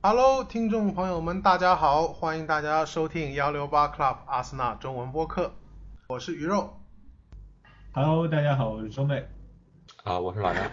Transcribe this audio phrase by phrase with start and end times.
[0.00, 5.52] Hello，听众朋友们，大家好，欢迎大家收听幺六八 Club 阿森纳中文播客，
[6.06, 6.78] 我是鱼肉。
[7.92, 9.28] Hello，大家好，我是周妹。
[10.04, 10.70] 啊，我是老杨。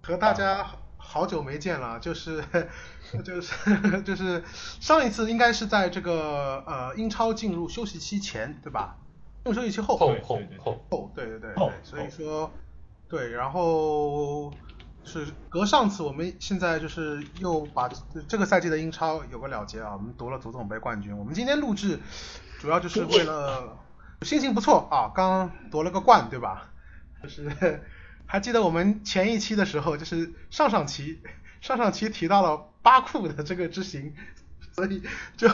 [0.00, 0.64] 和大家
[0.96, 2.44] 好久没见了，就是
[3.24, 8.96] 就是就是上一次应该是在这个呃英超进入休息期前，对吧？
[9.44, 12.48] 进入休息期后后后后后，对对对后对，所以说
[13.08, 14.52] 对，然后
[15.06, 17.88] 是隔上次我们现在就是又把
[18.28, 21.16] 这个赛季的英超有个了结啊，我们夺了足总杯冠军。
[21.16, 22.00] 我们今天录制
[22.58, 23.78] 主要就是为了
[24.22, 26.70] 心情不错啊，刚夺了个冠，对吧？
[27.22, 27.80] 就是
[28.26, 31.20] 还记得我们前一期的时候，就是上上期
[31.60, 34.12] 上上期提到了巴库的这个之行，
[34.72, 35.02] 所以
[35.36, 35.48] 就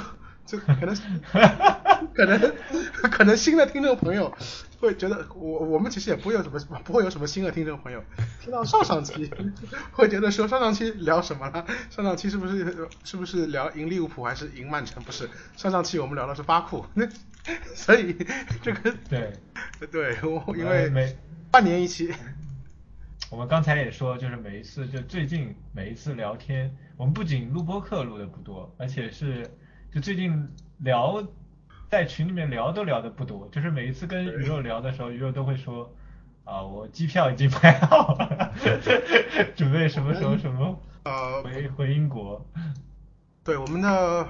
[0.47, 0.97] 就可能
[2.15, 2.55] 可能
[3.11, 4.35] 可能新的听众朋友
[4.83, 8.03] 会觉得我我们其实也不会有什么 不会有什么新的听众朋友
[8.41, 9.31] 听到上上期
[9.93, 11.65] 会觉得说上上期聊什么了？
[11.89, 15.03] 上上期是不是是不是聊赢利物浦还是赢曼城？
[15.05, 17.09] 不是，上上期我们聊的是巴库，那
[17.75, 18.17] 所以
[18.61, 19.33] 这个对
[19.91, 21.17] 对，我因为每
[21.51, 22.13] 半年一期。
[23.31, 29.49] 我们刚才也说，就是每一次就最近每一次聊天，我们不仅录播课录的不多，而且是
[29.91, 31.27] 就最近聊
[31.93, 35.93] 在群里面聊都聊的不多，就是每一次跟鱼肉聊的时候，鱼肉都会说
[36.43, 38.51] 啊，我机票已经买好了
[39.55, 42.43] 准备什么时候什么呃，回回英国。
[43.45, 44.27] 对，我们的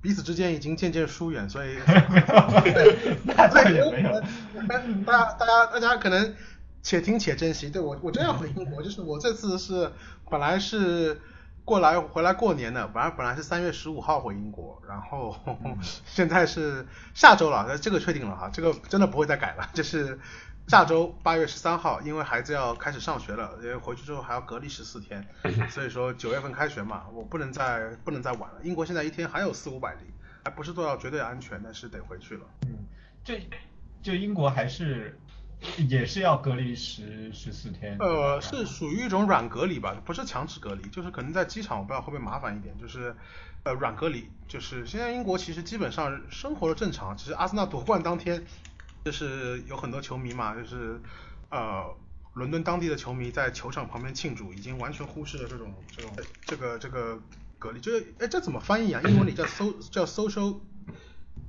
[0.00, 1.76] 彼此之间已经渐渐疏远，所以
[3.24, 4.20] 那倒也没有。
[4.68, 4.78] 大
[5.18, 6.36] 家大家大家可能
[6.84, 7.68] 且听且珍惜。
[7.68, 9.90] 对我我真要回英国，就是我这次是
[10.30, 11.20] 本来是
[11.66, 15.36] 过来回来过年的，本来本来是三月十五号回英国，然后
[16.06, 20.18] 现在是下周了，那这个确定了哈，这个真的不会再改了，就是。
[20.68, 25.24] 下周八月十三号，因为孩子要开始上学了，因为回去之后还要隔离十四天，
[25.70, 28.58] 所以说九月份开学嘛，我不能再不能再晚了。
[28.64, 30.00] 英国现在一天还有四五百例，
[30.44, 32.46] 还不是做到绝对安全，但是得回去了。
[32.66, 32.84] 嗯，
[33.22, 33.48] 这
[34.02, 35.16] 就英国还是
[35.88, 37.96] 也是要隔离十十四天。
[37.98, 43.14] 呃，是属于一种软隔离吧，不是强制隔离，就是可能在机场，我不知道会不会麻烦一点，就是
[43.64, 48.44] 呃软隔离，就是现在英国其实基本上生活的正常，其实阿森纳夺冠当天，
[49.04, 51.00] 就是有很多球迷嘛，就是
[51.50, 51.84] 呃
[52.34, 56.12] 伦敦当地的球迷在球场旁边庆祝，已经完全忽视了这种这种
[56.44, 57.18] 这个这个
[57.58, 59.00] 隔离，就是哎这怎么翻译啊？
[59.04, 60.60] 英文里叫 so 叫 social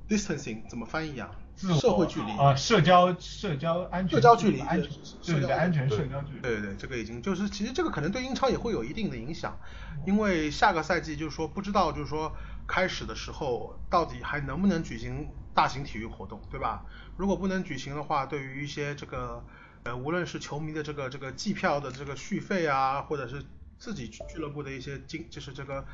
[0.08, 1.30] distancing 怎么翻译啊？
[1.58, 4.90] 自我社会距离啊，社交社交安全社交距离安全
[5.26, 6.40] 对社交安全社交距离。
[6.40, 9.58] 对对对，这个已经就是其实这个可能对英超也会有一定的影响，
[10.06, 12.32] 因为下个赛季就是说不知道就是说
[12.68, 16.84] 开始的时候到底还能不能举行大型体育活动，对吧？
[17.16, 19.44] 如果不能举行的话，对于一些这个
[19.82, 23.44] 呃无论是球迷的这个这个季票的这个续费啊，或者是
[23.80, 25.84] 自己俱乐部的一些经就是这个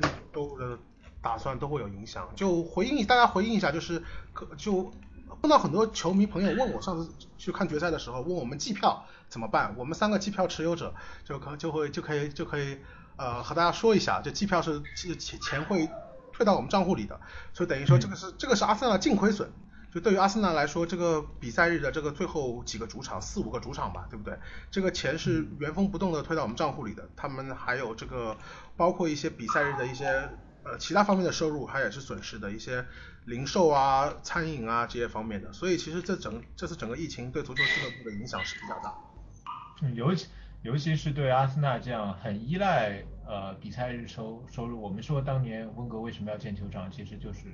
[0.00, 0.78] 呃都的
[1.20, 2.28] 打算都会有影响。
[2.36, 4.00] 就回应大家回应一下，就是
[4.32, 4.92] 可就
[5.40, 10.94] 碰到很多球迷朋友问我，上次去看决赛的时候问我们季票怎么办，我们三个季票持有者
[11.24, 12.78] 就可就会就可以就可以
[13.16, 15.88] 呃和大家说一下，就季票是是钱钱会
[16.32, 17.20] 退到我们账户里的，
[17.52, 19.50] 所以等于说这个是、这个是阿森纳净亏损。
[19.90, 24.38] 就对于阿森纳来说，这个比赛日的这个最后几个主场，四五个主场吧，对不对？
[24.70, 27.08] 这个钱是原封不动的退到我们账户里的。
[27.16, 28.36] 他们还有这个
[28.76, 30.28] 包括一些比赛日的一些
[30.62, 32.84] 呃其他方面的收入，它也是损失的一些
[33.28, 35.52] 零售啊、餐饮啊这些方面的。
[35.52, 38.94] 所以其实这整这次整个疫情对足球俱乐部的影响是比较大。
[39.82, 40.26] 嗯，尤其
[40.62, 47.44] 尤其是对阿森纳这样很依赖呃比赛日收收入，我们说当年温格为什么要建球场，其实就是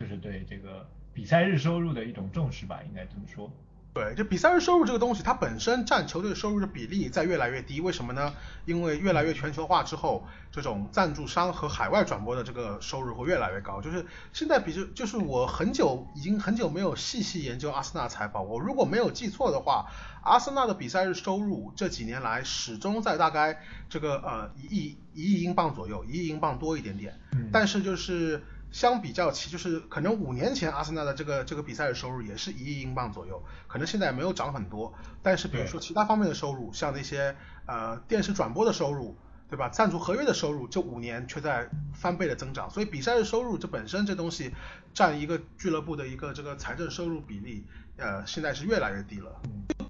[0.00, 3.48] 就是对这个比赛日收入的一种重视吧，应该这么说。
[3.94, 8.32] 对，就比赛日收入这个东西，它本身占球队收入的比例在越来越低，为什么呢？
[8.64, 13.82] 因为越来越全球化之后，这种赞助商和海外转播的这个收入会越来越高。
[13.82, 19.90] 就是现在比就就是我很久已经很久没有细细研究阿森纳财报，我如果没有记错的话，
[20.22, 23.60] 阿森纳的比赛日收入这几年来始终在大概
[23.90, 27.20] 这个呃一亿一亿英镑左右，一亿英镑多一点点。
[27.32, 28.42] 嗯但是就是
[28.72, 34.94] 相比较起，就是可能五年前阿森纳的这个这个比赛的收入也是一亿英镑左右，可能现在也没有涨很多。
[35.22, 37.36] 但是比如说其他方面的收入，像那些
[37.66, 39.14] 呃电视转播的收入，
[39.50, 39.68] 对吧？
[39.68, 42.70] 赞助合约的收入，这五年却在翻倍的增长。
[42.70, 44.54] 所以比赛的收入这本身这东西
[44.94, 47.66] 占一个俱乐部的一个这个财政收入比例，
[47.98, 49.30] 呃，现在是越来越低了。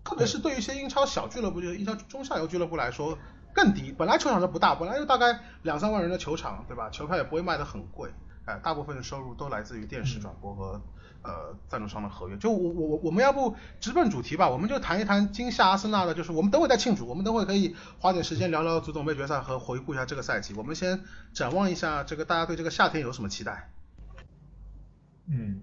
[0.02, 3.17] 特别是对于一些英超小俱乐部，就是英超中下游俱乐部来说
[3.55, 3.94] 更低。
[3.96, 6.90] 本来球场就不大，本来就大概两三万人的球场，对吧？
[6.90, 8.11] 球票也不会卖得很贵。
[8.44, 10.80] 呃，大部分的收入都来自于电视转播和
[11.22, 12.36] 呃赞助商的合约。
[12.36, 20.54] 就我我我我们要不直奔主题吧，我们就谈一谈今夏阿森纳的，就是我们等会再庆祝，我们等会可以花点时间聊聊足总杯决赛和回顾一下这个赛季。
[20.54, 21.00] 我们先
[21.32, 23.70] 展望一下这个大家对这个夏天有什么期待？
[25.28, 25.62] 嗯，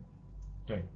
[0.65, 0.87] 对，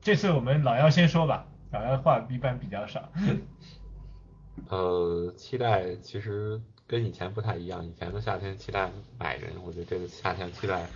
[0.00, 3.10] 这次我们老妖先说吧，老姚话一般比较少。
[4.70, 10.86] 呃，期待其实跟以前不太一样，以前的夏天期待买人，我觉得这个夏天期待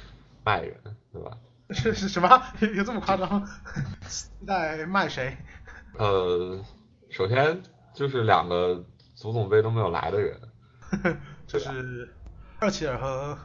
[0.49, 0.81] 卖人，
[1.13, 1.37] 对吧？
[1.71, 2.43] 是是什么？
[2.61, 3.47] 有 有这么夸张？
[4.47, 5.37] 在卖谁？
[5.99, 6.59] 呃，
[7.11, 7.63] 首先
[7.93, 8.83] 就是两个
[9.15, 10.41] 足总杯都没有来的人，
[11.47, 12.15] 就是
[12.63, 13.37] 厄齐尔和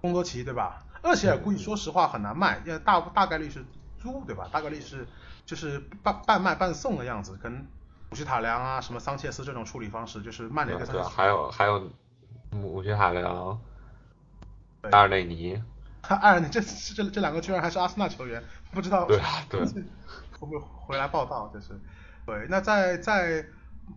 [0.00, 0.82] 贡多齐，对吧？
[1.04, 3.64] 厄齐尔估计说实话很难卖，因为大大概率是
[4.02, 4.48] 租，对吧？
[4.50, 5.06] 大概率是
[5.46, 7.52] 就是半半卖半送的样子，跟
[8.10, 11.88] 姆希塔良啊、什么桑切斯这种处理方式，就是曼联跟对，还有还有
[12.50, 13.60] 姆希塔良、
[14.90, 15.62] 阿尔内尼，
[16.02, 19.60] 阿尔内这这这两个居然还是阿森纳球员，不知道对啊对，
[20.38, 21.50] 会不会回来报道？
[21.52, 21.78] 就是
[22.24, 22.46] 对。
[22.48, 23.44] 那在在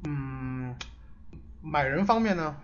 [0.03, 0.75] 嗯
[1.61, 2.55] 买人方面呢？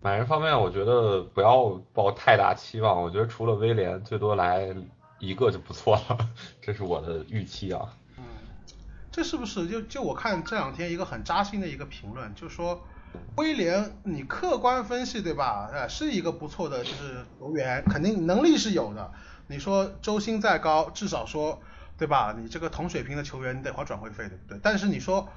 [0.00, 3.00] 买人方面，我觉得不要抱太大期望。
[3.02, 4.74] 我觉得除了威廉，最多来
[5.20, 6.18] 一个就不错了，
[6.60, 7.88] 这是我的预期啊。
[8.18, 8.24] 嗯，
[9.12, 12.82] 这是不是就就我看这两天一个很扎心的一个评论，就说
[13.36, 15.68] 威廉，你客观分析对吧？
[15.72, 19.12] 呃，是一个不错的就是球员，肯定能力是有的。
[19.46, 21.60] 你说周薪再高，至少说
[21.96, 22.34] 对吧？
[22.38, 24.58] 你这个同水平的球员，你得花转会费，对不对？
[24.62, 25.28] 但是你说。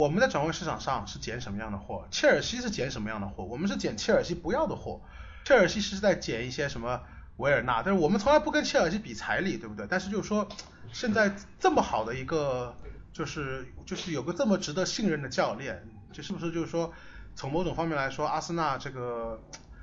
[0.00, 2.06] 我们在转会市场上是捡什么样的货？
[2.12, 3.42] 切尔西是捡什么样的货？
[3.42, 5.00] 我们是捡切尔西不要的货。
[5.44, 7.00] 切尔西是在捡一些什么
[7.38, 7.82] 维尔纳？
[7.82, 9.88] 但是我们从来不跟切尔西比财力，对不对？
[9.90, 10.46] 但是就是说，
[10.92, 12.76] 现在这么好的一个，
[13.12, 16.92] 就是就是有个这么值得信任的教练，这是不是就是说，
[17.38, 19.40] 从某种方面来说，阿森纳这个，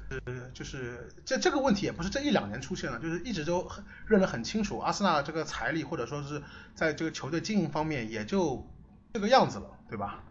[0.09, 3.65] 呃，就是这这个问题也不是这一两年出现了，就是一直都
[4.05, 6.43] 认得很清楚，阿森纳这个财力或者说是
[6.73, 8.67] 在这个球队经营方面也就
[9.13, 9.71] 这个样子了。
[9.87, 10.23] 对吧？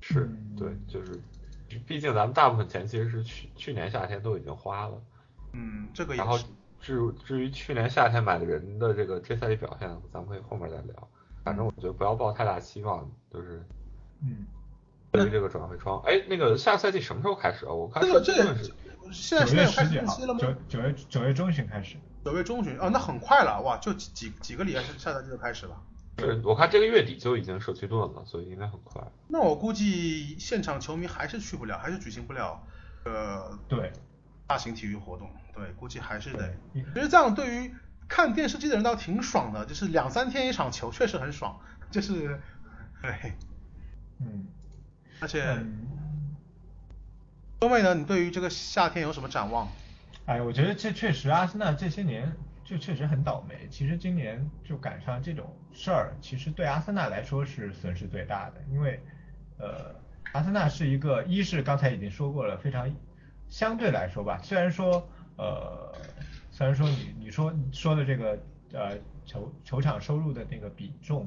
[0.00, 1.20] 是，对，就是，
[1.86, 5.02] 毕竟咱们大部分钱其实是去去年夏天都已经花了。
[5.52, 6.38] 嗯，这个也然后
[6.80, 11.08] 至至于去年夏天买的人的这个这赛季表现，咱们可以后面再聊。
[11.44, 13.62] 反正我觉得不要抱太大期望，就是，
[14.22, 14.46] 嗯，
[15.16, 17.72] 对于这个转会窗，哎，那个下赛季什么时候开始啊？
[17.72, 18.56] 我看这个这个
[19.12, 20.40] 现在现在开始了吗？
[20.40, 21.96] 九九月九月中旬开始。
[22.24, 25.80] 九月中旬，哦，那很快了，哇，就几几几个礼拜，下赛季就开始了。
[26.18, 29.02] 是我看这个月底就已经社区盾了，所以应该很快。
[29.28, 32.60] 那我估计现场球迷还是去不了，还是举行不了，
[33.04, 33.92] 呃，对，
[34.46, 36.52] 大型体育活动，对，估计还是得。
[36.72, 37.74] 其实这样对于
[38.08, 41.60] 看电视机的人倒挺爽的，就是两三天一场球，确实很爽，
[41.90, 42.40] 就是，
[43.02, 43.34] 对，
[44.18, 44.46] 嗯，
[45.20, 45.42] 而且，
[47.58, 49.68] 东妹呢，你对于这个夏天有什么展望？
[50.26, 52.32] 哎，我觉得这确实阿森纳这些年。
[52.68, 53.68] 就确实很倒霉。
[53.70, 58.54] 其实今年就赶上这种事儿，其实对阿森纳来说是损失最大的。
[58.72, 59.00] 因为，
[59.56, 59.94] 呃，
[60.32, 62.92] 阿森纳是一个，一是刚才已经说过了，非常
[63.48, 65.94] 相对来说吧，虽然说，呃，
[66.50, 68.36] 虽然说你你说你说的这个
[68.72, 71.24] 呃球球场收入的那个比重，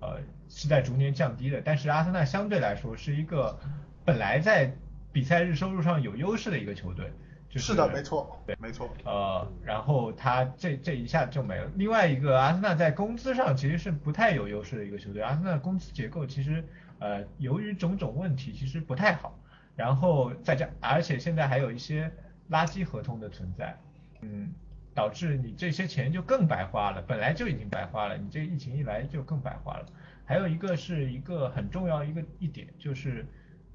[0.00, 3.58] 呃是在逐年降低的，但是阿森纳相对来说是一个
[4.04, 4.72] 本来在
[5.12, 7.12] 比赛日收入上有优势的一个球队。
[7.58, 8.90] 是的，没错，对，没错。
[9.04, 11.70] 呃，然后他这这一下就没了。
[11.76, 15.22] 另外一个，阿森纳在工资上其实是不太有优势的一个球队。
[15.22, 16.62] 阿森纳工资结构其实，
[16.98, 19.38] 呃，由于种种问题，其实不太好。
[19.74, 22.12] 然后再加，而且现在还有一些
[22.50, 23.74] 垃圾合同的存在，
[24.20, 24.52] 嗯，
[24.96, 27.00] 导致你这些钱就更白花了。
[27.02, 29.86] 本来就已经白花了，你这疫情一来就更白花了。
[30.24, 33.24] 还有一个是一个很重要一个一点就是。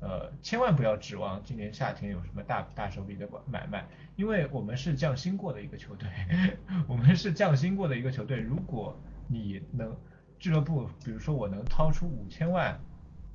[0.03, 3.85] 呃，千万不要指望今年夏天有什么大大手笔的买卖，
[4.15, 6.09] 因为我们是降薪过的一个球队，
[6.89, 8.39] 我们是降薪过的一个球队。
[8.39, 9.95] 如果你能
[10.39, 12.79] 俱乐部，比如说我能掏出五千万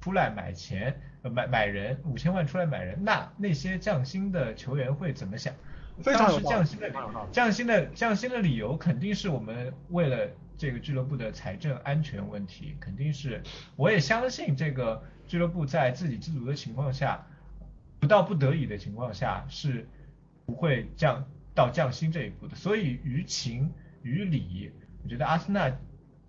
[0.00, 5.54] 出来买钱，买买人，五千万出来买人，那那些降薪的球员会怎么想？
[6.04, 6.92] 当时降薪的
[7.32, 13.42] 降薪的降薪的理由肯定是我们为了这个俱乐部的财政安全问题，肯定是，
[13.76, 15.02] 我也相信这个。
[15.28, 17.26] 俱乐部在自给自足的情况下，
[17.98, 19.88] 不到不得已的情况下是
[20.44, 22.54] 不会降到降薪这一步的。
[22.54, 23.68] 所以于情
[24.02, 24.70] 于理，
[25.02, 25.68] 我觉得阿森纳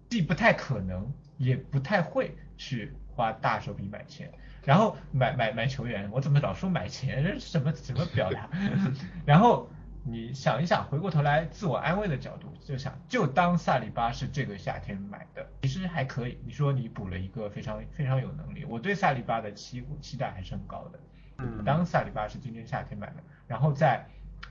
[0.09, 4.33] 既不太可能，也不太会去花大手笔买钱，
[4.67, 6.07] 然后买买买球员。
[6.11, 7.23] 我怎么老说买钱？
[7.23, 8.49] 这是什么什么表达？
[9.25, 9.67] 然后。
[10.09, 16.39] 你想一想，回过头来自我安慰的角度，就想就当萨里巴是这个夏天买的，其实还可以。
[16.45, 20.99] 你说你补了一个非常非常有能力，我对萨里巴的期期待还是很高的。
[21.39, 23.15] 嗯，当萨里巴是今年夏天买的，
[23.47, 24.01] 然后再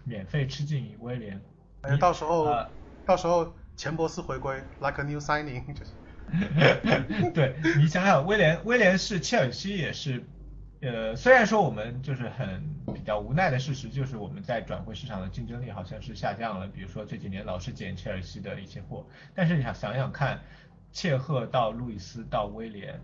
[0.04, 1.40] 免费吃进威廉，
[1.80, 2.68] 哎，到时候、呃
[3.06, 5.92] 到时候钱伯斯回归，like a new signing，就是。
[7.34, 10.24] 对你想想，威廉威廉是切尔西也是，
[10.80, 12.62] 呃，虽然说我们就是很
[12.94, 20.40] 比较无奈的事实，就是我们在转会市场的竞争力好像是下降了，比如说这几年老是捡切尔西的一些货，但是你想想想看，
[20.92, 23.00] 切赫到路易斯到威廉，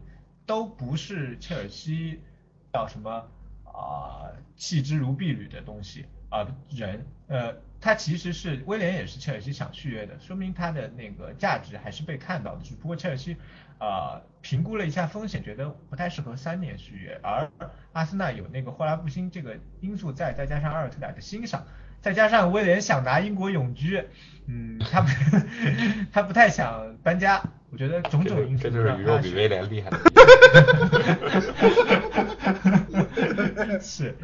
[0.46, 2.20] 都不是切尔西
[2.72, 3.10] 叫什么
[3.64, 13.36] 啊、弃之如敝履的东西啊、人，呃，他其实是威廉也是切尔西想续约的，说明他的那个价值还是被看到的，只不过切尔西
[13.78, 17.50] 啊、评估了一下风险，觉得不太适合三年续约，而
[17.92, 21.66] 阿森纳有那个霍拉布辛这个因素在，再加上阿尔特塔的欣赏。
[22.00, 24.02] 再加上威廉想拿英国永居，
[24.46, 25.08] 嗯，他不
[26.12, 29.88] 他不太想搬家，我觉得种种因素这就是宇宙比威廉厉害。
[33.80, 34.16] 是，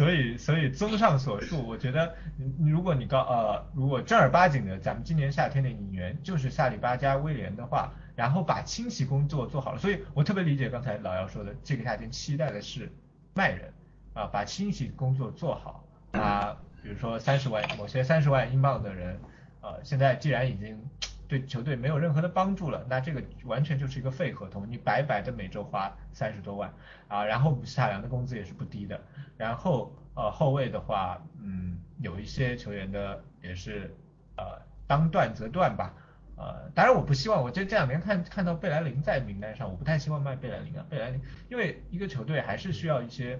[0.00, 2.14] 所以所以综上所述，我觉得
[2.58, 12.90] 你如果你告呃，如果正儿八经的咱们今年夏天的引援就是夏里巴加威廉的话，然后把清洗工作做好了，所以我特别理解刚才老姚说的，这个夏天期待的是
[13.34, 13.70] 卖人
[14.14, 15.84] 啊，把清洗工作做好。
[16.12, 19.20] 啊，比如说三十万某些三十万英镑的人，
[19.60, 20.82] 呃，现在既然已经
[21.30, 26.74] 对球队没有任何的帮助了，那这个完全就是一个废合同，你白白的每周花三十多万
[27.06, 29.00] 啊，然后姆希塔良的工资也是不低的，
[29.36, 33.94] 然后呃后卫的话，嗯，有一些球员的也是
[34.36, 35.94] 呃当断则断吧，
[36.36, 43.38] 呃，当然我不希望，我这这两年看看到贝莱林在名单上，我不太希望卖贝莱林啊，贝莱林，因为一个球队还是需要一些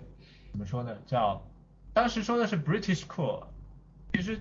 [0.52, 1.44] 怎么说呢，叫
[1.92, 3.42] 当时说的是 British core，
[4.12, 4.38] 其实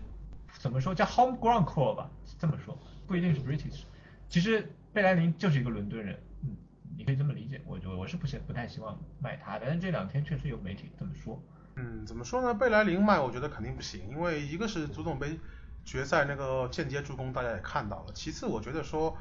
[0.60, 2.77] 怎么说叫 homegrown core 吧，这么说。
[3.10, 3.82] 不一定是 British。
[4.30, 6.56] 其实贝莱林就是一个伦敦人，嗯，
[6.96, 7.60] 你可以这么理解。
[7.66, 11.42] 我我我是不希不太希望卖他，但是这两天确实有媒体这么说。
[11.75, 12.54] 嗯，怎么说呢？
[12.54, 15.39] 贝莱林卖，我觉得肯定不行，因为一个是足总杯
[15.84, 18.13] 决赛那个间接助攻，大家也看到了。
[18.13, 19.18] 其次，我觉得说，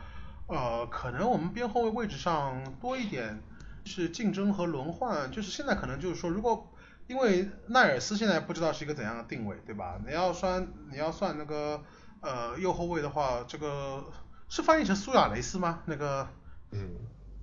[0.49, 3.41] 呃，可能我们边后卫位置上多一点
[3.85, 6.71] 是竞争和轮换，就是现在可能就是说，如果
[7.07, 9.99] 因为奈尔斯现在不知道是一个怎样的定位，对吧？
[10.05, 11.83] 你要算你要算那个
[12.21, 14.05] 呃右后卫的话，这个
[14.49, 15.81] 是翻译成苏亚雷斯吗？
[15.87, 16.29] 那个
[16.71, 16.91] 嗯，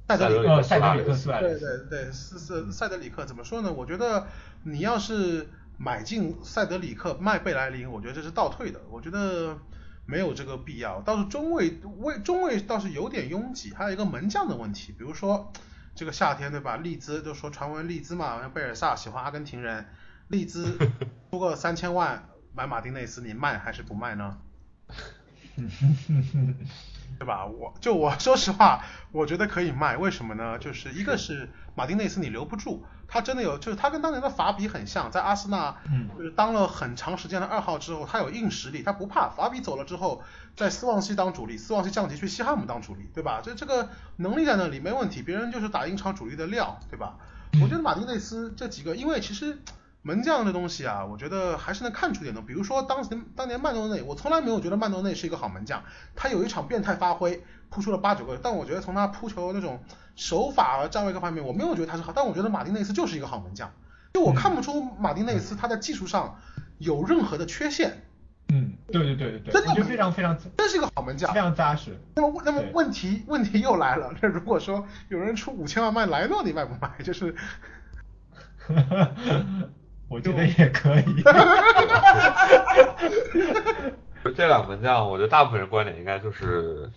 [0.08, 1.88] 塞德里克呃，塞德里克苏亚雷对斯。
[1.90, 3.72] 对对，是是塞德里克怎么说呢？
[3.72, 4.28] 我觉得
[4.64, 9.58] 你要是买进塞德里克卖贝莱林，我觉得这是倒退的，我觉得
[10.06, 11.02] 没有这个必要。
[11.02, 15.52] 倒是中卫卫中卫倒是有点拥挤，还有一个门将的问题，比如说
[15.96, 16.78] 这个夏天对吧？
[16.78, 19.88] 利兹就说传闻利兹嘛，贝尔萨喜欢阿根廷人，
[20.28, 20.78] 利兹
[21.32, 24.38] 出个三千万买马丁内斯，你卖还是不卖呢？
[27.18, 27.46] 对吧？
[27.46, 30.60] 我就我说实话，我觉得可以卖，为什么呢？
[30.60, 39.30] 就是一个是马丁内斯你留不住，他真的有，就是他跟当年的法比很像，在阿森纳嗯就是当了很长时间的二号之后，他有硬实力，他不怕。
[39.30, 40.24] 法比走了之后，
[40.58, 43.40] 在斯旺西当主力，斯旺西降级去西汉姆当主力，对吧？
[43.42, 43.88] 这这个
[44.18, 47.16] 能力在那里没问题，别人就是打英超主力的料，对吧？
[47.62, 49.58] 我觉得马丁内斯这几个，因为其实
[50.08, 52.40] 门将这东西啊，我觉得还是能看出点的。
[52.40, 55.84] 比如说当时当年曼诺内，我从来没有觉得曼诺内是一个好门将，
[56.16, 59.84] 他有一场变态发挥，扑出了八九个，但我觉得从他扑球那种
[60.16, 63.74] 手法啊、站位各方面，我没有觉得他是好，但我觉得马丁内斯就是一个好门将，
[64.14, 66.40] 就我看不出马丁内斯他在技术上
[66.78, 68.04] 有任何的缺陷，
[68.50, 71.40] 嗯，对对对对对，真的我觉得非常非常真是一个好门将非。
[71.40, 72.00] 常扎实。
[72.14, 76.92] 那么那么问题问题又来了，那如果说有人出五千万卖莱诺，你卖不卖？
[77.04, 77.36] 就是
[80.10, 81.24] 我觉得也可以。
[84.24, 86.90] 就 这两个门将，我觉得大部分人观点应该就是，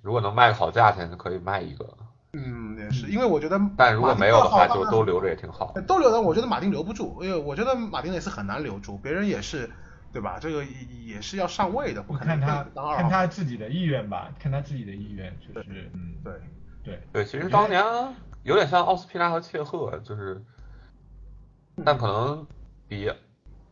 [0.00, 1.88] 如果能卖个好价钱，就可以卖一个。
[2.34, 5.74] 嗯也是，因为我觉得但如果没有的话，就都留着也挺好。
[5.86, 9.70] 都留着，我觉得马丁留不住，因为我觉得马丁也是很难留住，别人也是，
[10.12, 10.38] 对吧？
[10.40, 13.10] 这个也是要上位的，不可能看他看当二号。
[13.10, 16.32] 他自己的意愿吧，看他自己的意愿，就是嗯，对，
[16.82, 17.84] 对对，其实当年
[18.44, 20.42] 有点像奥斯皮纳和切赫，就是，
[21.84, 22.46] 但可能
[22.88, 23.12] 比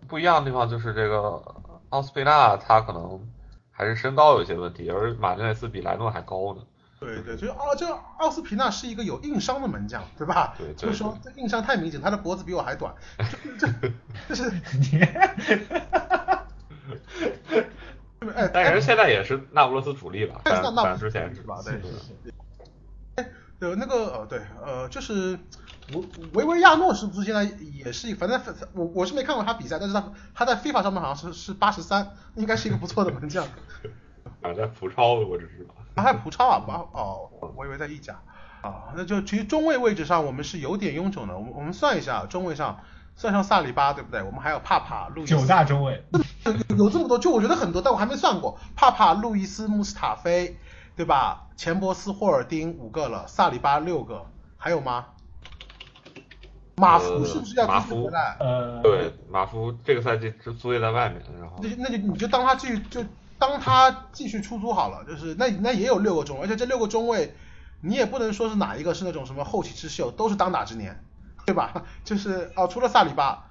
[0.08, 1.42] 不一样的地方就是这个
[1.90, 3.20] 奥斯皮纳他可能
[3.70, 6.62] 还是身高有些问题，而马丁内斯比莱诺还高呢。
[6.98, 10.54] 对对，就是奥这个奥斯皮纳是一个有硬伤的门将，对吧？
[10.58, 12.94] 对对就是说这硬伤太明显，他的脖子比我还短，
[13.58, 13.90] 这这
[14.28, 15.00] 这是你，
[18.34, 21.56] 哎，但人现在也是那不勒斯主力吧，但是那那之前是吧？
[21.64, 21.94] 对是是
[23.16, 25.38] 是，对，那个呃，对，呃，就是
[25.92, 26.02] 维
[26.34, 27.44] 维维亚诺是不是现在
[27.74, 28.14] 也是一？
[28.14, 28.40] 反正
[28.74, 33.44] 我我是没看过他比赛，但是他他在 FIFA 上面好像是是八十三，应该是一个不错的门将。
[34.42, 35.74] 啊，在葡超我只知道。
[35.94, 36.58] 他还葡超啊？
[36.60, 38.18] 不哦，我以为在意甲
[38.62, 38.92] 啊。
[38.96, 41.36] 那就其实中卫位置上我们是有点臃肿的。
[41.36, 42.80] 我们我们算一下，中卫上
[43.16, 44.22] 算上萨里巴，对不对？
[44.22, 45.36] 我们还有帕帕、路易斯。
[45.36, 46.02] 九大中卫。
[46.78, 48.58] 有这么多，就我觉得很多，但我还没算过。
[48.76, 50.56] 帕帕、路易斯、穆斯塔菲，
[50.96, 51.48] 对吧？
[51.56, 54.24] 钱伯斯、霍尔丁五个了，萨里巴六个，
[54.56, 55.06] 还有吗？
[56.80, 58.36] 马夫是不是要继续回来？
[58.40, 63.04] 呃，对，马夫这个赛季是租借在外面，然后那就那就你就当他继续就
[63.38, 67.34] 当他继续出租好了，就是那那也有六个中卫，而且这六个中卫
[67.82, 71.04] 你也不能说是哪一个是那种什么后起之秀，都是当打之年，
[71.46, 71.84] 对吧？
[72.04, 73.46] 就是哦，除了萨里巴，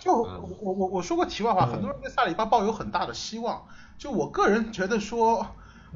[0.00, 3.64] 就我我我我说过题外话，很多人对萨里巴抱有很大的希望，
[3.96, 5.46] 就我个人觉得说，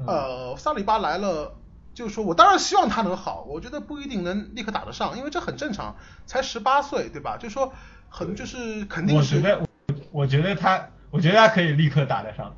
[0.05, 1.53] 呃，萨里巴来了。
[1.97, 5.95] 就是说我当然希望他能好，我觉得不一定能立刻打得上，因为这很正常，
[6.27, 7.37] 才十八岁，对吧？
[7.37, 7.73] 就说
[8.07, 9.37] 很就是肯定是。
[9.37, 9.67] 我觉得，
[10.11, 12.55] 我觉得他，我觉得他可以立刻打得上，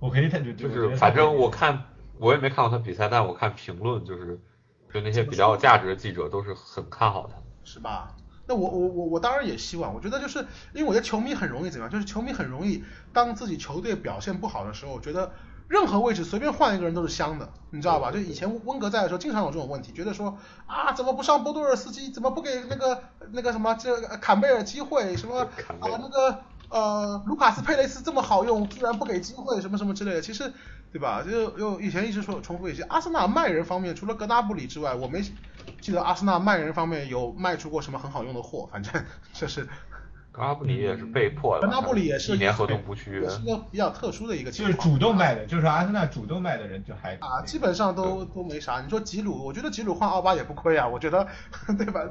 [0.00, 1.84] 我可以他就就是反正我看
[2.18, 4.40] 我也没看过他比赛，但我看评论就是
[4.92, 8.16] 就那些比较有价值的记者都是很看好他，是吧？
[8.48, 10.40] 那我我我我当然也希望，我觉得就是
[10.72, 12.82] 因为我觉得球迷很容易怎么样，就是球迷很容易
[13.12, 15.30] 当自己球队表现不好的时候，觉得。
[15.70, 18.10] 任何位置随便换一个人都是香的，你知道吧？
[18.10, 20.36] 就以前温格在的时候，经常有这种问题，觉得说
[20.66, 25.48] 啊，怎么不上波多尔斯基，怎么不给那个那个什么这坎贝尔机会，什么啊
[25.82, 30.20] 那个呃卢卡斯佩雷斯这么好用，居然不给机会，什么什么之类的。
[30.20, 30.52] 其实，
[30.92, 31.22] 对吧？
[31.22, 35.22] 就又以前一直说重复一些，阿森纳卖人方面，除了格纳布里之外，我没
[35.80, 38.92] 记得阿森纳卖人方面有卖出过什么很好用的货，反正
[39.32, 39.68] 这是。
[40.32, 44.72] 格拉布里也是被迫的，格拉布里也是一年合同不续约，是个比较特殊的一个情况。
[44.72, 48.80] 就是主动卖的，就是阿森纳主动卖的人就还啊，基本上都都没啥。
[48.80, 51.26] 你说吉鲁，我觉得吉鲁换奥巴也不亏啊，我觉得
[51.76, 52.08] 对吧？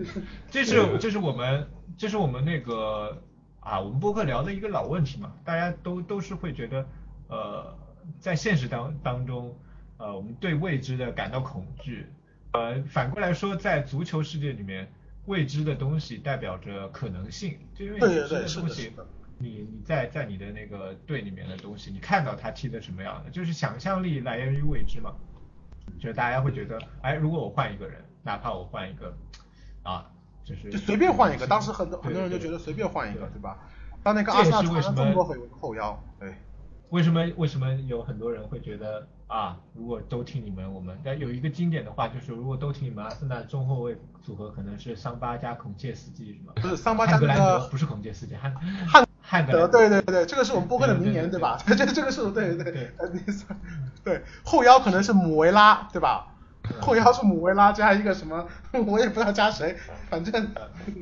[0.50, 3.18] 这是这是我们这是我们那个
[3.60, 6.86] 啊，我们播客聊的一个老问题嘛，大家都都是会觉得
[7.28, 7.74] 呃，
[8.18, 9.56] 在现实当当中
[9.96, 12.06] 呃，我们对未知的感到恐惧，
[12.52, 14.92] 呃，反过来说，在足球世界里面。
[15.26, 18.92] 未知的东西代表着可能性，就因为未知的东西，
[19.38, 25.14] 你你在在你的那个队里面的东西，你看到他踢的什么样的，就是想象力来源于未知嘛。
[25.98, 29.12] 就是大家会觉得，哎，如果我换一个人，哪怕我换一个，
[29.82, 30.10] 啊，
[30.44, 33.58] 就是就随便换一个，当时很多很多人就觉得随便换一个，对吧？
[34.02, 35.24] 当那个阿萨传中国
[35.60, 36.34] 后腰，对。
[36.90, 46.52] 为什么为什么有很多人会觉得啊，如果都听你们，我们但有一个经典的话就是，如果都听你们，阿森纳中后卫组合可能是桑巴加孔切斯基，是吗？
[46.56, 48.54] 不是桑巴加格兰德，不是孔切斯基，汉
[48.86, 51.56] 汉汉德，对对对，这个是我们波克的名言，对吧？
[51.66, 52.92] 这这个是对对对，
[54.04, 56.26] 对后腰可能是姆维拉，对吧？
[56.82, 58.46] 后腰是姆维拉加一个什么，
[58.86, 59.74] 我也不知道加谁，
[60.10, 60.46] 反正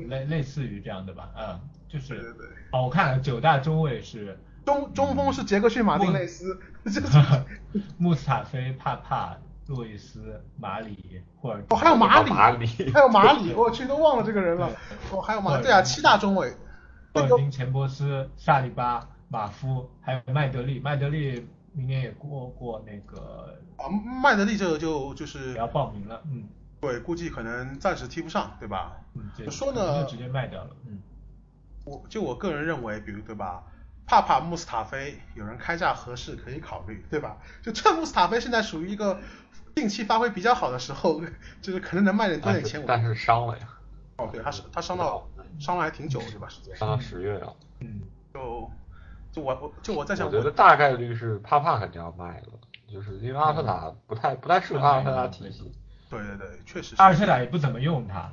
[0.07, 2.33] 类类似于这样的吧，嗯，就是，
[2.71, 4.39] 哦，我看九大中卫是。
[4.65, 6.59] 中中锋是杰克逊马丁内斯，
[7.97, 11.63] 穆斯塔菲、帕帕、路易斯、马里、霍尔。
[11.69, 12.29] 哦，还有马里，
[12.91, 14.69] 还有马里，我去都忘了这个人了。
[15.11, 16.53] 哦，还有马，对啊，七大中卫。
[17.13, 23.57] 霍尔丁、钱伯斯、萨里巴、马夫，还有麦德利，麦德利明年也过过那个。
[23.77, 23.89] 啊，
[24.21, 26.43] 麦德利这个就就是要报名了，嗯。
[26.79, 28.93] 对，估计可能暂时踢不上，对吧？
[29.13, 30.01] 嗯，说呢？
[30.03, 30.99] 就直接卖掉了，嗯。
[31.85, 33.63] 我就我个人认为，比如对吧？
[34.11, 37.37] 帕帕穆斯塔菲有人开价合适可以考虑，对吧？
[37.61, 39.21] 就趁穆斯塔菲现在属于一个
[39.73, 41.21] 近期发挥比较好的时候，
[41.61, 42.83] 就是可能能卖点多点钱。
[42.85, 43.69] 但是伤了呀。
[44.17, 45.25] 哦，对，他是他伤到
[45.61, 46.49] 伤了还挺久，对吧？
[46.49, 46.75] 时间。
[46.75, 47.53] 伤到十月啊。
[47.79, 48.01] 嗯。
[48.33, 48.69] 就
[49.31, 52.59] 就我我就我在想，我觉得大概率是帕帕肯定要卖了，
[52.91, 55.71] 就是因为阿特塔不太不太适合阿特塔体系。
[56.09, 56.95] 对对对，确实。
[56.97, 58.29] 阿尔特塔也不怎么用他，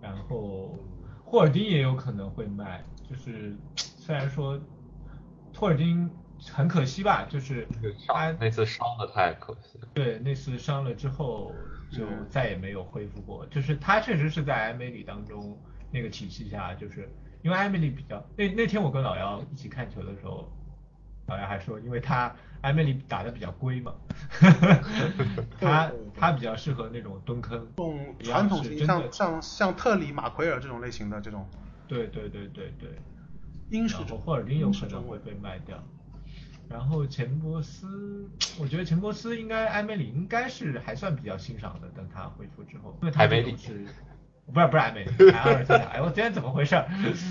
[0.00, 0.76] 然后
[1.24, 4.58] 霍尔丁也有可能会卖，就是虽然说。
[5.54, 6.10] 托尔金
[6.52, 7.66] 很可惜吧，就是
[8.06, 9.88] 他那次伤的太可惜了。
[9.94, 11.54] 对，那次伤了之后
[11.90, 13.46] 就再也没有恢复过。
[13.46, 15.56] 就是他确实是在埃梅里当中
[15.90, 17.08] 那个体系下，就是
[17.42, 20.52] 因为埃梅里比较那那天我跟老姚一起看球的时候，
[21.28, 23.94] 老姚还说，因为他埃梅里打的比较龟嘛，
[25.60, 31.48] 他他比较适合那种蹲坑，用传统型像像像特里马奎尔这种类型的这种。
[31.86, 32.90] 对对对对对。
[33.70, 35.82] 然后霍尔丁有可能会被卖掉，
[36.68, 43.86] 然后钱伯斯，我觉得钱伯斯应该埃梅里应该是还算比较欣赏的，等他恢复之后，因为他是，
[44.46, 46.76] 不是不是埃梅里，阿尔特塔，哎我今天怎么回事？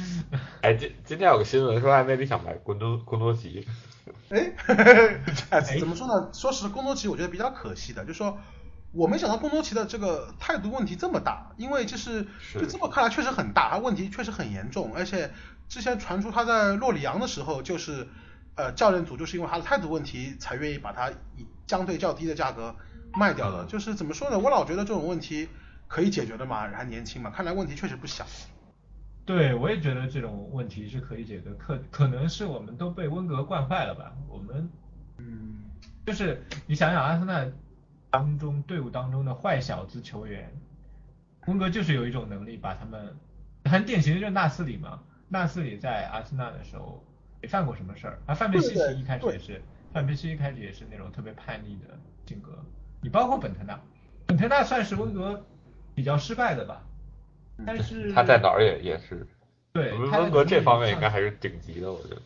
[0.62, 3.66] 哎今今天有个新闻说埃梅里想买贡多贡多奇，
[4.30, 4.52] 哎，
[5.80, 6.30] 怎么说呢？
[6.34, 8.38] 说实贡多奇我觉得比较可惜的，就是说。
[8.96, 15.32] 我没想到贡多奇的这个态度问题这么大，因为就是就这么看来确实很大，他问题确实很严重，而且
[15.70, 18.08] 之前传出他在洛里昂的时候，就是
[18.56, 22.76] 呃教练组就是因为他的态度问题才愿意把他以相对较低的价格
[23.14, 24.38] 卖掉的，就是怎么说呢？
[24.38, 25.50] 我老觉得这种问题
[25.88, 28.26] 可以解决的嘛，还年轻嘛，看来问题确实不小。
[29.26, 34.14] 对，我也觉得这种问题是可以解决，可可能是我们都被温格惯坏了吧？
[34.28, 34.70] 我们，
[35.18, 35.64] 嗯，
[36.06, 37.46] 就是你想想阿森纳
[38.10, 40.52] 当中队伍当中的坏小子球员，
[41.48, 43.16] 温格就是有一种能力把他们，
[43.64, 47.04] 很典型的就是纳斯里嘛，纳斯里在阿森纳的时候
[47.42, 52.58] 没犯过什么事儿，啊，范佩西一开始也是，范佩西一开始也是那种特别叛逆的性格，
[53.02, 53.80] 你包括本特纳，
[54.26, 55.46] 本特纳算是温格
[55.96, 56.84] 比较失败的吧。
[57.66, 59.28] 但是他在哪儿也也是，
[59.74, 62.22] 对，温格这方面应该还是顶级的，我觉得。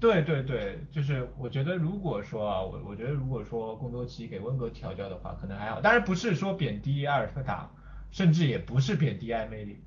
[0.00, 5.80] 对对对，就是我觉得如果说啊，我我觉得如果说贡多齐给温格调教的话，可能还好。
[5.80, 7.70] 当然不是说贬低阿尔特塔，
[8.10, 9.82] 甚至也不是贬低艾梅里，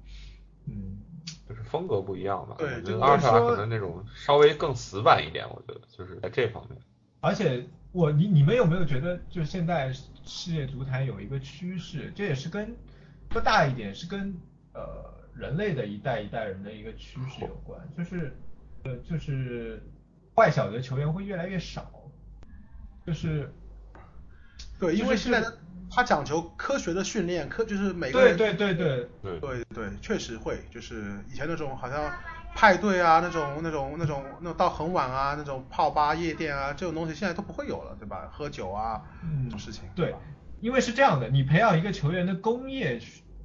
[0.65, 0.97] 嗯，
[1.47, 2.55] 就是风格不一样吧。
[2.57, 6.79] 对，就阿尔可能那种稍微更死板一点，我觉得就是在这方面。
[7.19, 9.91] 而且我你你们有没有觉得，就现在
[10.23, 12.75] 世界足坛有一个趋势，这也是跟
[13.31, 14.35] 说大一点是跟。
[14.73, 18.31] 呃，人类的一代一代人的一个趋势有关，就是
[18.83, 19.81] 呃，就是
[20.35, 21.91] 坏小的球员会越来越少，
[23.03, 23.51] 就是
[24.79, 25.43] 对，因为现在
[25.89, 32.11] 他讲求科学的训练，科就是每个人对对对对对对，确实会，就是以前那种好像
[32.55, 38.29] 派对啊，那种那种那种那种到很晚啊，那种泡吧夜店啊这种东西现在都不会有了，对吧？
[38.31, 39.01] 喝酒啊
[39.45, 40.13] 这种事情，对，
[40.61, 42.99] 因为是这样的，你培养一个球员的工业。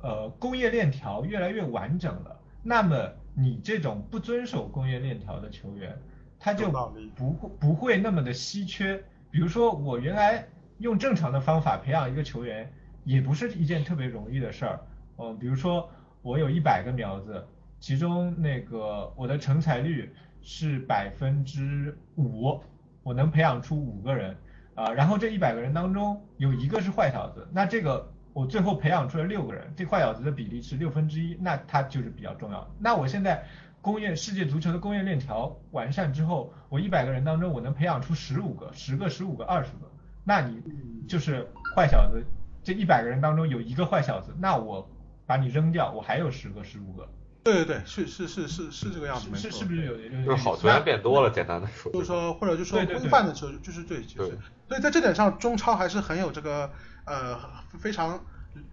[0.05, 5.97] 呃，工业链条越来越完整了，那么你这种不遵守工业链条的球员，
[6.41, 6.69] 他就
[7.15, 9.01] 不会不会那么的稀缺。
[9.31, 10.45] 比如说，我原来
[10.83, 12.71] 用正常的方法培养一个球员，
[13.05, 14.81] 也不是一件特别容易的事儿。
[15.17, 15.89] 嗯，比如说
[16.21, 17.43] 我有一百个苗子，
[17.81, 22.61] 其中那个我的成才率是百分之五，
[23.03, 24.37] 我能培养出五个人
[24.75, 28.07] 啊，然后这一百个人当中有一个是坏小子，那这个。
[28.35, 32.67] 我最后培养出来六个人，这坏小子的比例是六分之一，那他就是比较重要。
[32.79, 33.45] 那我现在
[33.83, 39.92] 工业世界足球的工业链条完善之后，我一百个人当中我能培养出十五个，十个、十五个、二十个，
[40.25, 40.63] 那你
[41.09, 42.25] 就是坏小子，
[42.63, 44.89] 这一百个人当中有一个坏小子，那我
[45.27, 47.09] 把你扔掉，我还有十个、十五个。
[47.45, 51.91] 对对对，是是是是是这个样子，是是不是有就是好球员变多了，简单的说。
[51.93, 54.39] 就是说，或者就说规范的球，就是对，就是。
[54.69, 56.71] 所以在这点上，中超还是很有这个。
[57.05, 57.37] 呃，
[57.81, 58.25] 非常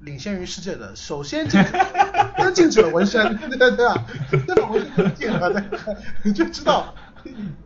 [0.02, 1.72] 领先于世界的，首先禁止，
[2.38, 4.06] 先禁止了纹身，对对对啊，
[4.46, 5.64] 这种纹身禁了，对，
[6.24, 6.94] 你就知道，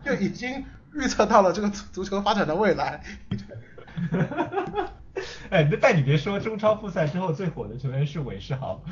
[0.05, 3.03] 就已经预测到了这个足球发展的未来。
[5.49, 8.83] 哎，但你别说，中超复赛之后最火的球员是韦世豪，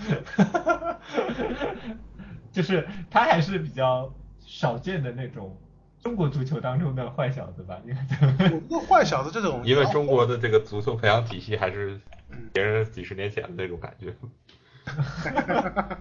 [2.51, 4.13] 就是他还是比较
[4.45, 5.57] 少见的那种。
[6.03, 12.01] 中国足球当中的坏小子吧，你看，那坏小子这种，因为中国的这个足球培养体系还是
[12.51, 14.11] 别人几十年前的那种感觉。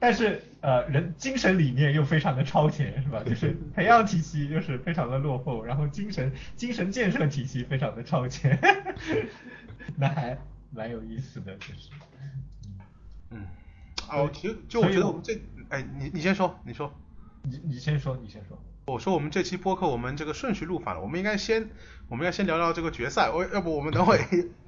[0.00, 3.22] 但是呃，人精神理念又非常的超前，是吧？
[3.24, 8.58] 就是 培养体系又是非常的落后，然后精神精神建设体系非常的超前，
[9.96, 10.36] 那还
[10.70, 11.90] 蛮有意思的，就是。
[13.30, 13.46] 嗯。
[14.10, 16.92] 哦，其实就我觉得我们这，哎，你你先说，你说。
[17.42, 18.58] 你你先说，你先说。
[18.86, 21.68] 我说我们这期播客我们这个顺序录反了，我们应该先，
[22.08, 23.30] 我们要先聊聊这个决赛。
[23.30, 24.18] 我要不我们等会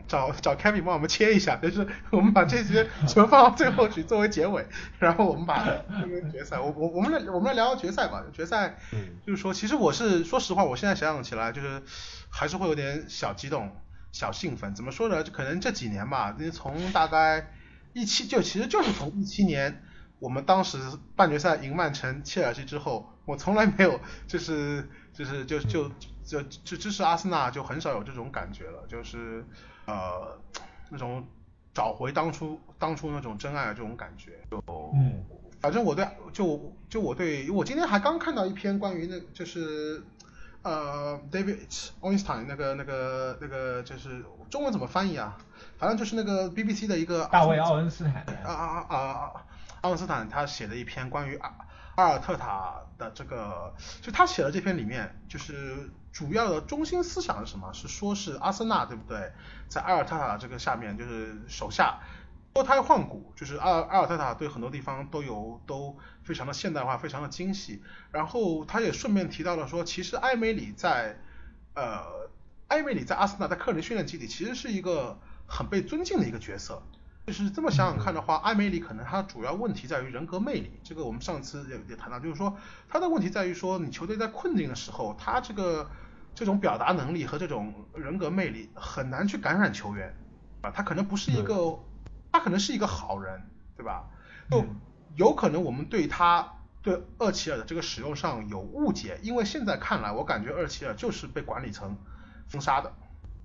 [0.09, 4.67] 找找 Kevin 帮我们切一下，就是我们把这些全放到最后去作为结尾，
[4.99, 8.25] 然后我们把这个决赛，我我我们来我们来聊聊决赛吧。
[8.33, 8.79] 决赛，
[9.27, 11.83] 就是说，其实我是说实话，我现在想想起来，就是
[12.29, 13.71] 还是会有点小激动、
[14.13, 14.75] 小兴奋。
[14.75, 15.23] 怎么说呢？
[15.23, 17.53] 就可能这几年吧，从大概
[17.93, 19.83] 一七，就其实就是从一七年。
[20.19, 20.79] 我们当时
[21.17, 25.91] 半决赛赢曼城、切尔西之后，我从来没有就是就是就就
[26.23, 29.47] 就就支持阿森纳，就很少有这种感觉了，就是
[29.91, 30.39] 呃
[30.89, 31.25] 那种
[31.75, 34.33] 找回当初当初那种真爱的这种感觉。
[34.51, 34.63] 就
[34.95, 35.25] 嗯，
[35.61, 40.03] 反正我对就就我对我今天还刚看到一篇关于那就是
[40.63, 41.59] 呃 David
[42.01, 45.37] Einstein 那个那个那个就是中文怎么翻译啊？
[45.79, 49.33] 反正就是那个 BBC 的一个大卫奥恩斯坦啊啊啊啊！
[49.83, 51.55] 奥恩斯坦他写的一篇关于阿
[52.01, 57.71] 阿尔特塔的这个，就他写的这篇里面，就是主要的中心思想是什么？
[57.75, 59.33] 是说是阿森纳对不对？
[59.69, 62.01] 在阿尔特塔这个下面，就是手下
[62.55, 67.83] 脱胎换骨，就是阿阿尔特塔对很多地方都有都非常的现代化，非常的精细。
[68.11, 71.21] 然后他也顺便提到了说，其实埃梅里在
[71.75, 72.31] 呃
[72.69, 76.83] 埃梅里在阿森纳在克林训练基地其实是一个很被尊敬的一个角色。
[77.31, 80.81] 就是这么想想看的话，艾梅里可能他主要问题在于人格魅力。
[80.83, 82.57] 这个我们上次也也谈到，就是说
[82.89, 85.89] 他的问题在于说，你球队在困境的时候，他这个
[86.35, 90.13] 这种表达能力和这种人格魅力很难去感染球员
[90.63, 90.73] 啊。
[90.73, 91.79] 他可能不是一个，
[92.33, 93.41] 他可能是一个好人，
[93.77, 94.11] 对吧？
[94.51, 94.67] 就
[95.15, 101.97] 有可能我们对他对厄齐尔的这个使用上有误解，因为现在看来，我感觉厄齐尔就是被管理层
[102.49, 102.93] 封杀的，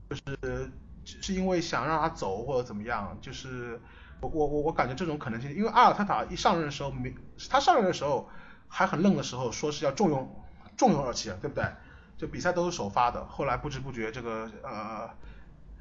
[0.10, 0.72] 就是
[1.06, 3.80] 是因为想让他走或者怎么样，就是
[4.20, 7.14] 我我我我感觉这种可能性，因为阿尔特塔一上任的时候没，
[7.50, 8.30] 他上任的时候
[8.68, 10.44] 还很愣的时候，说是要重用
[10.76, 11.66] 重用厄齐尔，对不对？
[12.18, 15.10] 就比赛都是首发的，后来不知不觉这个呃。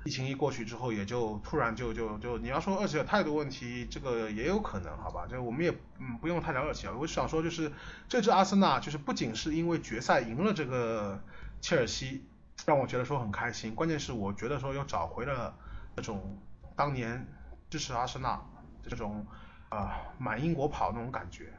[0.07, 5.27] 疫情一过去之后，也就突然就就就你要说二期有态度问题，这个也有可能，好吧？
[5.27, 6.91] 就我们也嗯不用太了解。
[6.91, 7.73] 我想说就是
[8.07, 11.25] 这支阿森纳就是不仅是因为决赛赢了这个
[11.63, 12.23] 切尔西，
[12.67, 15.55] 让我觉得说很开心，关键是我觉得说又找回了
[15.97, 16.39] 那种
[16.75, 17.27] 当年
[17.69, 18.41] 支持阿森纳
[18.83, 19.27] 这种
[19.69, 21.53] 啊满英国跑那种感觉。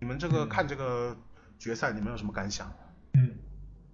[0.00, 1.16] 你们这个看这个
[1.58, 2.70] 决赛，你们有什么感想？
[3.14, 3.34] 嗯。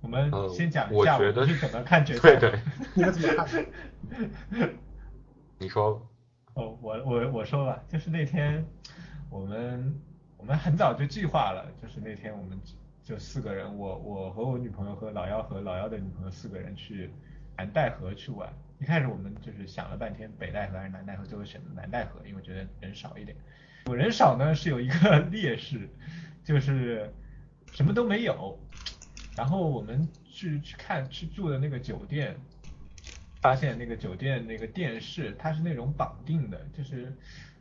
[0.01, 2.41] 我们先讲一下我是怎么看决 赛的。
[2.41, 2.61] 对对。
[2.95, 4.71] 你们怎么看？
[5.59, 6.07] 你说。
[6.55, 8.67] 哦，我我我说吧，就是那天
[9.29, 10.01] 我们
[10.37, 12.59] 我们很早就计划了，就是那天我们
[13.05, 17.11] 就四个人，我我和我女朋友和老幺和老幺的女朋友四个人去
[17.57, 18.53] 南戴河去玩。
[18.79, 23.37] 一开始我们就是想了半天北戴河还是南戴河，最后选择南戴河，因为觉得人少一点。
[23.87, 25.89] 我人少呢是有一个 劣势，
[26.45, 27.13] 就是
[27.73, 28.59] 什么都没有。
[29.37, 32.37] 然后我们去去看去住的那个酒店，
[33.41, 37.17] 发现那个酒店那个电视它是那种绑定的，就是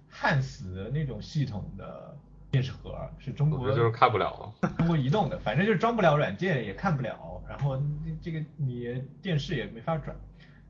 [0.10, 2.18] 焊死的那种系统的
[2.52, 7.82] 电视盒，是中国就是看不了，中国移动的，反正就是装不了软件也看不了，然后
[8.22, 10.16] 这个你电视也没法转。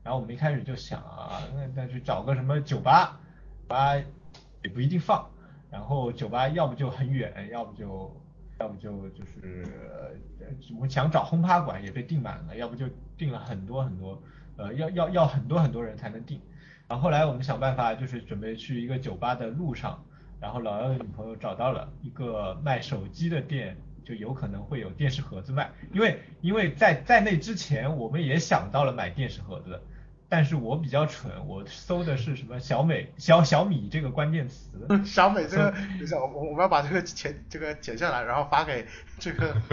[0.02, 3.20] 然后我们一开始就想啊，那那去找个什么酒吧，
[3.68, 3.94] 吧
[4.62, 5.28] 也不一定放，
[5.70, 8.14] 然后酒吧要不就很远，要不就。
[8.58, 9.66] 要不就就是
[10.78, 14.22] 我想找轰趴馆也被订满了，要不就订了很多很多，
[14.58, 16.38] 呃，要要要很多很多人才能订。
[16.86, 20.04] 然后后来我们想办法，就是准备去一个酒吧的路上，
[20.40, 29.80] 然后老幺的女朋友找到了一个卖手机的店，就有可能会有电视盒子卖，因为因为在在那之前我们也想到了买电视盒子。
[30.32, 34.70] 但是我比较蠢，我搜的是什么小美小小米这个关键词。
[35.04, 38.86] 小美这个，等一下，我我们要把这个剪这个剪下来，然后发给
[39.18, 39.52] 这个。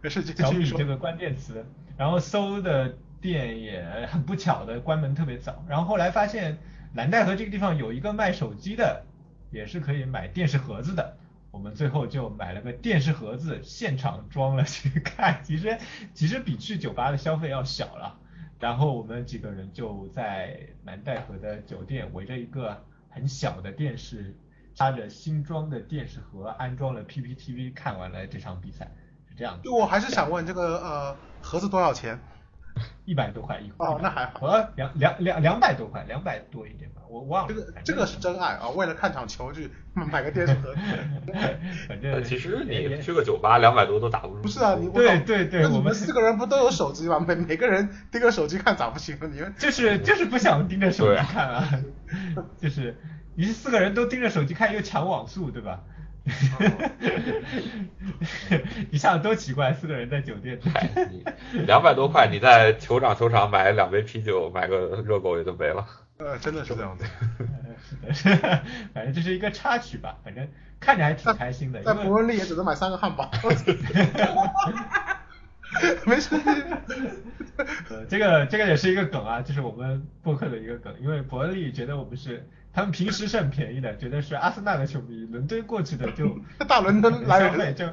[0.00, 1.66] 没事，小米这个关键词，
[1.98, 6.56] 然后搜的店也很不巧的关门特别早，然后后来发现
[6.96, 9.04] 蓝带河这个地方有一个卖手机的，
[9.50, 11.18] 也是可以买电视盒子的。
[11.50, 15.40] 我们最后就买了个电视盒子，现场装了去看。
[15.44, 15.78] 其实
[16.14, 18.18] 其实比去酒吧的消费要小了。
[18.58, 24.34] 然后我们几个人就在南戴河的酒店，围着一个很小的电视，
[24.74, 28.90] 插着新装的电视盒，安装了 PPTV，看完了这场比赛，
[29.28, 29.60] 是这样。
[29.62, 32.18] 就我还是想问这个呃盒子多少钱？
[33.06, 33.86] 一百多块一盒。
[33.86, 34.46] 哦，那还好。
[34.46, 37.00] 呃，两两两两百多块，两百多一点吧。
[37.08, 38.68] 我忘了，这个这个是真爱啊！
[38.70, 40.74] 为了看场球去买个电视盒。
[41.88, 44.42] 反正其实你去个酒吧，两百多都打不住。
[44.42, 47.24] 不是啊，你对对对，我们四个人不都有手机吗？
[47.26, 49.16] 每每个人盯着手机看咋不行？
[49.32, 51.68] 你们就是就是不想盯着手机看啊，
[52.60, 52.96] 就是
[53.36, 55.80] 你四个人都盯着手机看，又抢网速，对吧？
[58.90, 60.58] 你想多奇怪，四个人在酒店。
[61.66, 65.86] 两百多块，你在球场球场买两杯啤酒，买个热狗也就没了。
[66.18, 67.04] 呃，真的是这样的。
[68.12, 68.62] 是的，
[68.94, 70.48] 反正这是一个插曲吧，反正
[70.80, 71.82] 看着还挺开心的。
[71.82, 73.30] 在伯恩利也只能买三个汉堡。
[76.06, 76.34] 没事。
[77.90, 87.90] 呃，这个这个也是一个梗啊，就是我们播客的一个梗，因为伯恩利觉得我们是他们平时是很便宜的，觉得是阿森纳的球迷，伦敦过去的就 大伦敦来消费就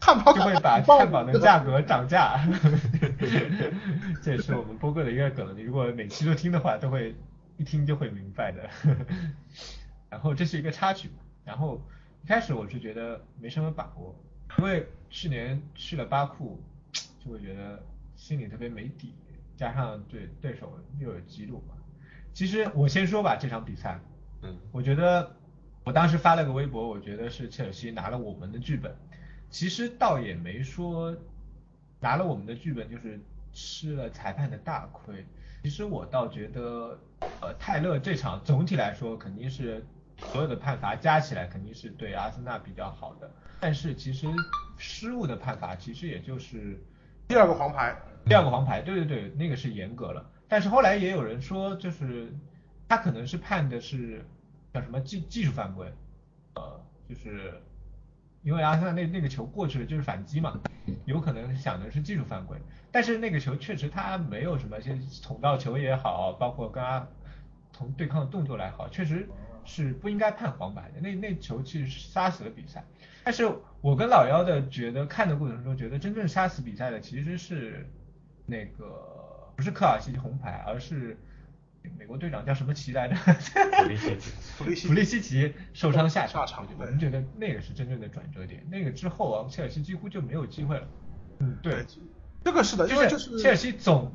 [0.00, 2.44] 汉堡就会把汉堡的价格涨价。
[4.20, 7.14] 这也是我们播客的一个梗，你如果每期都听的话，都会。
[7.56, 8.68] 一听就会明白的，
[10.10, 11.08] 然后这是一个插曲，
[11.44, 11.80] 然后
[12.24, 14.12] 一开始我是觉得没什么把握，
[14.58, 16.60] 因为去年去了巴库，
[17.24, 17.80] 就会觉得
[18.16, 19.14] 心里特别没底，
[19.56, 21.76] 加上对对手又有吉鲁嘛。
[22.32, 24.00] 其实我先说吧，这场比赛，
[24.44, 25.34] 嗯，我觉得
[25.84, 28.94] 我当时发了个微博，我觉得是切尔西拿了我们的剧本，
[29.48, 31.16] 其实倒也没说
[31.98, 33.18] 拿了我们的剧本就是
[33.52, 35.24] 吃了裁判的大亏。
[35.62, 36.98] 其实我倒觉得，
[37.40, 39.82] 呃，泰勒这场总体来说肯定是
[40.18, 43.30] 所有的判罚加起来肯定是对阿森纳比较好的，
[43.60, 44.26] 但是其实
[44.76, 46.78] 失误的判罚其实也就是
[47.26, 50.30] 第二个黄牌，第二个黄牌，对对对，那个是严格了。
[50.46, 52.30] 但是后来也有人说，就是
[52.86, 54.22] 他可能是判的是
[54.74, 55.86] 叫什么技技术犯规，
[56.56, 57.62] 呃，就是
[58.42, 60.60] 因为阿森纳那那个球过去了就是反击嘛，
[61.04, 62.58] 有可能想的是技术犯规。
[62.90, 67.06] 但是那个球确实他没有什么，些捅到球也好，包括跟他
[67.72, 69.28] 同对抗的动作来好，确实
[69.64, 72.84] 是不应该判黄牌的，那那球其实是杀死了比赛。
[73.22, 73.48] 但是
[73.80, 77.88] 我跟老妖的觉得看的过程中，觉得真正杀死比赛的其实是
[78.44, 81.16] 那个不是科尔西红牌，而是
[81.98, 83.14] 美国队长叫什么奇来着？
[83.16, 88.64] 弗利 西奇，弗利西弗利西奇受伤下下场，我们觉得那个是真正的转折点。
[88.70, 90.86] 那个之后啊，切尔西几乎就没有机会了。
[91.38, 91.84] 嗯，对，
[92.42, 94.12] 这个是的，因为就是切尔西总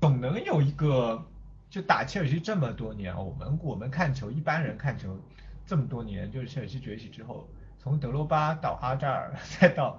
[0.00, 1.26] 总能有一个。
[1.70, 5.16] 就打切尔西这么多年，我们我们看球，一般人看球
[5.64, 7.48] 这么多年，就是切尔西崛起之后，
[7.78, 9.96] 从德罗巴到阿扎尔，再到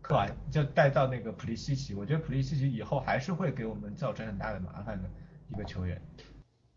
[0.00, 5.08] 克瓦，就带到那个普利西奇，我觉得普利西奇以后还是会给我们造成很大的麻烦的
[5.52, 6.00] 一个球员。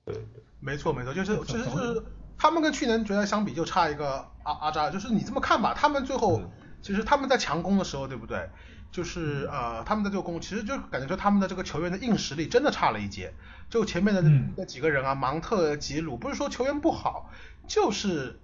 [0.06, 0.16] 对，
[0.60, 2.04] 没错没错，就是其实是
[2.38, 6.42] 他们跟去年决赛相比就差一个阿阿扎尔，就是你这么看吧，他们最后
[6.82, 8.50] 其实他们在强攻的时候，对不对？
[8.92, 13.34] 就是呃，他们的这个攻，其实就感觉说他们的这个球员的硬实力真的差了一截。
[13.70, 14.22] 就前面的
[14.56, 17.30] 那几个人啊，芒特、吉鲁，不是说球员不好，
[17.68, 18.40] 就是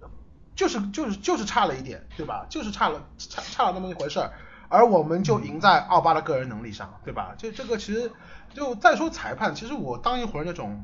[0.54, 2.44] 就是就是就是差了一点，对吧？
[2.50, 4.32] 就是差了差差了那么一回事儿。
[4.72, 7.34] 而我们就赢在奥巴的个人能力上，对吧？
[7.36, 8.10] 就这个其实
[8.54, 10.82] 就再说裁判，其实我当一会儿那种，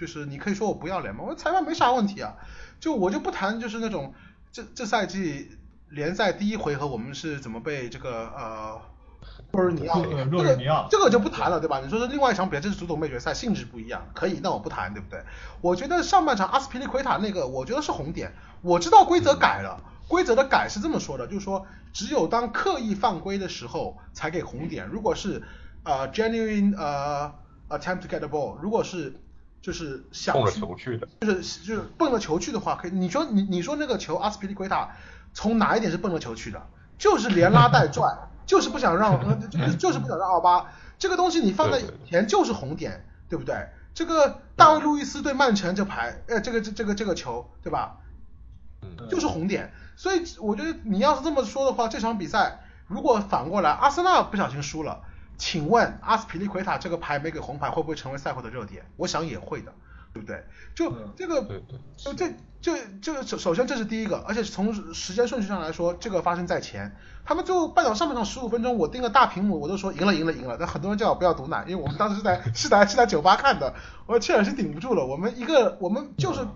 [0.00, 1.22] 就是你可以说我不要脸嘛？
[1.22, 2.34] 我裁判没啥问题啊。
[2.80, 4.14] 就我就不谈就是那种
[4.50, 5.58] 这这赛季
[5.90, 8.80] 联赛第一回合我们是怎么被这个呃。
[9.50, 10.56] 若日尼奥，这个
[10.90, 11.80] 这个就不谈了，对吧？
[11.80, 15.20] 你说是另外一场比赛，这是足总杯决赛，性质不一样，可以，那我不谈，对不对？
[15.62, 18.32] 我觉得上半场阿斯皮利奎塔那个，我觉得是红点。
[18.60, 25.42] 我知道规则改了，规则的改是这么说的，就是说只有当刻意犯规的时候才给红点，如果是
[25.82, 27.32] 呃 genuine 呃
[27.70, 29.18] attempt to get the ball，如果是
[29.62, 32.90] 就是想蹦着球去的，就是就是蹦着球去的话，可以。
[32.90, 34.94] 你说你你说那个球阿斯皮利奎塔
[35.32, 36.66] 从哪一点是蹦着球去的？
[36.98, 38.14] 就是连拉带拽。
[38.44, 43.70] 就是不想让，就 是就是不想让奥巴这个东西你放在以前就是红点，对不对？
[43.94, 47.96] 这个大卫路易斯对曼城这牌，呃，这个这这个这个球，对吧？
[49.08, 49.72] 就是红点。
[49.96, 55.02] 所以我觉得你要是这么说的话，这场比赛如果反过来阿森纳不小心输了，
[55.36, 58.84] 请问阿斯皮利奎塔这个牌没给红牌会不会成为赛后的热点？
[58.96, 59.72] 我想也会的。
[60.12, 60.42] 对不对？
[60.74, 61.42] 就这个，
[61.98, 62.30] 就这，
[62.62, 66.96] 就这个首首先这是第一个，而且从时间顺序上来说，这个发生在前。
[67.26, 70.56] 他们最后半场上半场十五分钟，我盯个大屏幕，我都说赢了赢了赢了。
[70.58, 73.74] 但很多人叫我不要毒奶，因为我们当时 是在是在是在酒吧看的。
[74.06, 76.48] 我说切尔西顶不住了，我们一个我们就是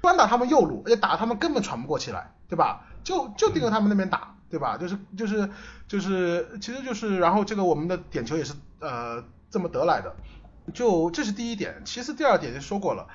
[0.00, 2.84] 专打他们右路，而且打他们根本喘不过气来，对吧？
[3.02, 4.76] 就就盯着他们那边打，对吧？
[4.76, 5.48] 就是就是
[5.88, 10.14] 就是其实就是然后这个我们的点球也是呃这么得来的。
[10.74, 13.08] 就这是第一点，其实第二点就说过了，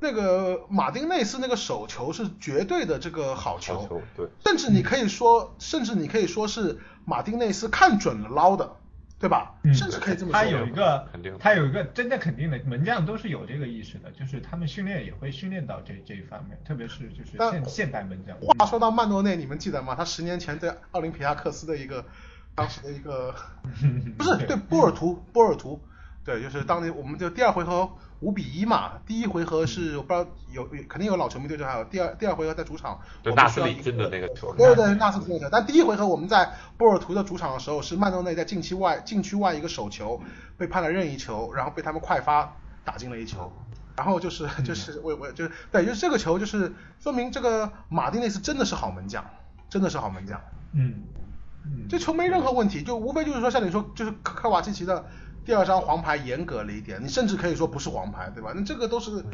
[0.00, 8.76] 那个马丁内斯那个手球是绝对的这个好球，对，甚至你可以说，甚至你可以说是马丁内斯看准了捞的，
[9.18, 9.54] 对吧？
[9.72, 10.38] 甚至可以这么说。
[10.38, 11.08] 他有一个，
[11.40, 18.36] 他有一个真的肯定的，门将都是有这个意识的，就是他们训练也会训练到这这一方面，特别是就是现现代门将。
[18.38, 19.94] 话说到曼诺内，你们记得吗？
[19.94, 22.04] 他十年前在奥林匹亚克斯的一个
[22.54, 23.34] 当时的一个，
[24.18, 25.80] 不是对波尔图，波尔图。
[26.22, 27.88] 对，就是当年我们就第二回合
[28.20, 40.18] 五比一嘛，第一回合是我不知道有肯定有老球迷对这还有第二第二回合在主场，对纳斯里进的那个球，对对纳斯里那个球，但第一回合我们在波尔图的主场的时候是曼诺内在禁区外禁区外一个手球
[40.56, 43.52] 被判了任意球，然后被他们快发打进了一球，
[43.96, 49.22] 然后就是 就是我我就对，就是这个球就是说明这个马丁内斯真的是好门将，
[49.68, 50.40] 真的是好门将，
[50.72, 51.02] 嗯，
[51.90, 55.04] 这球没任何问题，就无非就是说像你说就是科瓦契奇的。
[55.46, 58.52] 第二张黄牌严格了一点，你甚至可以说不是黄牌，对吧？
[58.54, 59.24] 那这个都是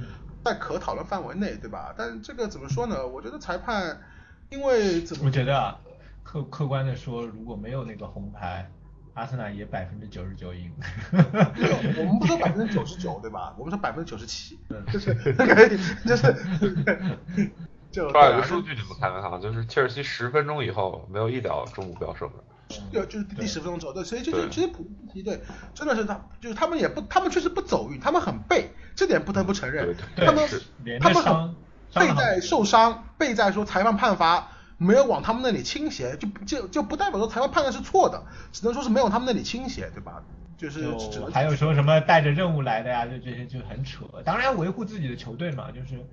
[0.45, 1.95] 在可讨论范围内，对吧？
[1.97, 3.07] 但这个怎么说呢？
[3.07, 3.99] 我觉得裁判，
[4.51, 5.25] 因为怎么？
[5.25, 5.79] 我觉得啊，
[6.23, 8.71] 客客观的说，如果没有那个红牌，
[9.15, 10.71] 阿森纳也百分之九十九赢。
[11.13, 13.55] 我们不说 百分之九十九，对吧？
[13.59, 14.59] 我们说百分之九十七，
[14.93, 16.35] 就是可以，就是。
[17.91, 22.35] 就说 一个数据你们看看哈，就是切尔西十分钟以后没有一脚中目标射门。
[22.93, 25.41] 对，就是第十分钟之后，对，所以就是其实普提队
[25.75, 29.95] 真的是他，就是他们也不，他们确实不走运，他们很背，这点不得不承认。
[30.17, 30.49] 他们
[31.01, 31.55] 他们很
[31.95, 40.23] 背在受伤，背在说裁判判罚没有往他们那里倾斜，就就就不代表说裁判判的是错的，只能说是没有他们那里倾斜，对吧？
[40.57, 40.89] 就是
[41.33, 44.05] 还有说什么带着任务来的呀，就这些就很扯。
[44.25, 46.05] 当然维护自己的球队嘛，就是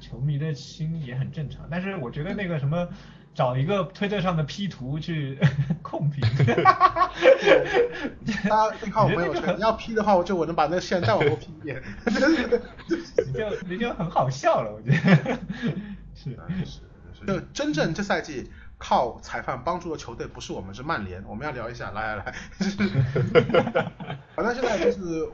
[0.00, 1.66] 球迷的心也很正常。
[1.70, 2.88] 但是我觉得那个什么。
[3.36, 5.38] 找一个推特上的 P 图去
[5.82, 6.24] 控评，
[8.48, 9.54] 大家可以看我朋友圈。
[9.56, 11.82] 你要 P 的话，我就我能把那个线再往后 P 一遍。
[12.08, 15.38] 你就你就很好笑了，我觉得。
[16.14, 16.30] 是
[16.64, 17.26] 是是。
[17.26, 21.22] 就真正这赛季靠裁判帮助的球队不是我们，是曼联。
[21.26, 22.34] 我们要聊一下，来来来。
[24.34, 25.28] 反正现在就是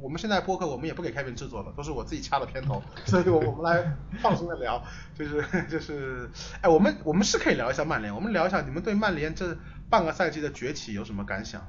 [0.00, 4.82] 我们现在播客我们也不给 Kevin 制作了，都是我自己掐的片头，所以我我们来 放心的聊，
[5.14, 6.30] 就是就是，
[6.62, 9.56] 哎，我们我们是可以聊一下曼联，我们聊一下你们对曼联这
[9.90, 11.60] 半个赛季的崛起有什么感想？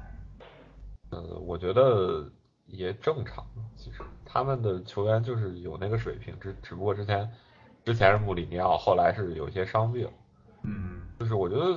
[1.10, 2.30] 呃，我觉得
[2.66, 3.44] 也正常，
[3.76, 7.28] 其实他们的球员就是有那个水平，只只不过之前
[7.84, 10.08] 之前是穆里尼奥，后来是有一些伤病，
[10.62, 11.76] 嗯，就是我觉得。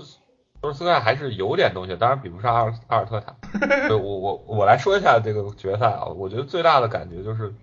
[0.64, 3.36] 索尔斯克还是有点东西，当然比不上阿尔阿尔特塔。
[3.91, 7.53] 我我我来说一下这个决赛啊，我觉得最大的感觉就是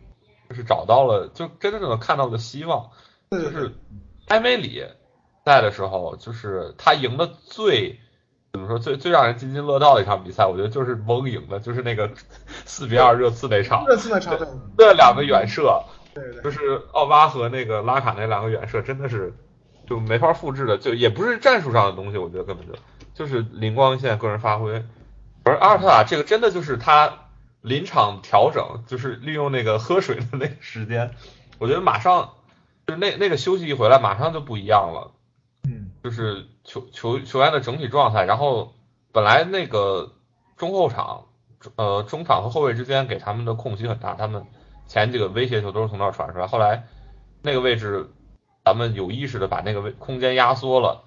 [0.50, 2.90] 就是找到了，就真正的看到了希望。
[3.30, 3.72] 就是
[4.28, 4.84] 埃梅里
[5.46, 7.98] 在的时候，就是他赢的最
[8.52, 12.10] 怎么说最最让人津津乐道的一场比赛，我觉得就是蒙赢的，就是那个
[12.66, 13.86] 四比二热刺那场。
[13.86, 14.36] 热刺那场，
[14.76, 15.82] 那两个远射，
[16.12, 19.32] 对对，就是奥巴和那个拉卡那两个远射，真的是。
[19.90, 22.74] 就没法复制的，就也不是战术上的东西，我觉得根本就
[23.12, 24.84] 就是灵光一现，个人发挥。
[25.42, 27.12] 而阿尔特塔这个真的就是他
[27.60, 31.10] 临场调整，就是利用那个喝水的那个时间，
[31.58, 32.34] 我觉得马上
[32.86, 35.10] 就是那那个休息一回来，马上就不一样了。
[35.64, 38.74] 嗯，就是球球球员的整体状态，然后
[39.10, 40.12] 本来那个
[40.56, 41.24] 中后场
[41.74, 44.44] 呃中场和后卫之间给他们的空隙很大，他们
[44.86, 46.84] 前几个威胁球都是从那儿传出来，后来
[47.42, 48.08] 那个位置。
[48.64, 51.04] 咱们有意识的把那个位空间压缩了，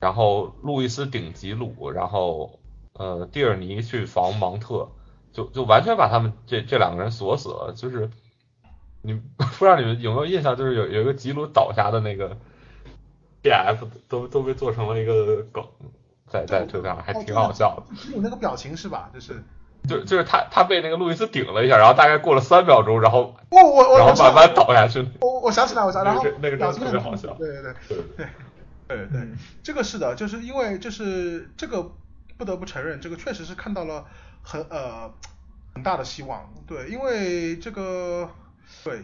[0.00, 2.58] 然后路易斯顶吉鲁，然后
[2.94, 4.88] 呃蒂尔尼去防芒特，
[5.32, 7.72] 就就完全把他们这这两个人锁死了。
[7.76, 8.10] 就是
[9.02, 12.36] 你不知道你们有没有印象，就是有有一个吉鲁倒下的那个
[13.42, 15.64] B F 都都被做成了一个梗，
[16.26, 17.94] 在在推特上还挺好笑的。
[17.94, 19.10] 吉鲁那个表情是吧？
[19.12, 19.44] 就是。
[19.88, 25.06] 就就是他他被那个路易斯顶了一下，然后大概过了三秒钟，然后我我我然后慢慢倒下去。
[25.20, 27.34] 我我想起来，我想然后那个真的特别好笑。
[27.34, 28.26] 对对 对对
[28.88, 29.28] 对对对，
[29.62, 31.92] 这个是的，就是因为就是这个
[32.38, 34.06] 不得不承认，这个确实是看到了
[34.42, 35.12] 很呃
[35.74, 36.52] 很大的希望。
[36.66, 38.30] 对，因为这个
[38.84, 39.02] 对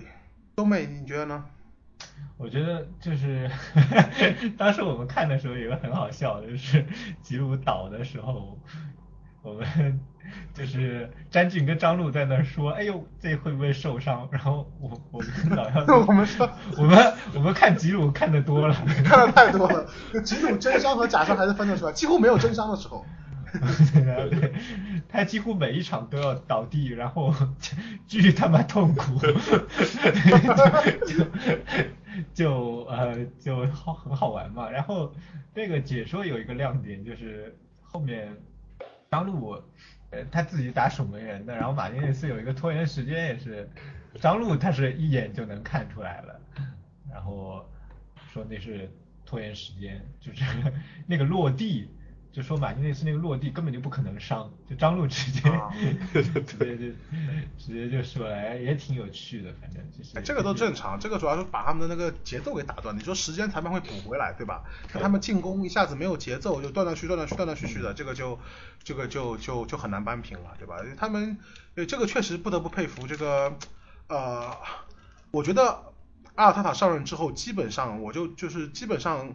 [0.57, 1.45] 东美你觉得呢？
[2.39, 3.51] 我觉得就是
[4.57, 6.87] 当时我们看的时候有个很好笑的，就是
[7.23, 8.59] 吉鲁倒的时候，
[9.43, 10.01] 我们。
[10.55, 14.29] 就是詹俊跟张璐在那说，哎呦，这会不会受伤？
[14.31, 19.87] 然后我我们老要 我们说，我们我们看吉鲁看的多了， 看的太多了。
[20.23, 23.05] 吉鲁真伤和假伤还是分得出来，几乎没有真伤的时候。
[23.93, 24.53] 对，
[25.09, 27.35] 他几乎每一场都要倒地，然后
[28.07, 29.19] 巨他妈痛苦，
[31.07, 31.25] 就
[32.33, 34.71] 就呃就好很好玩嘛。
[34.71, 35.13] 然后
[35.55, 38.29] 那个解说有一个亮点就是后面
[39.11, 39.61] 张璐。
[40.31, 43.69] 他自己打守门员的，然后马丁内斯有一个拖延时间，也是
[44.21, 46.41] 张路他是一眼就能看出来了，
[47.11, 47.65] 然后
[48.33, 48.91] 说那是
[49.25, 50.45] 拖延时间，就是
[51.07, 51.89] 那个落地。
[52.33, 55.41] 就说马丁内斯那个落地根本就不可能伤，就张路直接
[56.15, 56.95] 直接就
[57.59, 60.23] 直接就说了，哎，也挺有趣的，反正就是。
[60.23, 62.97] 这个都正常，这个主要是把他们的那个节奏给打断。
[62.97, 64.63] 你说时间裁判会补回来，对吧？
[64.93, 68.39] 他们进攻一下子没有节奏，就断断续断断续断断续续的，这个就
[68.85, 70.77] 这个就就就很难扳平了，对吧？
[70.97, 71.37] 他们
[71.89, 73.57] 这个确实不得不佩服这个
[74.07, 74.57] 呃，
[75.33, 75.93] 我觉得
[76.37, 79.35] 阿尔塔塔上任之后，基本上我就就是基本上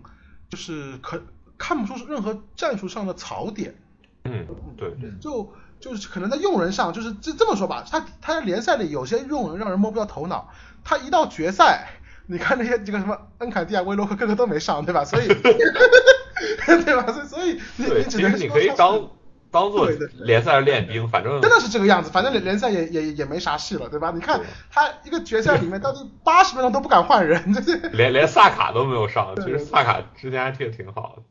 [0.49, 1.21] 就是可。
[1.57, 3.75] 看不出任何战术上的槽点，
[4.23, 4.45] 嗯，
[4.77, 4.89] 对，
[5.21, 10.49] 就就是可能在用人上，就是这这么说吧，他他在联赛里有些用人让人摸不着头脑，
[10.83, 11.87] 他一到决赛，
[12.27, 15.05] 你看那些这个什么恩凯蒂亚、威洛克，个个都没上，对吧？
[15.05, 17.11] 所以， 对吧？
[17.11, 19.09] 所以所以你你只能你可以当
[19.51, 19.89] 当做
[20.19, 24.11] 联赛练兵，反正真的是这个样子，反正联联赛也也也没啥戏了，对吧？
[24.13, 24.41] 你看
[24.71, 31.23] 他一个决赛里面到底八十分钟都不敢换人，这这连连萨卡都没有上，其实萨卡之前还踢的挺好的。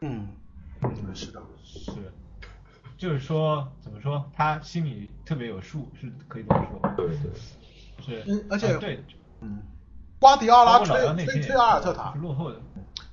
[0.00, 0.28] 嗯，
[1.14, 1.92] 是的，是，
[2.96, 6.90] 就是说，怎么说，他心里特别有数，是可以这么说。
[6.96, 8.24] 对对，是。
[8.26, 9.04] 嗯，而且对，
[9.40, 9.62] 嗯，
[10.18, 12.60] 瓜迪奥拉吹吹吹阿尔特塔，落后的，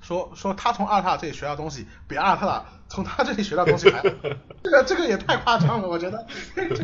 [0.02, 4.02] 说说他从阿尔特塔这里学到东西，比阿尔特塔从他这里学到东西还，
[4.64, 6.26] 这个这个也太夸张了，我觉得，
[6.56, 6.76] 这个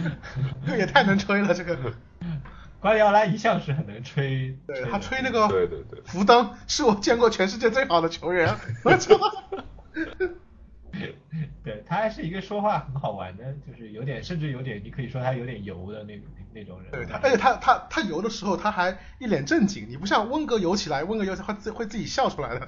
[0.66, 1.78] 这个也太能吹了，这个。
[2.82, 9.18] 瓜迪奥拉一向是很能吹，对他吹那个，对对对，福登是我见过全世界最好的球员，我操。
[11.64, 16.22] 对他还是一个说话很好玩的，就是有点，甚至有点，你可以说他有点油的那
[16.54, 16.92] 那种人。
[16.92, 22.68] 对他，而且他他他油的时候他还一脸正经，你不像温格油起来，温格油会自会自己笑出来的。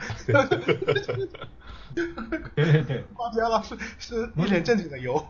[2.55, 5.23] 对对对，瓜迪奥拉是是一脸正经的油。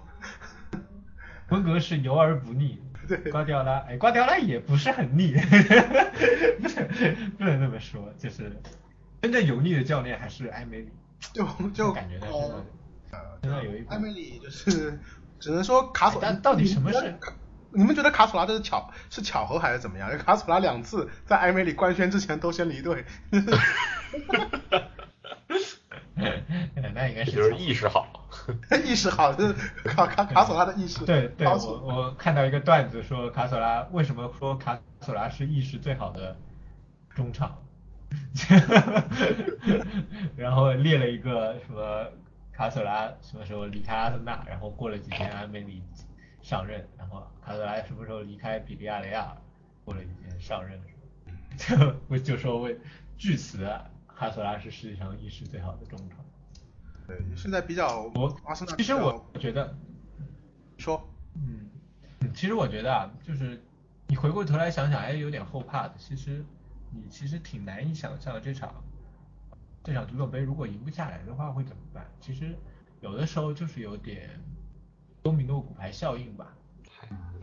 [1.50, 5.34] 温格是油而不腻，对，瓜迪奥拉，哎，瓜迪奥拉也不是很腻，
[6.62, 6.88] 不能
[7.38, 8.52] 不能这么说，就是
[9.22, 10.89] 真正油腻的教练还是埃梅里。
[11.34, 12.63] 就就感觉呃，
[13.41, 14.99] 现在有一艾梅里就是
[15.39, 16.21] 只能说卡索。
[16.21, 17.15] 但到底什么是
[17.71, 20.09] 你们觉得卡索拉这是巧是巧合还是怎么样？
[20.17, 23.05] 卡索拉两次在艾梅里官宣之前都先离队。
[26.93, 28.07] 那应该是就是意识好，
[28.86, 29.53] 意识好，就是
[29.84, 31.03] 卡卡卡索拉的意识。
[31.03, 36.38] 对对，我我看到一个段子说卡索拉为什么说卡索拉是意识最好的
[37.13, 37.57] 中场，
[40.36, 42.08] 然后列了一个什么
[42.51, 45.82] 卡索拉什么时候离开阿森纳，然后过了几天安梅里
[46.41, 49.36] 上任，然后卡索拉什么时候离开比利亚雷亚，
[49.84, 50.80] 过了几天上任，
[51.58, 52.80] 就就说为
[53.18, 53.68] 据此。
[54.18, 56.20] 卡索拉是世界上意识最好的中场。
[57.06, 58.74] 对，现在比较我阿森纳。
[58.78, 59.76] 其实我觉得，
[60.78, 61.70] 说，嗯，
[62.34, 63.62] 其实我觉得啊，就是
[64.08, 65.95] 你回过头来想想，哎，有点后怕的。
[65.97, 66.45] 其实
[66.96, 68.74] 你其实挺难以想象这场
[69.84, 72.06] 这场足总杯如果赢不下来的话会怎么办。
[72.20, 72.56] 其实
[73.02, 74.30] 有的时候就是有点
[75.22, 76.54] 多米诺骨牌效应吧。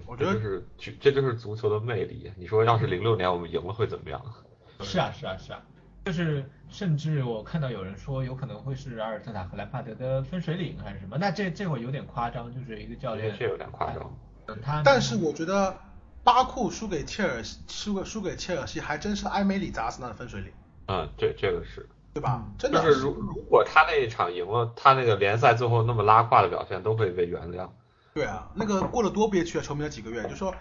[0.06, 0.66] 我觉得是
[1.00, 2.32] 这就是足球的魅力。
[2.36, 4.20] 你说要是零六年我们赢了会怎么样？
[4.80, 5.62] 是啊，是啊，是啊。
[6.04, 13.32] 就是，甚至我看到有人说有可能会是阿尔特塔和兰帕德的分水岭还是什么，那这这会有点夸张，就是一个教练。
[13.38, 14.12] 这有点夸张。
[14.60, 14.82] 他。
[14.84, 15.78] 但是我觉得
[16.24, 20.52] 巴库输给切尔西，输给输给切尔西还真是埃梅里砸死那的分水岭。
[20.88, 21.88] 嗯，这这个是。
[22.14, 22.44] 对吧？
[22.58, 22.82] 真的。
[22.82, 27.70] 就是如如果他那一场赢了，他那个联赛最后那么拉胯的表现都会被原谅。
[28.12, 29.62] 对啊，那个过了多憋屈啊！
[29.62, 30.54] 球迷了几个月，就说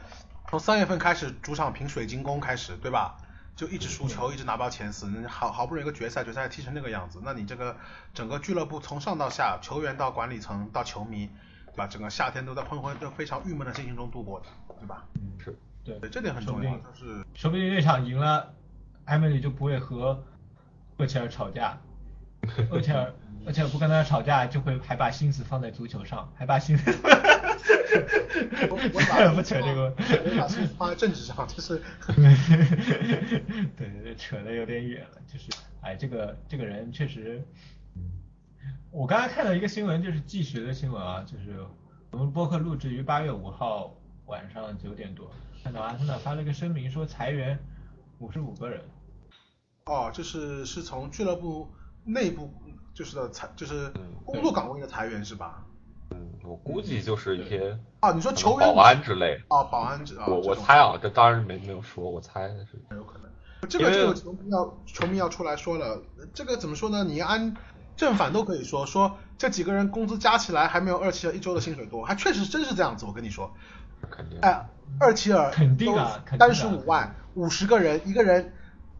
[0.49, 3.17] 从三月份开始主场凭水晶宫开始，对吧？
[3.53, 7.75] 就一直输球，一直拿不到前四，好好不容易一个决赛，决赛踢成那个样子，那你这个
[8.13, 11.29] 整个俱乐部从上到下，球员到管理层到球迷，
[11.73, 11.85] 对吧？
[11.85, 14.45] 整个夏天都在昏昏都非常郁闷的心情中度过的，
[14.81, 15.05] 对吧？
[15.15, 16.75] 嗯，是对，这点很重要。
[16.77, 18.51] 就是，说不定那场赢了，
[19.05, 20.23] 艾米丽就不会和
[20.97, 21.79] 厄齐尔吵架，
[22.71, 23.13] 厄齐尔
[23.45, 26.91] 厄齐尔不跟他吵架，就会还把心思放在足球上，还把心思。
[28.69, 31.79] 我我 不扯这个，我把心思放在政治上，就是。
[32.07, 32.15] 对
[33.77, 35.49] 对对，扯的有点远了，就是，
[35.81, 37.43] 哎，这个这个人确实，
[38.91, 41.65] 我刚才看到一个新闻，就是计时的新闻啊，就是
[42.11, 43.95] 我们播客录制于八月五号
[44.31, 45.29] 晚上九点多，
[45.61, 47.59] 看到阿森纳发了个声明说裁员
[48.19, 48.81] 五十五个人。
[49.83, 51.67] 哦，就是是从俱乐部
[52.05, 52.49] 内部
[52.93, 53.91] 就是的裁，就是
[54.23, 55.65] 工作岗位的裁员是吧？
[56.11, 63.29] 嗯，我估计就是一些啊，你说球员保安之类啊，保安之啊，我我猜啊，这当然没没有说，我猜是有可能。
[63.69, 66.01] 这个这个球迷要球迷要出来说了，
[66.33, 67.03] 这个怎么说呢？
[67.03, 67.53] 你按
[67.97, 73.05] 正反都可以说，说这几个人工资加起来还没有二七尔一周的薪水多，还确实真是这样子。
[73.05, 73.53] 我跟你说，
[74.09, 74.39] 肯定。
[74.41, 74.65] 哎，
[74.99, 78.53] 二七尔肯定啊，三十五万，五十个人，一个人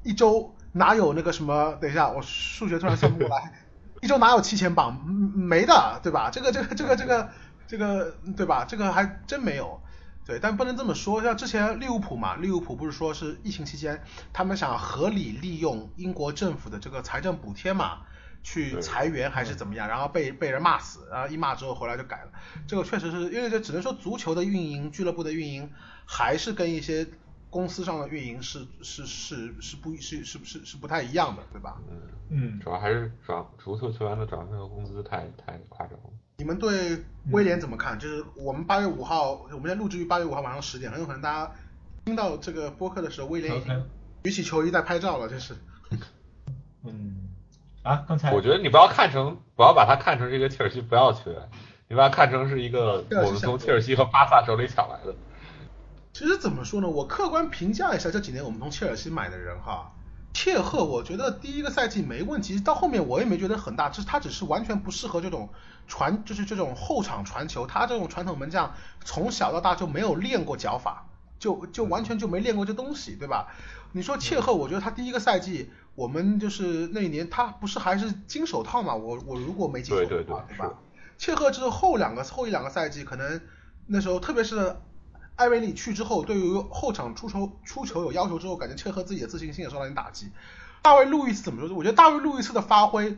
[0.04, 1.78] 一周哪有那个什么？
[1.82, 3.52] 等一下，我数学突然算不过来。
[4.02, 5.06] 一周哪有七千磅？
[5.06, 6.30] 没的，对吧？
[6.32, 7.30] 这个这个这个这个
[7.68, 8.66] 这个，对吧？
[8.66, 9.80] 这个还真没有。
[10.26, 11.22] 对，但不能这么说。
[11.22, 18.00] 像之前利物浦嘛，利物浦不是说是疫情期间，他们想合理利用英国政府的这个财政补贴嘛，
[18.44, 19.88] 去裁员还是怎么样？
[19.88, 22.32] 然后被被人骂死，然后一骂之后回来就改了。
[22.68, 25.70] 这个确实是因为这只能说足球的运营，俱乐部的运营
[26.06, 27.08] 还是跟一些。
[27.52, 31.82] 公司上的运营是是是是不，是是不是是不太一样的，对吧？
[31.90, 36.10] 嗯嗯，主要还是转足球球员的转会和工资太太夸张了。
[36.38, 38.00] 你们对威廉怎么看？
[38.00, 41.52] 就是我们八月五号，我们在录制于八月五号晚上十点，很有可能大家
[42.06, 43.84] 听到这个播客的时候，威廉已经
[44.24, 45.54] 举起球衣在拍照了，就是。
[47.84, 51.50] 嗯啊，刚才我觉得你不要看成，不要把它看成是一个切尔西不要球员，
[51.88, 55.16] 你把它看成是一个我们从切尔西和巴萨手里抢来的。
[56.14, 56.88] 其实怎么说呢？
[56.88, 59.94] 我客观评价一下这几年我们从切尔西买的人哈，
[60.34, 65.50] 切赫，我觉得第一个赛季没问题，到后面我也没觉得很大，就是他只是完全不适合这种
[65.88, 67.66] 传，就是这种后场传球。
[67.66, 68.74] 他这种传统门将
[69.04, 71.08] 从小到大就没有练过脚法，
[71.40, 73.48] 就就完全就没练过这东西，对吧？
[73.94, 78.96] 你说切赫，我觉得他第一个赛季我们就是那一年他不是还是金手套嘛？
[78.96, 80.74] 我我如果没记错的话，对吧？
[81.18, 83.42] 切赫之后两个后一两个赛季，可能
[83.88, 84.76] 那时候特别是。
[85.38, 90.30] 艾维里去之后，对于后场出球出球有要求之后，感觉切赫自己的自信心也受到一点打击。
[90.84, 91.76] 大卫路易斯怎么说？
[91.76, 93.18] 我觉得大卫路易斯的发挥，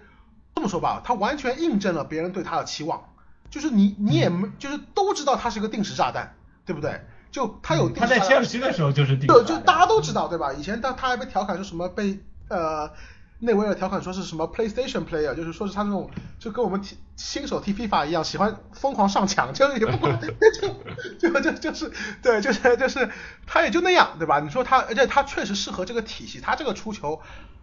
[0.55, 3.09] 这么说吧，他完全印证了别人对他的期望，
[3.49, 7.01] 就是你你也没就是都知道他是个定时炸弹，对不对？
[7.29, 10.53] 就他有他在切尔西的时候就是定对，就大家都知道对吧？
[10.53, 12.91] 以前他他还被调侃说什么被呃。
[13.39, 20.17] 内维尔调侃说是什么 PlayStation player，就是说是他那种就跟我们踢新手踢 FIFA 一样，喜欢疯狂上墙，就是也不管，
[21.19, 21.91] 就就就就是
[22.21, 23.09] 对，就是就是
[23.45, 24.39] 他也就那样，对吧？
[24.39, 27.19] 你说他，而且他确实适合这个体系，他这个出球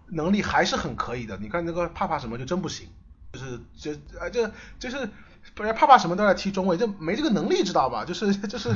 [0.09, 1.39] 能力还是很可以的。
[1.39, 2.87] 你看那个帕帕什么就真不行，
[3.33, 5.09] 就是就呃就就是
[5.55, 8.05] 不然帕帕什么都在踢中卫，就没这个能力知道吧？
[8.07, 8.71] 就是就是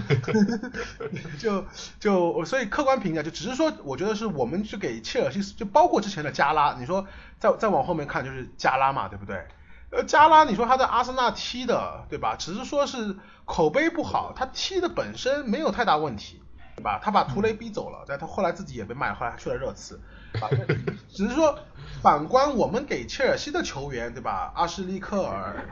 [1.38, 1.64] 就
[2.00, 7.06] 就所以客观评价就只是说，我觉得是我们去给切尔西，就包括之前的加拉，你说
[7.38, 9.46] 再再往后面看就是加拉嘛，对不对？
[9.90, 12.34] 呃，加拉你说他在阿森纳踢的，对吧？
[12.36, 16.42] 只是说是口碑不好，他踢的本身没有太大问题，
[16.74, 16.98] 对吧？
[17.00, 20.00] 他把图雷逼走了，但他后来自己也被卖，后来去了热刺。
[20.40, 20.50] 啊
[21.08, 21.56] 只是说，
[22.02, 24.52] 反观我们给切尔西的球员，对吧？
[24.56, 25.64] 阿什利克尔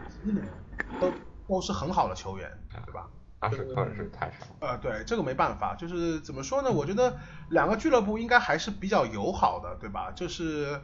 [1.01, 1.13] 都
[1.49, 2.51] 都是很好的球员，
[2.87, 3.07] 对吧？
[3.41, 4.47] 阿什利克是太少。
[4.61, 6.71] 呃，对，这个没办法，就是怎么说呢？
[6.71, 7.17] 我觉得
[7.49, 10.13] 两个俱乐部应该还是比较友好的，对吧？
[10.15, 10.81] 就是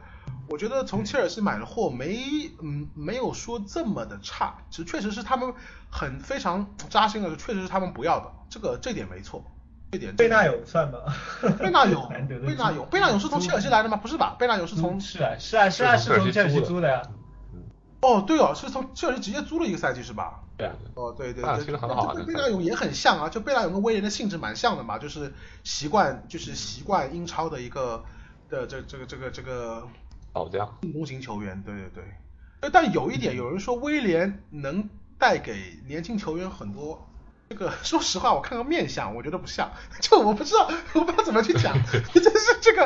[0.49, 2.19] 我觉得从切尔西买的货没
[2.61, 5.53] 嗯没有说这么的差，其实确实是他们
[5.89, 9.41] 很非常扎心的，确实是他们不要的，这个这点没错。
[9.91, 10.99] 这点贝纳有算吗？
[11.57, 12.01] 贝纳有，
[12.45, 13.97] 贝纳有，贝纳有是从切尔西来的吗？
[13.97, 14.35] 不是吧？
[14.37, 17.01] 贝纳有是从是啊是啊是啊是从切尔西租的呀。
[18.01, 20.39] 哦对哦，是从切尔西直接租了一个赛季是吧？
[20.57, 20.69] 对。
[20.95, 22.13] 哦对对对，其实很好。
[22.13, 25.33] 跟贝纳勇也很像啊，就贝纳勇跟威廉的性质蛮像的嘛，就是
[25.63, 28.03] 习惯就是习惯英超的一个
[28.49, 29.87] 的这这个这个这个
[30.33, 32.69] 老将进攻型球员，对对对。
[32.71, 37.08] 但有一点，有人说威廉能带给年轻球员很多。
[37.49, 41.73] 这个 说实话，我看个面相，我觉得不像， 就我不知道， 我不知道怎么去讲，
[42.13, 42.85] 真是这个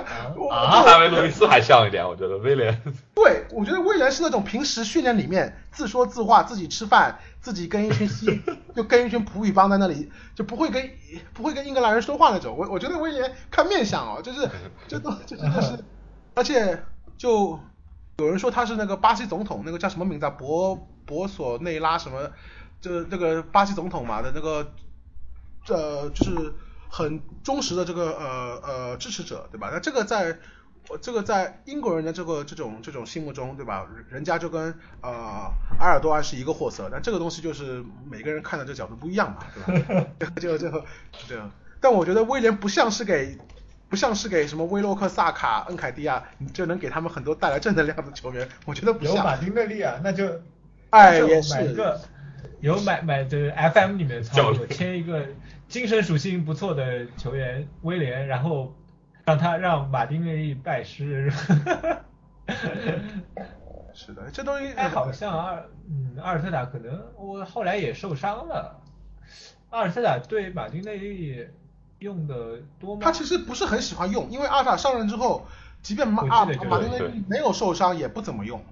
[0.50, 2.82] 啊，哈维路易斯还像一点，我觉得威廉。
[3.14, 8.42] 对，我觉得威廉是那种平时训练里面自说自话，自己吃饭，自己跟一群西，
[8.74, 10.90] 就跟一群葡语帮在那里，就不会跟
[11.34, 12.56] 不会跟英格兰人说话那种。
[12.58, 14.50] 我我觉得威廉看面相哦，就是
[14.88, 15.84] 这都这真的是，
[16.36, 16.84] 而且
[17.18, 17.60] 就
[18.18, 20.30] 有人说他是那个巴西总统，那个叫什么名字啊？
[20.30, 22.32] 博博索内拉什么？
[22.84, 24.74] 这那个巴西总统嘛的那个，
[25.70, 26.54] 呃，就是
[26.90, 29.70] 很忠实的这个呃呃支持者，对吧？
[29.72, 30.38] 那这个在，
[31.00, 33.88] 这个在英国人的这个这种这种心目中，对吧？
[34.10, 37.82] 人家就跟呃埃尔多安是一个货色，但这个东西就是
[38.12, 39.38] 每个人看的这角度不一样嘛，
[40.20, 40.34] 对吧？
[40.42, 40.70] 就就
[41.26, 41.50] 这样。
[41.80, 43.38] 但我觉得威廉不像是给
[43.88, 46.22] 不像是给什么威洛克、萨卡、恩凯蒂亚，
[46.54, 49.16] 就能给他们很多带来正能量的球员，我觉得不像。
[49.16, 50.42] 有马丁内利啊，那就
[50.90, 51.74] 哎也是。
[52.64, 55.28] 有买买的 FM 里面的操作，签一个
[55.68, 58.74] 精神属性不错的球员威廉，然后
[59.26, 61.30] 让他让马丁内利拜师。
[63.94, 65.60] 是的，这东西哎，好像阿
[65.90, 68.80] 嗯阿尔特塔可能我后来也受伤了。
[69.70, 71.46] 阿尔特塔对马丁内利
[72.00, 73.02] 用的多吗？
[73.04, 75.46] 他其实不是很喜欢用，因为阿尔特塔上任之后，
[75.82, 78.64] 即便马马丁内利没有受伤，也不怎么用。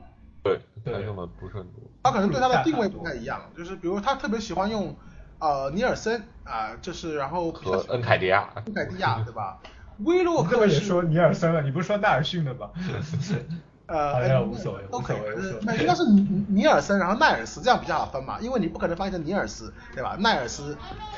[0.84, 1.82] 对，他用的不是很多。
[2.04, 4.96] 他可能对他的定位不太一样，就是比如他特别喜欢用
[5.40, 9.60] 呃尼尔森啊，就是然后和恩凯迪亚，恩凯迪亚对吧？
[10.00, 12.72] 威洛克也说尼尔森了，你不是说纳尔逊的吗？
[13.86, 20.16] 呃，无所谓，无所谓，那应该是尼尼尔森，然后奈尔斯这样比较好分嘛，因为你不可能翻译成尼尔斯对吧？
[20.18, 20.78] 奈尔斯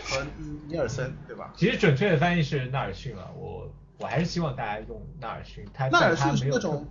[0.09, 0.25] 和
[0.67, 1.53] 尼尔森对吧？
[1.55, 6.85] 其实准确的翻译是纳尔逊了，我我还是希望大家用纳尔逊，他纳尔逊是那种。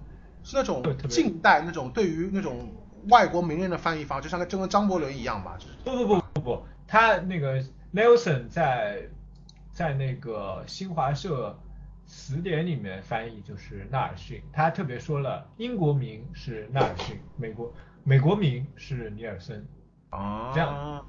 [0.44, 2.72] 是那种近代那种对于那种
[3.08, 7.62] 外国名人的翻译方，就像就跟张伯伦一样吧，就是不不不不不，他那个
[7.92, 9.08] Nelson 在
[9.72, 11.58] 在那个新华社
[12.06, 17.72] 词典里面翻译就是纳尔逊，他特别说了英国名是纳尔逊，美国
[18.04, 19.66] 美国名是尼尔森，
[20.10, 21.06] 哦，这样，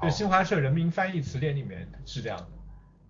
[0.00, 2.46] 对新华社人民翻译词典里面是这样的，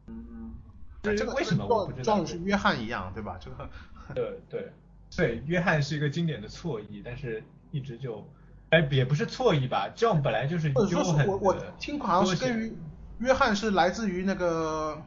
[0.06, 0.54] 嗯，
[1.02, 2.16] 这个为什么我不知道？
[2.16, 3.38] 像是约翰一样，对吧？
[3.40, 3.70] 这个，
[4.14, 4.72] 对对。
[5.16, 8.26] 对，约翰是一个经典的错译，但是一直就，
[8.70, 10.72] 哎，也不是错译吧，John 本来就是。
[10.72, 12.76] 或者说是我我听好像是跟于
[13.18, 15.02] 约翰是来自于那个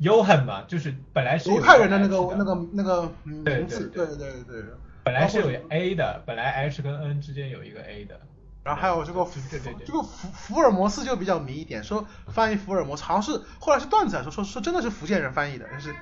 [0.00, 4.64] ，Johan 嘛，就是本来是犹太人的那个那个那个名字，对对对对。
[5.04, 8.20] 本来是有 A 的，本来 H 跟 N 之间有一个 A 的。
[8.62, 15.94] 然后还有这个福这个福福尔摩斯就比较迷一点，说翻译福尔摩斯好像是后来是段子来说说说真的是福建人翻译的，就是。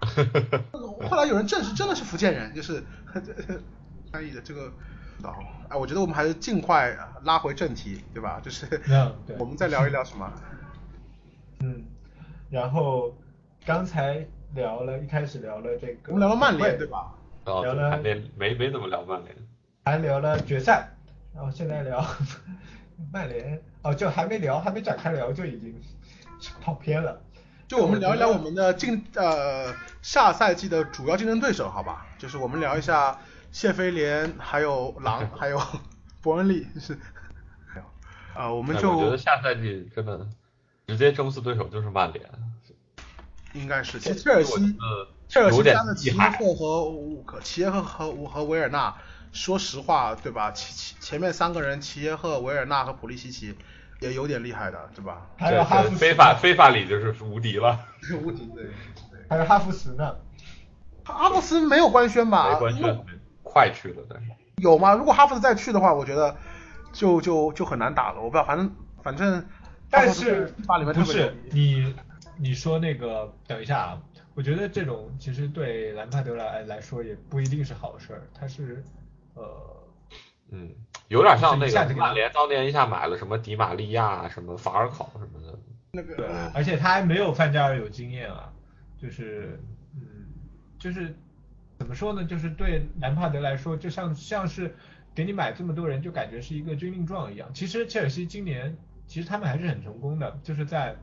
[1.08, 2.82] 后来有人证实真的是福建人，就是
[4.12, 4.72] 翻译的这个。
[5.68, 6.94] 哎，我觉得我们还是尽快
[7.24, 8.38] 拉回正题，对吧？
[8.40, 8.66] 就是
[9.38, 10.30] 我们再聊一聊什么？
[11.60, 11.84] 嗯，
[12.50, 13.16] 然后
[13.64, 14.24] 刚才
[14.54, 17.12] 聊了一开始聊了这个，我们聊了曼联，对吧？
[17.44, 19.34] 聊了没没没怎么聊曼联，
[19.86, 20.90] 还聊了决赛，
[21.34, 22.04] 然后现在聊
[23.10, 25.74] 曼联，哦，就还没聊，还没展开聊就已经
[26.60, 27.18] 跑偏了。
[27.68, 32.06] 就我们聊一聊我们的竞呃下赛季的主要竞争对手，好吧？
[32.18, 33.18] 就是我们聊一下
[33.50, 35.60] 谢菲联，还有狼，还有
[36.22, 36.98] 伯恩利，就是。
[38.34, 40.26] 啊，我们就我觉得下赛季真的
[40.86, 42.28] 直接争四对手就是曼联。
[43.54, 44.76] 应该是，其实切尔西，
[45.26, 48.94] 切尔西加的齐耶赫和乌克，齐耶赫和和维尔纳，
[49.32, 50.52] 说实话，对吧？
[50.52, 53.54] 前前前面三个人，齐耶赫、维尔纳和普利西奇
[54.00, 55.26] 也有点厉害的，对吧？
[55.36, 57.78] 还有哈弗非法非法里就是无敌了。
[58.22, 58.70] 无敌对。
[59.28, 60.16] 还有哈弗茨呢？
[61.04, 62.52] 哈弗斯没有官宣吧？
[62.52, 63.04] 没官宣，
[63.42, 64.94] 快去了，但是有吗？
[64.94, 66.36] 如果哈弗斯再去的话，我觉得
[66.92, 68.20] 就就就很难打了。
[68.20, 69.44] 我不知道，反正反正。
[69.88, 70.52] 但是
[70.94, 71.94] 不是你
[72.36, 73.32] 你说那个？
[73.46, 74.02] 等一下啊，
[74.34, 78.22] 我觉得这种其实对兰帕德来来说也不一定是好事儿。
[78.34, 78.82] 他是
[79.34, 79.44] 呃
[80.50, 80.70] 嗯，
[81.08, 85.58] 有点像那个曼联当年一下买了什么迪玛利亚、什么法尔考什么的。
[85.92, 88.52] 那个，而且他还没有范加尔有经验啊，
[89.00, 89.60] 就是
[89.94, 90.00] 嗯，
[90.78, 91.14] 就是
[91.78, 92.24] 怎么说呢？
[92.24, 94.74] 就是对兰帕德来说，就像像是
[95.14, 97.48] 给你买这么多人，就感觉是一个军令状一样。
[97.54, 98.76] 其实切尔西今年。
[99.08, 100.96] 其实他们还是很成功的，就是在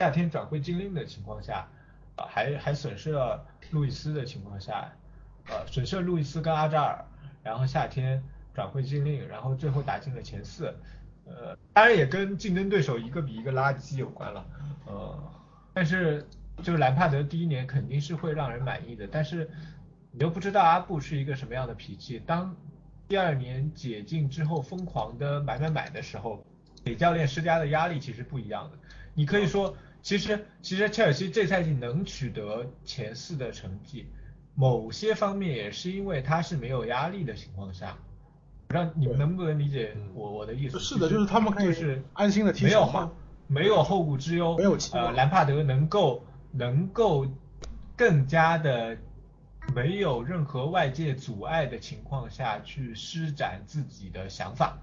[0.00, 1.64] 夏天转会禁令的情况下，
[2.16, 4.90] 呃，还还损失了路易斯的情况下，
[5.48, 7.04] 呃，损失了路易斯跟阿扎尔，
[7.44, 8.20] 然后夏天
[8.56, 10.74] 转会禁令，然后最后打进了前四，
[11.26, 14.44] 呃，当然也跟竞争对手一个比一个垃圾有关了，
[14.86, 15.32] 呃，
[15.72, 16.26] 但是
[16.62, 19.48] 就是兰帕德第一年肯定是会让人满意的，但是
[20.10, 22.56] 你又不知道阿布是一个什么样的脾气，当
[23.06, 26.44] 第二年解禁之后疯狂的买买买的时候。
[26.84, 28.78] 给教练施加的压力其实不一样的。
[29.12, 34.06] 你可以说，其实其实切尔西这赛季能取得前四的成绩，
[34.54, 37.98] 某些方面也是因为他是没有压力的情况下。
[38.68, 40.78] 让你们能不能理解我我的意思？
[40.78, 47.26] 是的，就是他们可以是安心的踢球没有后没有后顾之忧，没有呃，兰帕德能够能够
[47.96, 48.96] 更加的
[49.74, 54.78] 没有任何外界阻碍的情况下去施展自己的想法。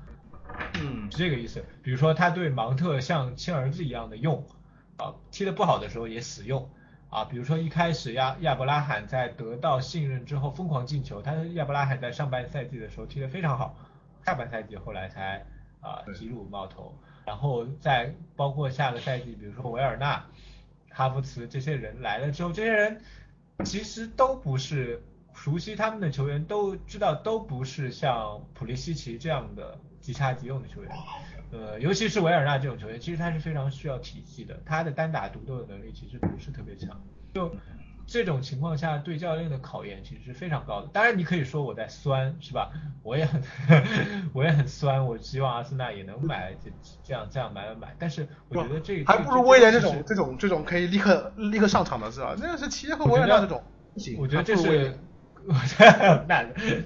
[0.82, 1.64] 嗯，是这个意思。
[1.82, 4.46] 比如说，他对芒特像亲儿子一样的用，
[4.98, 6.70] 啊，踢得不好的时候也死用，
[7.14, 13.78] 啊，比如说一开始亚亚伯拉罕在得到信任之后疯狂进球，他亚伯拉罕在上半赛季的时候踢得非常好，
[14.26, 15.45] 下半赛季后来才
[15.80, 20.26] 啊吉鲁冒头，然后在包括下个赛季，比如说维尔纳、
[20.89, 22.99] 哈弗茨这些人来了之后，这些人
[23.64, 25.03] 其实都不是
[25.36, 29.78] 熟悉他们的球员都知道都不是像普利西奇这样的。
[30.03, 30.91] 即插即用的球员，
[31.54, 36.99] 呃，尤其是维尔纳这种球员，其实他是非常需要体系的，他的单打独斗的能力其实不是特别强。
[37.36, 37.56] 就
[38.08, 40.88] 这种情况下，对教练的考验其实是非常高的。
[40.91, 42.72] 当然，你可以说我在酸，是吧？
[43.04, 43.41] 我也很
[44.34, 46.72] 我也很酸，我希望阿森纳也能买这
[47.04, 47.95] 这样这样买买买。
[47.99, 52.36] 但是我觉得这还不如威廉这种这种这种可以立刻立刻上场的是吧？
[52.39, 53.64] 那是齐耶和维尔纳这种，
[54.18, 54.97] 我觉得这是。
[56.26, 56.45] 那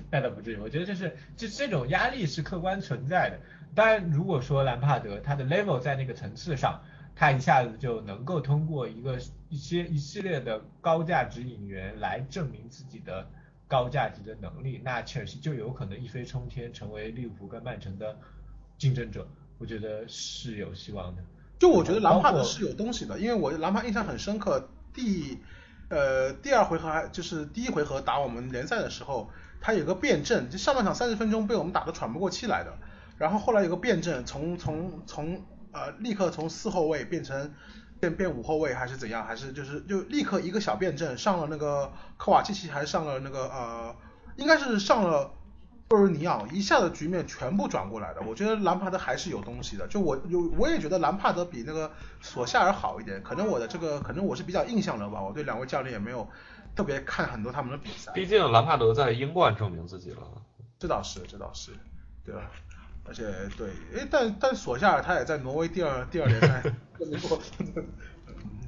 [0.10, 3.40] 那倒不至于，我觉得就是这这种压力是客观存在的。
[3.78, 6.82] 当然，如果说兰帕德他的 level 在那个层次上，
[7.16, 9.20] 他一下子就能够通过一个
[9.50, 13.30] 一些一系列的高价值引援来证明自己的
[13.68, 18.18] 高价值的能力，那切尔西就有可能一飞冲天，成为利物浦跟曼城的
[18.80, 19.28] 竞争者。
[19.60, 21.22] 我觉得是有希望的。
[21.60, 25.38] 就我觉得兰帕德是有东西的，因为我兰帕印象很深刻，第。
[25.90, 29.30] 呃，第二回合还就是第一回合打我们联赛的时候，
[29.62, 32.78] 他有个辩证，就上半场三十分钟被我们打得喘不过气来的，
[33.18, 37.54] 然后后来有个辩证，从从从呃立刻从四后卫变成
[38.00, 43.96] 变变五后卫还是怎样，还是就是就立刻一个小辩证上了那个科瓦契奇，还是上了那个呃
[44.36, 45.32] 应该是上了。
[45.90, 49.88] 布尔尼奥一下子局面全部转过来的，我觉得兰帕德还是有东西的。
[49.88, 51.90] 就我有，我也觉得兰帕德比那个
[52.20, 53.24] 索夏尔好一点。
[53.24, 55.24] 可能我的这个，可能我是比较印象流吧。
[55.24, 56.28] 我对两位教练也没有
[56.76, 58.12] 特别看很多他们的比赛。
[58.12, 60.28] 毕竟兰帕德在英冠证明自己了。
[60.78, 61.72] 这倒是，这倒是，
[62.26, 62.52] 对吧？
[63.08, 63.24] 而且
[63.58, 66.62] 对，哎，但但索夏尔他也在挪威第二第二联赛
[66.98, 67.40] 证明过。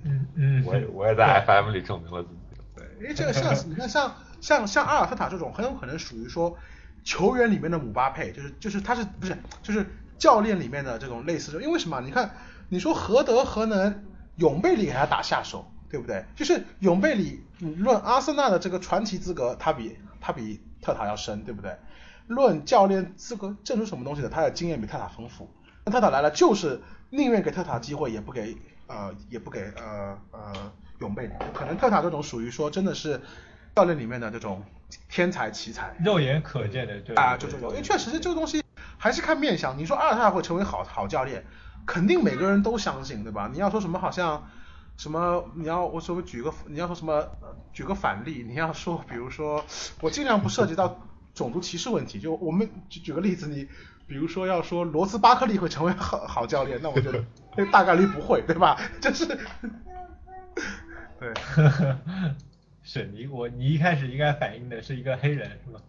[0.05, 0.63] 嗯嗯。
[0.65, 2.61] 我也我也在 FM 里证明了自己。
[2.75, 6.57] 对，哎，这个像你看像像像阿尔特塔这种，很有可能属于说。
[7.01, 9.85] 球员里面的姆巴佩，就是就是他是不是就是
[10.17, 12.01] 教练里面的这种类似的，因为什么？
[12.01, 12.35] 你看，
[12.67, 14.03] 你说何德何能，
[14.35, 16.25] 永贝里给他打下手，对不对？
[16.35, 21.77] 就是永贝里论阿森纳的这个传奇资格，他比他比特塔要深，对不对？
[22.29, 25.49] 论教练资格证出什么东西的，他的经验比特塔丰富。
[25.83, 28.55] 那特塔来了，就是宁愿给特塔机会，也不给
[28.87, 31.33] 呃也不给呃呃永贝里。
[31.53, 33.19] 可能特塔这种属于说真的是
[33.75, 34.63] 教练里面的这种。
[35.07, 38.63] 天才奇才，肉眼可见的，对啊，就这种，因为确实是这个东西
[38.97, 39.77] 还是看面相。
[39.77, 41.45] 你说阿尔特塔会成为好好教练，
[41.85, 43.47] 肯定每个人都相信，对吧？
[43.53, 44.49] 你要说什么好像
[44.97, 47.23] 什么，你要我说举个，你要说什么
[47.71, 49.63] 举个反例，你要说比如说
[50.01, 50.99] 我尽量不涉及到
[51.39, 53.67] 种族歧视问题，就我们举举个例子，你
[54.05, 57.23] 比如说要说罗斯巴克利会成为好好教练，那我觉得
[57.71, 58.77] 大概率不会，对吧？
[59.01, 59.25] 就是
[61.19, 61.33] 对。
[62.81, 65.79] 是你我你一开始应该反映的是一个黑人是吗？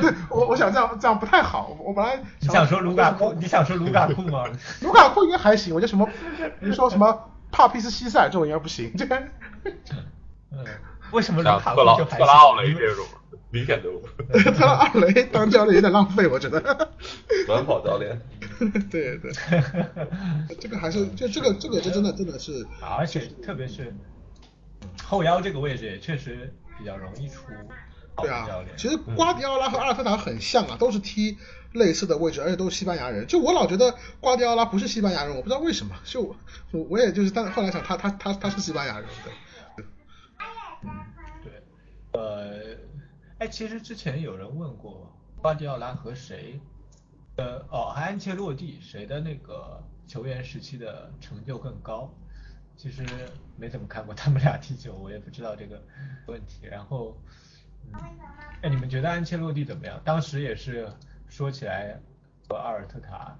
[0.00, 1.76] 对，我我想这样这样不太好。
[1.80, 4.44] 我本来你想说卢卡库，你想说卢卡库吗？
[4.82, 6.06] 卢卡库应该还行，我觉得什么，
[6.60, 8.92] 比如说什么帕皮斯西塞这种应该不行。
[8.96, 9.20] 这个，
[10.52, 10.64] 嗯，
[11.12, 12.04] 为什么卢卡库就？
[12.04, 13.06] 特拉奥雷这种
[13.50, 13.88] 明显的。
[14.52, 16.60] 特拉奥雷当教练有点浪费，我觉得。
[17.46, 18.20] 短跑教练。
[18.90, 19.32] 对 对。
[20.60, 23.94] 这个还是就这个这个就真的真的是，而且特别是。
[25.04, 27.44] 后腰这个位置也确实比较容易出。
[28.20, 31.38] 对啊，其实瓜迪奥拉和阿尔特塔很像啊，都是踢
[31.72, 33.24] 类似的位置，而且都是西班牙人。
[33.28, 35.94] 就我老觉得瓜迪奥拉不是西班牙人，我不知道为什么。
[36.04, 36.22] 就
[36.72, 39.06] 我我也就是，但后来想他他他他是西班牙人。
[39.24, 39.32] 对。
[40.82, 40.90] 嗯，
[41.42, 41.62] 对。
[42.12, 42.76] 呃，
[43.38, 46.60] 哎，其实之前有人问过瓜迪奥拉和谁，
[47.36, 52.12] 呃，哦，和安切洛蒂谁的那个球员时期的成就更高？
[52.76, 53.04] 其实
[53.56, 55.82] 没怎么看过他们俩踢球，我也不知道这个
[56.26, 56.64] 问题。
[56.66, 57.16] 然后，
[57.86, 57.92] 嗯，
[58.62, 60.00] 哎，你们觉得安切洛蒂怎么样？
[60.04, 60.88] 当时也是
[61.28, 62.00] 说起来
[62.48, 63.36] 和阿尔特塔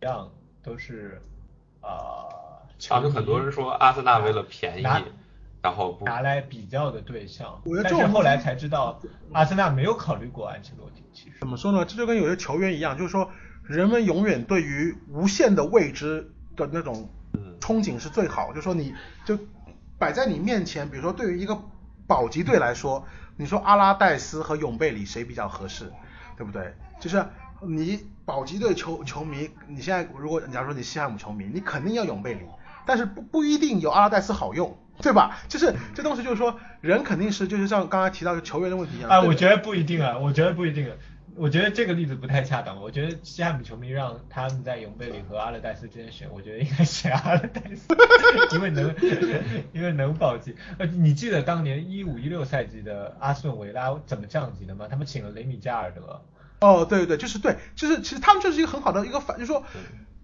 [0.00, 0.28] 一样，
[0.62, 1.22] 都是
[1.80, 2.26] 啊。
[2.88, 4.82] 当时很多人说阿森纳为了便宜，
[5.62, 7.62] 然后拿来比较的对象。
[7.82, 9.00] 但是后来才知道，
[9.32, 11.02] 阿森纳没有考虑过安切洛蒂。
[11.12, 11.84] 其实怎么说呢？
[11.84, 13.30] 这就跟有些球员一样，就是说
[13.62, 17.08] 人们永远对于无限的未知的那种。
[17.60, 18.92] 憧憬是最好，就说你
[19.24, 19.38] 就
[19.96, 21.56] 摆在你面前，比如说对于一个
[22.08, 23.06] 保级队来说，
[23.36, 25.92] 你说阿拉戴斯和永贝里谁比较合适，
[26.36, 26.74] 对不对？
[27.00, 27.24] 就是
[27.60, 32.40] 你保级队球球迷，你现在如果假如说你西汉姆球迷，你肯定要永贝里，
[32.84, 35.38] 但是不不一定有阿拉戴斯好用，对吧？
[35.48, 39.10] 就是这东西就是说人肯定是就是像刚才提到的球员的问题一样。
[39.10, 40.90] 啊，我觉得不一定啊，我觉得不一定。
[41.34, 42.78] 我觉得这个例子不太恰当。
[42.82, 47.86] 我觉得西汉姆球迷让他们在永贝里和阿勒代斯之间选，我觉得应该选阿勒代斯，
[48.54, 48.94] 因为能，
[49.72, 50.54] 因为能保级。
[50.76, 54.86] 呃，你记得当年一五一六赛季的阿斯顿维拉怎么降级的吗？
[54.90, 56.20] 他们请了雷米加尔德。
[56.60, 59.64] 哦，对对对，就是对，就是其实他们就是一个很好的一个反，就是说。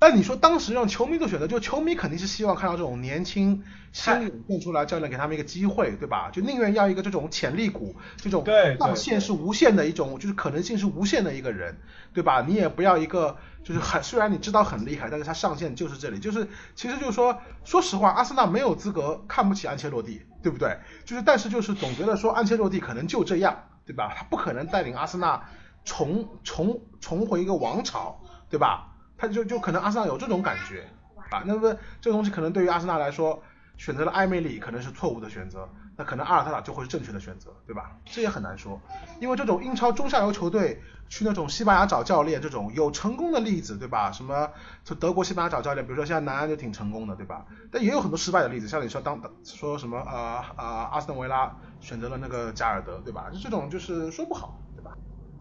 [0.00, 6.30] 但你说当时让球迷做选择，就球迷肯定是希望看到这种年轻新涌现出来教练给他们一个机会，对吧？
[6.30, 8.44] 就宁愿要一个这种潜力股，这种
[8.78, 11.78] 上限是无限的一种，就是可能性是无限的一个人，
[12.14, 12.44] 对吧？
[12.46, 16.46] 你也不要一个就是很虽然你知道很厉害，但是他上限就是这里，就是
[16.76, 20.78] 其实就是说，说实话，阿森纳没有资格看不起安切洛蒂，对不对？
[21.04, 24.14] 就是但是就是总觉得说安切洛蒂可能就这样，对吧？
[24.16, 25.48] 他不可能带领阿森纳
[25.84, 28.94] 重重重回一个王朝，对吧？
[29.18, 30.88] 他就就可能阿森纳有这种感觉
[31.30, 33.42] 啊，那么这个东西可能对于阿森纳来说，
[33.76, 37.98] 选择了艾梅里可能是错误的选择，那可能阿尔特塔就会是正确的选择，对吧？
[38.06, 38.80] 这也很难说，
[39.20, 44.12] 因为这种英超中下游球队去那种西班牙找教练，这种有成功的例子，对吧？
[44.12, 44.50] 什么
[44.84, 47.46] 从德国、西班牙找教练，比如说现在南安就挺成功的，对吧？
[47.70, 53.30] 但也有很多失败的例子，像你说当说什么呃呃阿斯顿维拉选择了那个加尔德，对吧？
[53.30, 54.92] 就这种就是说不好，对吧？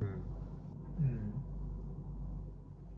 [0.01, 0.23] 嗯
[0.99, 1.33] 嗯，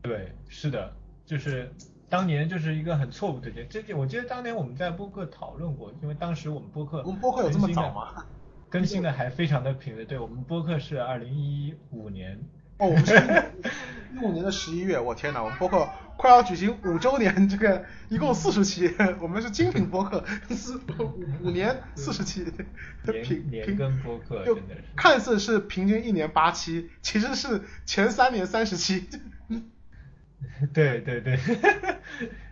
[0.02, 0.32] 对。
[0.48, 0.92] 是的，
[1.24, 1.72] 就是
[2.08, 3.66] 当年就是一个很错误的点。
[3.70, 8.24] 这我记得当年我们在播客讨论过，因为当时我们播客我们播客有这么早吗？
[8.68, 9.94] 更新的还非常的频。
[10.06, 12.36] 对，我们播客是二零一五年。
[12.78, 13.14] 哦，我们是
[14.12, 14.98] 一五年的十一月。
[14.98, 22.44] 我天哪，我们播客快要举行五周年，这个一共四十期，我们是精品播客，四五五年四十期。
[23.04, 24.82] 年年更播客真的是。
[24.96, 29.08] 看似是平均一年八期，其实是前三年三十期。
[30.72, 31.38] 对对对，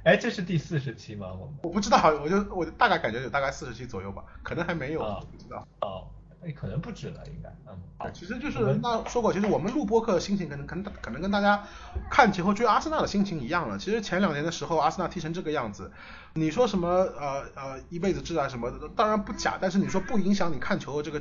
[0.05, 1.33] 哎，这是第四十期吗？
[1.33, 5.67] 我我不知道，我就我大概感觉有大概四十期左右吧，可能还没有，不知道。
[5.81, 6.18] 哦。
[6.41, 11.65] 哎，可能不止了，应该，嗯，对，其实就是那说过，其实我们录播客的心情可能可能可能跟大家
[12.09, 13.77] 看球和追阿森纳的心情一样了。
[13.77, 15.91] 其实前两年的时候，阿森纳踢成这个样子，
[16.35, 21.21] 你说什么呃呃一辈子挚爱什么的，当然不假，但是你说不影响你看球的这个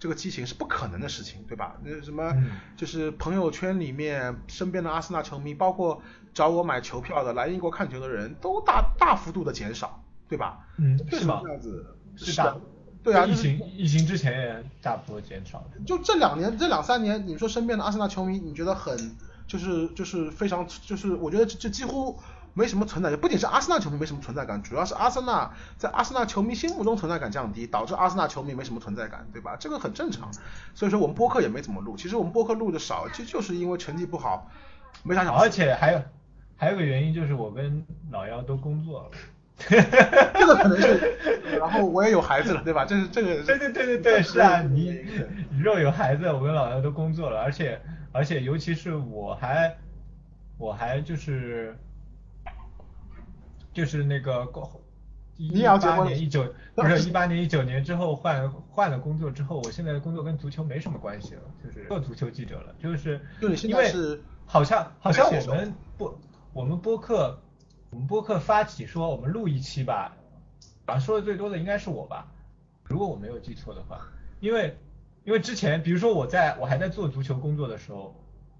[0.00, 1.76] 这个激情是不可能的事情，对吧？
[1.84, 2.34] 那什么
[2.74, 6.00] 就是朋友圈里面身边的阿森纳球迷，包括
[6.32, 10.66] 找我买球票的来英国看球的人都大大幅度的减少，对吧？
[10.78, 11.40] 嗯，是吗？
[11.44, 12.60] 这样子是的。
[13.04, 15.62] 对啊，疫情疫情之前也大幅减少。
[15.86, 19.14] 就这两年这两三年，你说身边的阿森纳球迷，你觉得很
[19.46, 22.18] 就是就是非常就是我觉得这几乎
[22.54, 23.20] 没什么存在感。
[23.20, 29.54] 不仅是阿森纳球迷没什么存在感，主要是阿森纳在阿森纳球迷心目中存在感降低，导致阿森纳球迷没什么存在感，对吧？
[29.60, 30.30] 这个很正常。
[30.74, 31.98] 所以说我们播客也没怎么录。
[31.98, 34.50] 其实我们播客录的少，其实就是因为成绩不好，
[35.02, 35.36] 没啥想。
[35.36, 36.00] 而且还有
[36.56, 39.10] 还有个原因就是我跟老幺都工作了。
[39.68, 41.16] 这个可能是，
[41.58, 42.84] 然后我也有孩子了，对吧？
[42.84, 43.42] 这是这个。
[43.44, 45.04] 对对对对对，是啊，你
[45.50, 47.80] 你若有孩子，我跟老姚都工作了，而且
[48.12, 49.76] 而且尤其是我还
[50.58, 51.76] 我还就是
[53.72, 54.46] 就是那个
[55.36, 63.20] 一八年一九不是一八年一九年之后换换了工作之后，我现在的工作跟足球没什么关系了，就是做足球记者了，就是
[63.66, 63.90] 因为
[64.46, 66.18] 好像好像我们不
[66.52, 67.40] 我们播客
[67.94, 70.16] 我们播客发起说我们录一期吧，
[70.84, 72.26] 啊说的最多的应该是我吧，
[72.82, 74.08] 如果我没有记错的话，
[74.40, 74.76] 因为
[75.22, 78.12] 因为之前比如说我在我还在做足球工作的时候，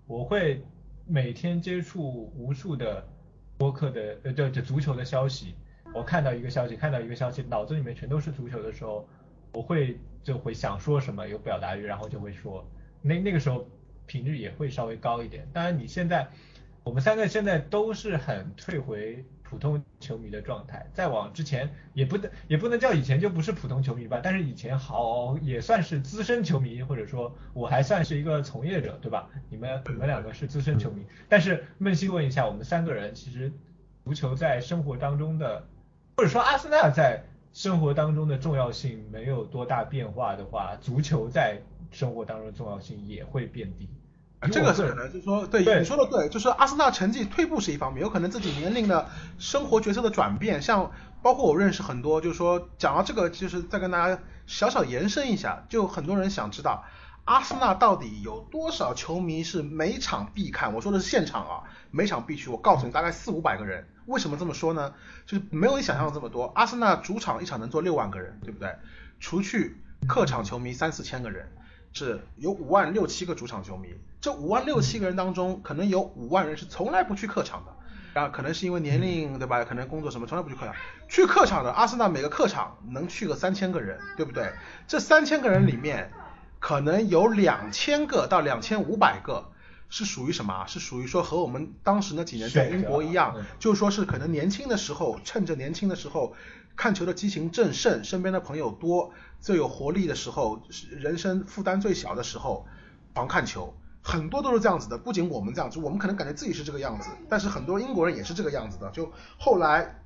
[0.06, 0.62] 我会
[1.04, 3.04] 每天接触无数的
[3.58, 5.56] 播客的呃就就足球的消息。
[5.92, 9.04] 我看到一个消息，看到一个消息，脑子里面全都是足球的时候，
[9.52, 12.64] 我会就会想说什么，有表达欲，然后就会说，
[13.02, 13.66] 那那个时候
[14.06, 15.44] 频率也会稍微高一点。
[15.52, 16.28] 当然你现在，
[16.84, 29.28] 我们三个现在都是很退回普通球迷的状态，再往之前也不能也不能叫以前就不是普通球迷吧，但是以前好也算是资深球迷，或者说我还算是一个从业者，对吧？
[29.48, 33.50] 你们你们两个是资深球迷，但是扪心问一下，我们三个人其实
[34.04, 35.66] 足球在生活当中的。
[36.16, 41.58] 或者说阿森纳在生活当中的重要性没有多大变化的话，足球在
[41.90, 43.88] 生活当中的重要性也会变低。
[44.50, 50.90] 这个是可能，就是说，对你说的对，就是阿森纳成绩退步是一方面，有可能自己年龄的生活角色的转变，像
[51.22, 56.84] 包括我认识很多，就是说讲到这个，就是再跟大家小小延伸一下，就很多人想知道。
[57.24, 60.74] 阿森纳到底有多少球迷是每场必看？
[60.74, 62.50] 我说的是现场啊，每场必去。
[62.50, 63.86] 我告诉你，大概四五百个人。
[64.04, 64.92] 为什么这么说呢？
[65.24, 66.52] 就是没有你想象的这么多。
[66.54, 68.76] 阿森纳主场一场能坐六万个人，对不对？
[69.20, 71.50] 除去客场球迷三四千个人，
[71.94, 73.88] 是有五万六七个主场球迷。
[74.24, 77.76] 这五万六七个人当中，可能有五万人是从来不去客场的，
[78.14, 79.62] 然后可能是因为年龄，对吧？
[79.66, 80.74] 可能工作什么，从来不去客场。
[81.10, 84.50] 去客场的阿森纳每个客场能去个三千个人，对不对？
[84.88, 86.10] 这三千个人里面。
[86.58, 89.52] 可能有两千个到两千五百个
[89.90, 90.66] 是属于什么？
[90.66, 96.34] 是属于说和我们当时那几年在英国一样，就是说是可能年轻的时候，趁着年轻的时候
[96.74, 102.66] 看球的激情正盛，身边的朋友多，最有活力的时候，人生负担最小的时候，
[103.12, 104.98] 狂看球，很多都是这样子的。
[104.98, 108.90] 不仅我们这样子，我们可能感觉自己是这个样子，但是很多英国人也是这个样子的。
[108.90, 110.02] 就后来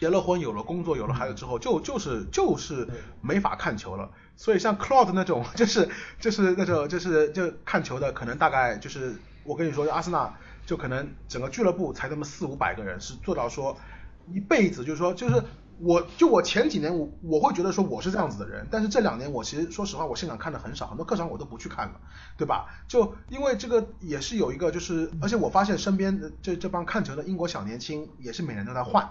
[0.00, 2.88] 结了婚，有了工作，有了孩子之后，就就是就是
[3.22, 4.10] 没法看球了。
[4.34, 5.88] 所以像 Cloud 那种，就是
[6.20, 10.34] 就是那种就是就看球的，可能大概就是我跟你说，阿森纳
[10.66, 13.78] 就可能整个俱乐部才那么四五百个人，是做到说
[14.34, 15.42] 一辈子，就是说就是
[15.78, 22.00] 我就我前几年我我会觉得说我是这样子的人，但是这两年我其实说实话，我现场看的很少，很多客场我都不去看了，
[22.36, 22.66] 对吧？
[22.88, 29.10] 就因为这个也是有一个就是，而且我发现身边的这这帮看球的英国小年轻也是每年都在换。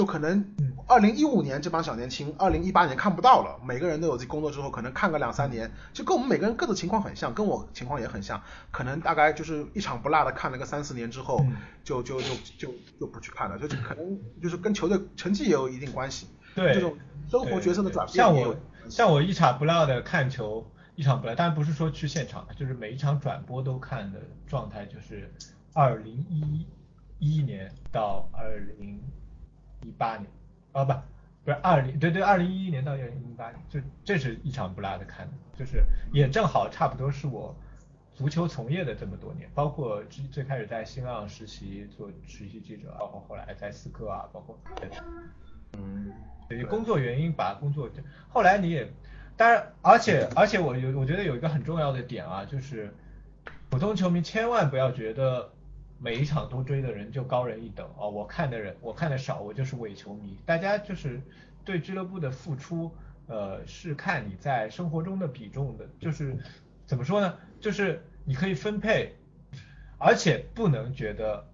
[0.00, 0.42] 就可能
[0.86, 3.60] 二零一五年这帮小年轻，二零一八年看不到了。
[3.62, 8.42] 每个人都有自己工作之后，可能看个两三年，就跟我们每个人各自情况很像，跟我情况也很像。
[8.70, 11.44] 可能大概就是一场不落的看了个三四年之后，
[11.84, 13.58] 就就就就就不去看了。
[13.58, 16.28] 就是可能就是跟球队成绩也有一定关系。
[16.54, 16.96] 对，这种
[17.28, 18.16] 生活角色的转变。
[18.16, 18.56] 像我
[18.88, 25.30] 像我一场不落的看球，一场不落，当然不是说去现场，就是每一场转播都看的状态，就是
[25.74, 26.66] 二零一
[27.18, 28.98] 一年到二零。
[29.82, 30.26] 一八年，
[30.72, 30.92] 啊不，
[31.44, 37.54] 不是二零，对对，二零一一年到二零一八年，就这是一场不落的看的，就是也正好差不多是我
[38.14, 44.58] 足球从业的这么多年，包括最最开始在新浪实习做实习记者，包括后来在思科啊，包括，
[45.78, 46.12] 嗯，
[46.48, 47.88] 对，工作原因把工作，
[48.28, 48.90] 后来你也，
[49.36, 52.92] 当然，而且而且我有我觉得有一个很重要的点啊，就是
[53.70, 55.50] 普通球迷千万不要觉得。
[56.02, 60.38] 每一场都追的人就高人一等哦，我看的人我看的少，我就是伪球迷。
[60.46, 61.20] 大家就是
[61.62, 62.90] 对俱乐部的付出，
[63.26, 66.38] 呃，是看你在生活中的比重的，就是
[66.86, 67.36] 怎么说呢？
[67.60, 69.14] 就是你可以分配，
[69.98, 71.46] 而且不能觉得，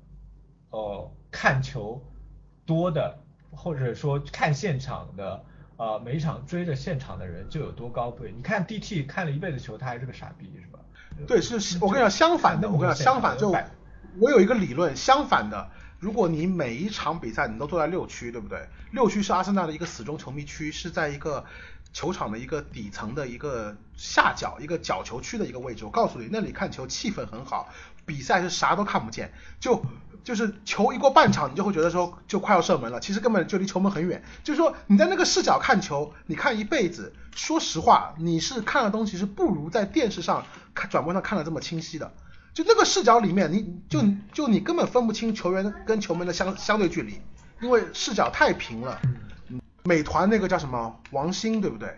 [0.70, 2.00] 哦，看球
[2.64, 3.18] 多的
[3.50, 5.44] 或者说看现场的，
[5.76, 8.30] 呃，每一场追着现场的人就有多高贵。
[8.30, 10.78] 你看 DT 看了一辈子球，他还是个傻逼是吧？
[11.26, 13.52] 对，是我跟你讲相反的，我跟你讲相反就。
[14.18, 18.68] 我有一个理论，相反的，如果你每一场比赛你都坐在六区，对不对？
[18.92, 21.44] 六区是阿森纳的一个死忠球迷区，是在一个
[21.92, 25.84] 球场的一个底层的一个下角，一个角球区的一个位置。
[25.84, 27.68] 我告诉你，那里看球气氛很好，
[28.06, 29.84] 比赛是啥都看不见，就
[30.24, 34.24] 就是球一过半场，你就会觉得说就快要射门了，其实根本就离球门很远。
[34.42, 42.14] 就是说你在那个视角看球，你看一辈子，说实话，你是看的东西是不如在电视上看转播上看的这么清晰的。
[42.56, 44.02] 就那个视角里面，你就
[44.32, 47.20] 就你根本分不清球员跟球门的相相对距离，
[47.60, 48.98] 因为视角太平了。
[49.82, 51.94] 美团那个叫什么王兴，对不对？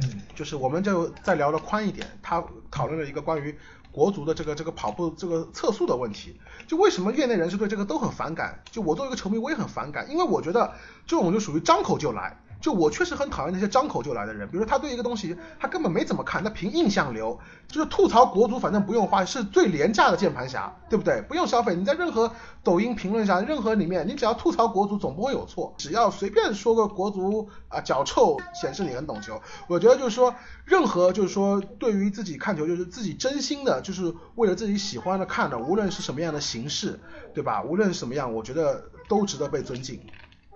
[0.00, 0.22] 嗯。
[0.34, 3.54] 就是我们就再聊的宽一点，他讨论了一个关于。
[3.90, 6.38] 国足的这个这个跑步这个测速的问题。
[6.68, 8.62] 就为什么业内人士对这个都很反感？
[8.70, 10.72] 就我作为一个球迷，我也很反感，因为我觉得
[11.06, 12.38] 这种就属于张口就来。
[12.60, 17.38] 就我确实很讨厌那些张口就来的人，比如他对一个东西他根本没怎么看，他凭印象流，
[17.68, 21.22] 就是吐槽国足，反正不用花，是最廉价的键盘侠，对不对？
[21.22, 22.32] 不用消费，你在任何
[22.64, 25.74] 抖音评论下，任何里面，你只要吐槽国足，总不会有错。
[25.78, 29.40] 只要随便说个国足啊脚臭，显示你很懂球。
[29.68, 30.34] 我觉得就是说，
[30.64, 36.98] 任何就是说对于自己看球，就是自己真心的，就是为了自己喜欢的看的，无论是什么样的形式，
[37.32, 37.62] 对吧？
[37.62, 40.00] 无论什么样，我觉得都值得被尊敬。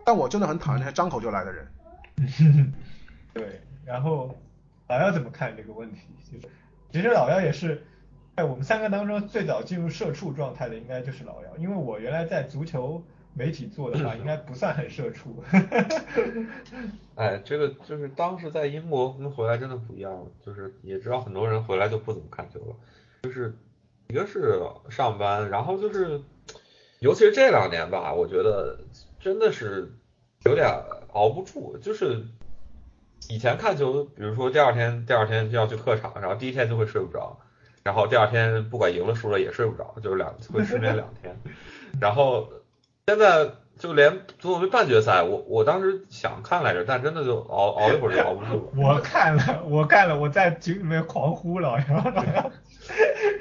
[0.04, 1.68] 但我真的很讨厌那些张口就来的人。
[3.34, 4.38] 对，然后
[4.88, 6.00] 老姚怎么看这个问题？
[6.22, 6.48] 其实，
[6.90, 7.82] 其实老姚也是，
[8.36, 11.56] 在我们三个当中最早进入社畜状态的，应该就是老姚。
[11.56, 13.02] 因为我原来在足球
[13.34, 15.42] 媒体做的话，应该不算很社畜。
[17.16, 22.76] 哎，这个就是当时在英国跟回来真的不一样，就是也知道很多人回来就不怎么看球了，
[23.22, 23.54] 就是
[24.08, 24.60] 一个是
[24.90, 26.20] 上班，然后就是，
[27.00, 28.78] 尤其是这两年吧，我觉得
[29.20, 29.92] 真的是
[30.44, 30.68] 有点。
[31.12, 32.24] 熬不住，就是
[33.28, 37.38] 以前看球，比如说第二天第二天就要去客场，然后第一天就会睡不着，
[37.82, 41.38] 然后第二天不管赢了输了也睡不着，就是两会失眠两天。
[42.00, 42.48] 然后
[43.06, 43.46] 现在
[43.78, 48.72] 就连足总杯半决赛，我我当时想看来着，但真的就熬熬一会儿就熬不住了。
[48.74, 52.50] 我看了，我看了，我在群里面狂呼了，然后。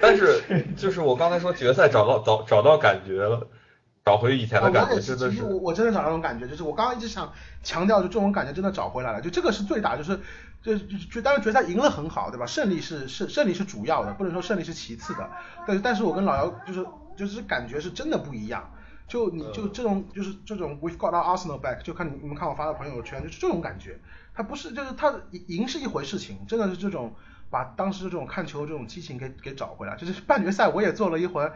[0.01, 0.43] 但是
[0.75, 3.47] 就是我刚才说决赛找到找找到感觉了。
[4.03, 7.31] 找回以前的感觉，真的是我我真的找那种感觉，就是我刚刚一直想
[7.61, 10.19] 强调，就这种感觉真的找回来了，就这个是最大，就是
[10.63, 12.45] 就就当然决赛赢了很好，对吧？
[12.45, 15.29] 胜利是是胜利是主要的，不能说胜利是其次的。
[15.67, 16.85] 但是但是我跟老姚就是
[17.15, 18.71] 就是感觉是真的不一样，
[19.07, 23.99] 就你就这种就是这种 we've got our Arsenal back，就看你你们看我发的朋友圈，就是这种感觉，
[24.33, 25.13] 他不是就是他
[25.47, 27.13] 赢是一回事情，真的是这种
[27.51, 31.51] 把当时这种看球这种激情给给找回来，就是半决赛我也做了一回。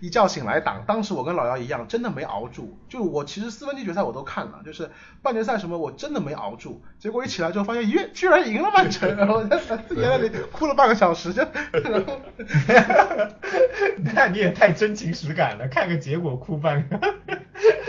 [0.00, 2.76] 一觉醒来挡，当时我跟老姚一样，真的没熬住。
[2.88, 4.90] 就我其实四分之一决赛我都看了，就是
[5.22, 6.82] 半决赛什么我真的没熬住。
[6.98, 9.56] 结果一起来之后发现，咦，居然赢了曼城，然后在
[9.88, 11.42] 自己那里哭了半个小时，就。
[14.14, 17.00] 那你也太真情实感了，看个结果哭半个。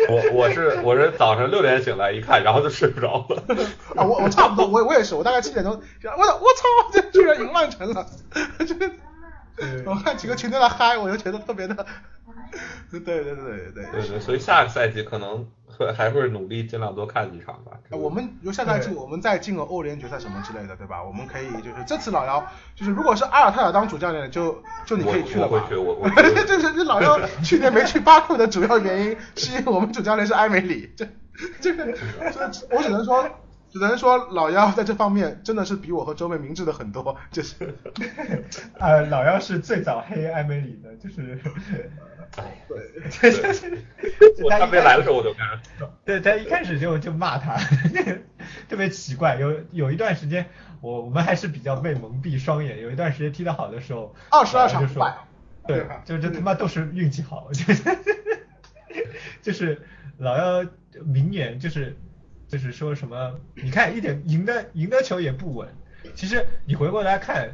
[0.08, 3.44] 我我是我是早上六点醒来一看，然后就睡不着了。
[3.96, 8.06] 啊，我我差不多，我我也是，我大概七点钟，我我操，这居然赢曼城了，
[8.60, 8.76] 这。
[9.86, 11.86] 我看几个群在那嗨，我就觉得特别的，
[12.92, 13.86] 对对对对对。
[13.92, 17.72] 对对，所以下个赛季可能会还会努力尽量多看几场吧。
[17.92, 21.02] 我们如果下赛季我们再进个欧联决赛什么之类的，对吧？
[21.02, 22.46] 我们可以就是这次老姚
[22.76, 25.48] 就是如果是阿尔泰尔当主教练，就就你可以去了。
[25.48, 26.10] 我会去，我我。
[26.46, 30.92] 这是老姚去年没去巴库的主要原因，是因为我们主教练是埃梅里。
[30.98, 31.08] 这
[31.62, 33.26] 这个这，我只能说。
[33.76, 37.76] 只能说老妖在这方面真的是比我和周妹明智的很多，就是，
[38.80, 41.38] 呃，老妖是最早黑艾梅里的，就是，
[42.38, 47.58] 哎，对， 他没来的时候我就开始，对他一开始就就骂他，
[48.70, 50.46] 特别奇怪，有有一段时间
[50.80, 54.94] 我我们还是比较被蒙蔽双眼，有一段时间踢得好的时候，二十二场就
[55.68, 57.74] 对，就这他妈都是运气好，就
[59.42, 59.82] 就是
[60.18, 60.66] 老妖
[61.04, 61.98] 明眼就是。
[62.56, 63.34] 就是说什么？
[63.56, 65.68] 你看一点赢的赢的球也不稳。
[66.14, 67.50] 其实你回过来看，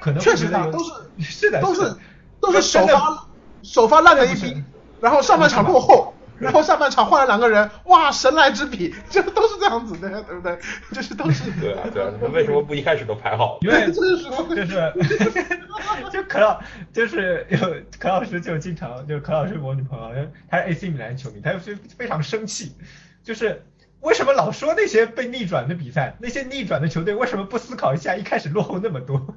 [0.00, 1.94] 可能确实的都是是的，都是
[2.40, 3.28] 都是首发
[3.62, 4.64] 首发烂的一批，
[5.02, 10.58] 然后上半场落后，然后下半场换了两个人，哇，神来之笔，这都是这样子的，对不对？
[10.94, 11.50] 就是都是。
[11.60, 13.58] 对啊对啊，为什么不一开始都排好？
[13.60, 14.22] 因为就是
[14.56, 14.92] 就是
[16.10, 16.58] 就可老
[16.90, 17.58] 就是有
[17.98, 22.74] 可老师就经常就可老师我女朋友，她是 AC 米兰球迷，她就非非常生气，
[23.22, 23.62] 就是。
[24.02, 29.20] 为什么老说那些被逆转的比赛，那些逆转的球队为什么不思考一下一开始落后那么多？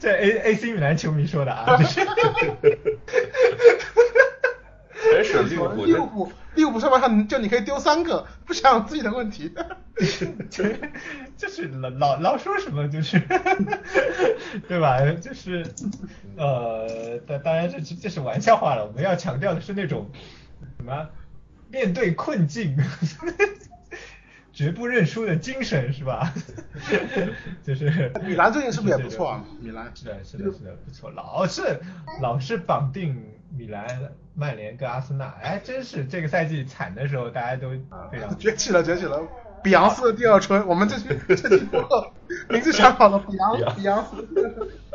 [0.00, 1.78] 这 A A C 米兰球迷说的啊。
[5.12, 9.52] 真是利物浦，利物浦，利物浦上半场就你可以丢三个，不想自己的问题。
[11.36, 13.20] 就是老老老说什么就是，
[14.68, 14.98] 对吧？
[15.20, 15.66] 就是
[16.36, 20.10] 呃，当当然这这是玩笑话了，我们要强调的是那种。
[20.78, 21.08] 什么？
[21.68, 22.76] 面对困境，
[24.52, 26.32] 绝不认输的精神是吧？
[27.64, 29.44] 就是米兰最近是不是也不错啊？
[29.60, 31.80] 米兰是的，是的，是的，不错，老是
[32.20, 33.16] 老是绑定
[33.56, 33.86] 米兰、
[34.34, 37.70] 曼联跟阿森纳，哎，真是这个赛季惨的时候，大家都
[38.10, 39.20] 非常 崛起了，崛起了。
[39.62, 42.12] 比昂斯的第二春，我们这期这期播客
[42.50, 44.28] 名字想好了，比昂比昂斯，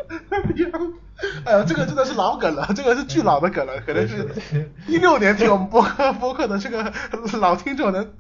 [1.46, 6.94] 哎呀，这个真的是老梗了，这个是巨老的梗了，可能是一六年听我们播客播客的这个
[7.40, 8.14] 老听众能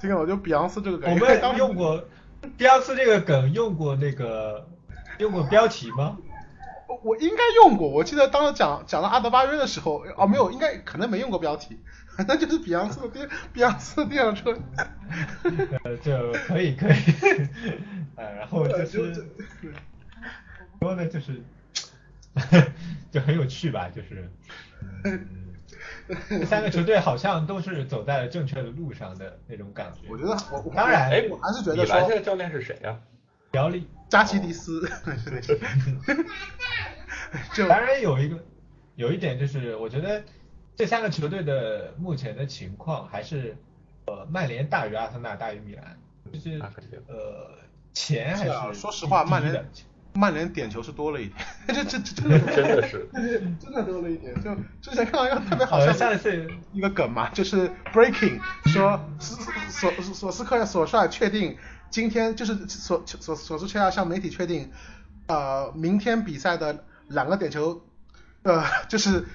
[0.00, 2.04] 听我就比昂斯这个梗，我们用过
[2.56, 4.68] 比昂斯这个梗，用过那个
[5.18, 6.16] 用过标题吗？
[6.86, 11.80] 我我应该用过，我记得当时讲讲到阿德巴约的时候，哦没有，应该可能没用过标题，
[12.28, 14.54] 那就是比昂斯的电比昂斯的电车。
[15.84, 16.96] 呃，就可以可以，
[18.16, 19.26] 呃，然后就是
[20.84, 21.42] 说呢，就是
[23.10, 24.30] 就很有趣吧，就是。
[26.28, 30.00] 这三个球队好像都是走在了正确的路上的那种感觉。
[30.10, 33.00] 我觉得我当然，哎，我还是觉得说，米兰这个教练是谁呀？
[33.52, 34.82] 姚力扎奇迪斯。
[37.54, 38.38] 就当然有一个
[38.96, 40.22] 有一点就是，我觉得
[40.76, 43.56] 这三个球队的目前的情况还是
[44.06, 45.96] 呃曼联大于阿森纳大于米兰，
[46.30, 46.60] 就是
[47.08, 47.50] 呃
[47.94, 49.64] 钱还是说实话曼联。
[50.16, 53.08] 曼联点球是多了一点， 这这这真的真的是，
[53.60, 54.32] 真的多了一点。
[54.42, 59.36] 就之前看到一个特别好笑的一个梗嘛，就是 breaking 说索
[59.68, 61.56] 索索斯克索帅确定
[61.90, 64.70] 今天就是索索索斯克要向媒体确定，
[65.26, 67.82] 呃，明天比赛的两个点球，
[68.42, 69.26] 呃，就是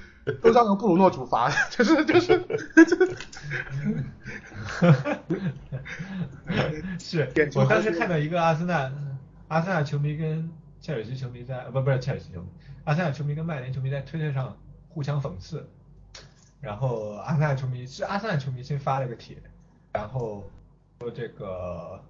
[0.42, 2.42] 都让由布鲁诺主罚，就 是就是，
[7.00, 8.90] 是，我当时看到一个阿森纳
[9.50, 10.50] 阿森纳球迷跟。
[10.82, 12.48] 切尔西球迷在，不不是切尔西球迷，
[12.86, 14.58] 阿森纳球迷跟曼联球迷在推特上
[14.88, 15.68] 互相讽刺，
[16.62, 19.38] 然后阿森纳球迷是阿森纳球迷先发了个帖，
[19.92, 20.50] 然后
[21.00, 22.02] 说这个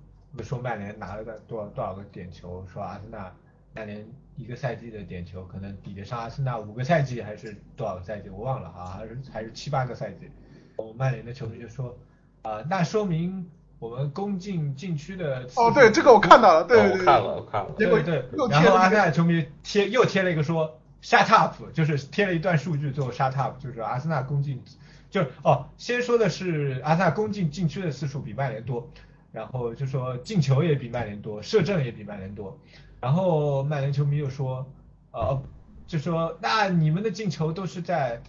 [0.44, 3.34] 说曼联拿了个多少多少个点球，说阿森纳
[3.74, 10.30] 曼联一个赛季的点球可能比得上阿森纳五个赛季还是多少个赛季我忘了啊，还是还是七八个赛季，
[10.76, 11.98] 我曼联的球迷就说
[12.44, 13.50] 啊那说明。
[13.80, 24.62] 我们攻进禁区的哦，对，这个我看到了，对对对，我看了，我看了，对对，然后阿森纳球迷贴又贴了一个说 shut up，就是贴了一段数据，最后 shut up，就是阿森纳攻进，
[25.10, 28.86] 就是哦，先说的是阿森纳攻进禁区的次数比曼联多，
[29.32, 32.60] 然后就说进球也比曼联多，射正也比曼联多，
[33.00, 34.70] 然后曼联球迷又说，
[35.12, 35.42] 呃，
[35.88, 38.22] 就说那你们的进球都是在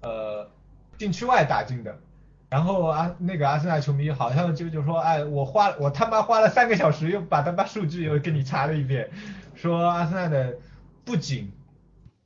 [0.00, 0.48] 呃
[0.96, 1.94] 禁区外打进的。
[2.54, 9.10] 然后啊那个阿森纳球迷好像就就说，哎，我花我他妈花了三个小时，又把他妈数据又给你查了一遍，
[9.56, 10.56] 说阿森纳的
[11.04, 11.50] 不仅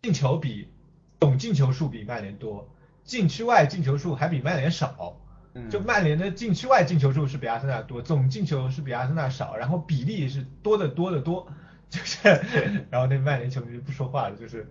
[0.03, 0.69] 进球比
[1.19, 2.69] 总进球数比曼联多，
[3.05, 5.17] 禁区外进球数还比曼联少，
[5.71, 11.49] 就曼联的禁区外进球数是比阿森纳多，总进球是比阿森纳少，然后比例是多的多的多，
[11.89, 12.29] 就是，
[12.91, 14.71] 然后那曼联球迷就不说话了，就是，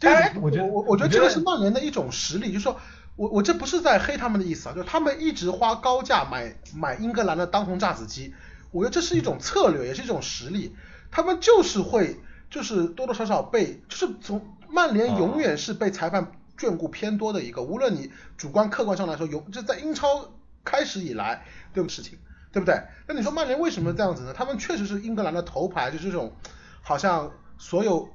[0.00, 2.76] 当然我觉得我我觉得这个是曼联的一种实力，就是说。
[3.16, 8.34] 我我这不是在黑他们的意思啊，就是他们一直花高价买买英格兰的当红炸子鸡，
[8.70, 10.76] 我觉得这是一种策略，也是一种实力。
[11.10, 12.20] 他们就是会，
[12.50, 20.32] 就是多多少少被，就是从曼联永远是被裁判眷顾偏多的一个，无论你主观客观上来说，有就在英超
[20.62, 22.18] 开始以来这种事情，
[22.52, 22.82] 对不对？
[23.06, 24.34] 那你说曼联为什么这样子呢？
[24.36, 26.36] 他们确实是英格兰的头牌，就是这种
[26.82, 28.10] 好像所有。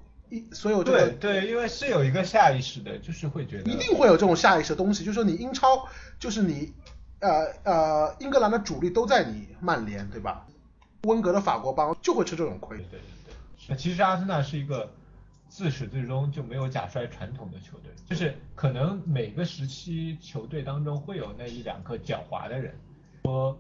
[0.54, 5.88] 所有这个对，因为是有一个下意识的，就是会觉得一定会有这种下意识的东西，就是说你英超
[6.20, 6.74] 就是你
[7.20, 10.46] 呃呃英格兰的主力都在你曼联，对吧？
[11.04, 12.78] 温格的法国帮就会吃这种亏。
[12.78, 13.34] 对对对，
[13.68, 14.90] 那其实阿森纳是一个
[15.50, 22.74] 自始至终就没有假摔传统的球队，就是可能每个时期球队当中会有那一两个狡猾的人，
[23.24, 23.60] 说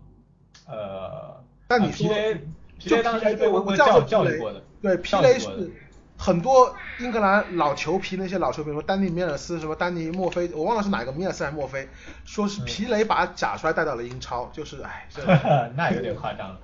[0.67, 2.33] 呃，但你说皮雷
[2.77, 5.69] 皮雷当时被温格教教育过的，对皮雷是。
[6.21, 11.89] 很多英格兰老球皮，那些老球皮，说丹尼米尔斯，什么丹尼墨菲，我忘了是哪个米尔斯还是墨菲，
[12.25, 15.09] 说是皮雷把假摔带到了英超，就是哎，
[15.75, 16.59] 那有点夸张了。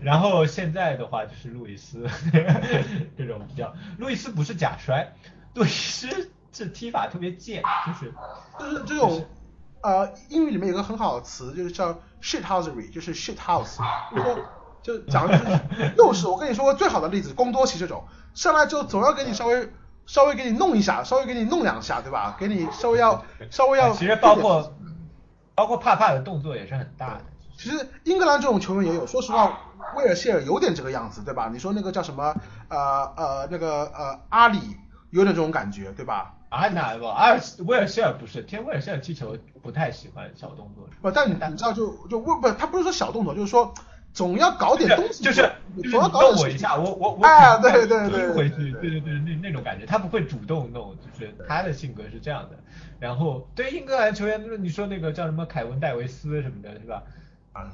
[0.00, 2.06] 然后现在的话就是路易斯
[3.16, 5.12] 这种比较，路易斯不是假摔，
[5.54, 8.14] 路易斯这踢法特别贱，就是
[8.60, 9.26] 就是这种
[9.82, 13.78] 呃英语里面有个很好的词，就是叫 shithousery，就是 shit house，
[14.14, 14.38] 就说
[14.80, 18.04] 就讲的就是又是我跟你说过最好的例子，贡多奇这种。
[18.38, 19.68] 上来就总要给你稍微
[20.06, 22.36] 稍微给你弄一下，稍微给你弄两下，对吧？
[22.38, 23.92] 给你稍微要 稍微要。
[23.92, 24.72] 其实包括
[25.56, 27.22] 包括帕帕的动作也是很大的。
[27.56, 29.58] 其实英格兰这种球员也有，说实话，
[29.96, 31.50] 威尔希尔有点这个样子，对吧？
[31.52, 32.32] 你说那个叫什么
[32.68, 34.60] 呃呃那个呃阿里
[35.10, 36.36] 有点这种感觉，对吧？
[36.50, 40.88] 啊哪不阿尔威尔希尔不是，天威尔希尔踢球不太喜欢小动作。
[41.02, 43.74] 不，但你你知道就就不不，他不是说小动作，就是说。
[44.18, 45.48] 总要搞点东西， 就是
[45.92, 52.58] 总要搞点我一下，我我我哎，对对对，回去，对对对，那那种感觉，他不会主动弄，就是他的性格是这样的。
[52.98, 57.04] 然后对英格兰球员，你说那个叫什么凯文戴维斯什么的，是吧？
[57.52, 57.70] 啊，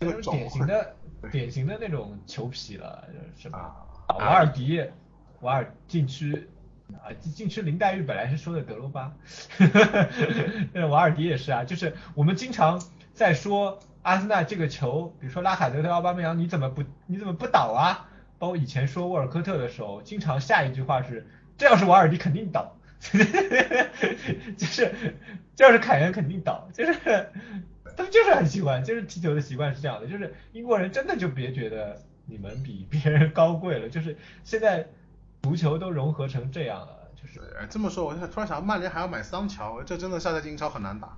[0.00, 0.96] 就是典型的
[1.30, 3.04] 典型的那种球皮了，
[3.36, 3.76] 是吧？
[4.08, 4.82] 瓦尔迪，
[5.42, 6.48] 瓦尔禁区
[6.94, 9.12] 啊，禁区林黛玉本来是说的德罗巴，
[10.72, 12.82] 那瓦尔迪也是啊，就是我们经常
[13.12, 13.78] 在说。
[14.04, 18.08] 阿森纳这个球，比如说拉卡德特奥巴梅扬，你怎么不你怎么不倒啊？
[18.38, 21.26] 包括以前说沃尔科特的时候，经常下一句话是
[21.56, 23.14] 这要是瓦尔迪肯定倒， 就
[24.66, 24.94] 是
[25.56, 26.94] 这要是凯恩肯定倒，就是
[27.96, 34.86] 他们就是很喜欢，就是踢球的习惯是这样的，就是英国人真的就别觉得你们比别人高贵了，就是现在
[35.42, 37.00] 足球都融合成这样了。
[37.58, 41.16] 哎，这么说，我就突然想，曼联还要买桑乔，这真的下赛季英超很难打。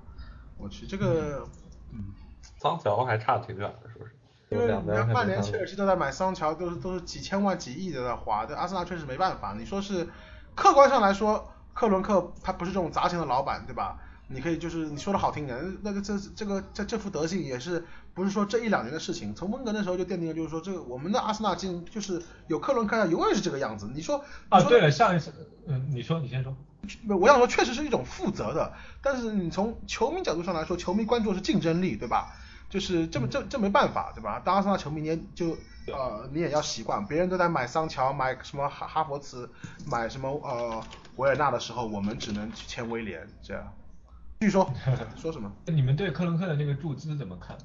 [0.56, 1.46] 我去，这个，
[1.92, 2.14] 嗯，
[2.59, 4.12] 桑乔还差挺远的，是不是？
[4.49, 9.55] 因为你看曼联、切尔西都在买桑乔，都是都是几千万、几亿的在花，对阿森纳确实没办法。
[9.59, 10.09] 你说是
[10.55, 13.99] 客观上来说，克伦克他不是这种砸钱的老板，对吧？
[14.28, 17.85] 你可以就是你说的好听点，那个这这个这这副德行也是
[18.15, 23.91] 不是说这一两年的事情，从温格那时候就奠定了，就是说这个我们的阿森纳进就是有克伦克永远是这个样子。
[23.95, 25.33] 你说啊，对了，上一次
[25.66, 26.57] 嗯，你说你先说，
[27.20, 28.73] 我想说确实是一种负责的，
[29.03, 32.37] 但是你从球迷角度上来说，球迷关注的是竞争力，对吧？
[32.77, 34.39] 就是这么这这没办法，对吧？
[34.44, 39.51] 当阿森纳球迷你就呃你也要习惯，别人都在买桑乔、买什么哈哈弗茨、
[39.86, 40.85] 买什么呃
[41.16, 43.73] 维尔纳的时候，我们只能去签威廉这样。
[44.40, 44.70] 继续说，
[45.16, 45.51] 说什么？
[45.65, 47.57] 你们对克伦克的那个注资怎么看？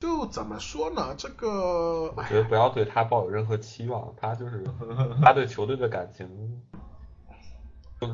[0.00, 1.14] 就怎么说呢？
[1.16, 4.64] 这个我觉得不要对他抱有任何期望，他就是
[5.22, 6.28] 他对球队的感情，
[8.00, 8.08] 就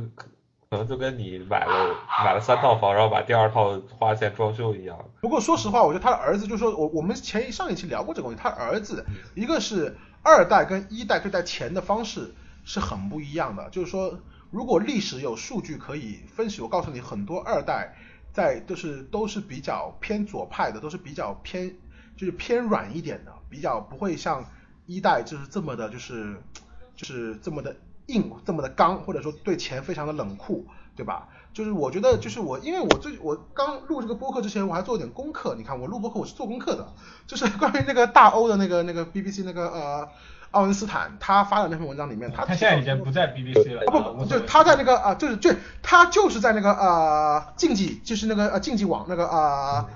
[0.73, 1.94] 可能就跟你买了
[2.24, 4.99] 买了三套房，然后把第二套花钱装修一样。
[5.20, 9.05] 不过说实话，我觉得他的儿子，就是说我我们前一上一期聊过这个问题，他儿子
[9.35, 12.32] 一个是二代跟一代对待钱的方式
[12.65, 14.19] 是很不一样的，就是说。
[14.51, 17.97] 如果历史有数据可以分析，我告诉你，很多二代
[18.35, 21.74] 在就是都是比较偏左派的，都是比较偏
[22.19, 24.44] 就是偏软一点的，比较不会像
[24.85, 26.36] 一代就是这么的，就是
[26.94, 27.74] 就是这么的
[28.07, 30.66] 硬，这么的刚，或者说对钱非常的冷酷，
[30.97, 31.29] 对吧？
[31.53, 36.93] 就是我觉得，就是我因为我最我刚录这个播客之前，我还做点功课，你看我录播客我是做功课的，
[37.27, 40.09] 就是关于那个大欧的那个那个 BBC 那个呃。
[40.53, 45.51] 奥恩斯坦他发的那篇文章里面，他他现在已经不在 BBC 了，不不，就他在那个啊，就是就
[45.83, 49.89] 他就是在那个呃竞技，就是那个呃竞技网那个啊，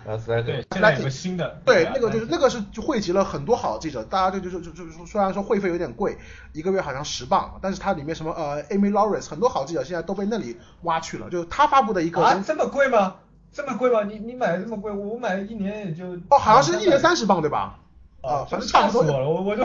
[0.42, 6.18] 对，现在有个新的，对，那个就是那个是就汇集了很多好记者，大家就就就就就虽然说会费有点贵，
[6.52, 13.16] 一个月好像十磅，但是它里面什么呃 Amy Lawrence 很多好记者现在都被那里挖去了，就是他发布的一个啊这么贵吗？
[13.52, 14.02] 这么贵吗？
[14.04, 17.78] 你你买这么贵，我买一年也就哦好像是一年三十磅对吧？
[18.26, 19.64] 啊，反正差不多了，我我就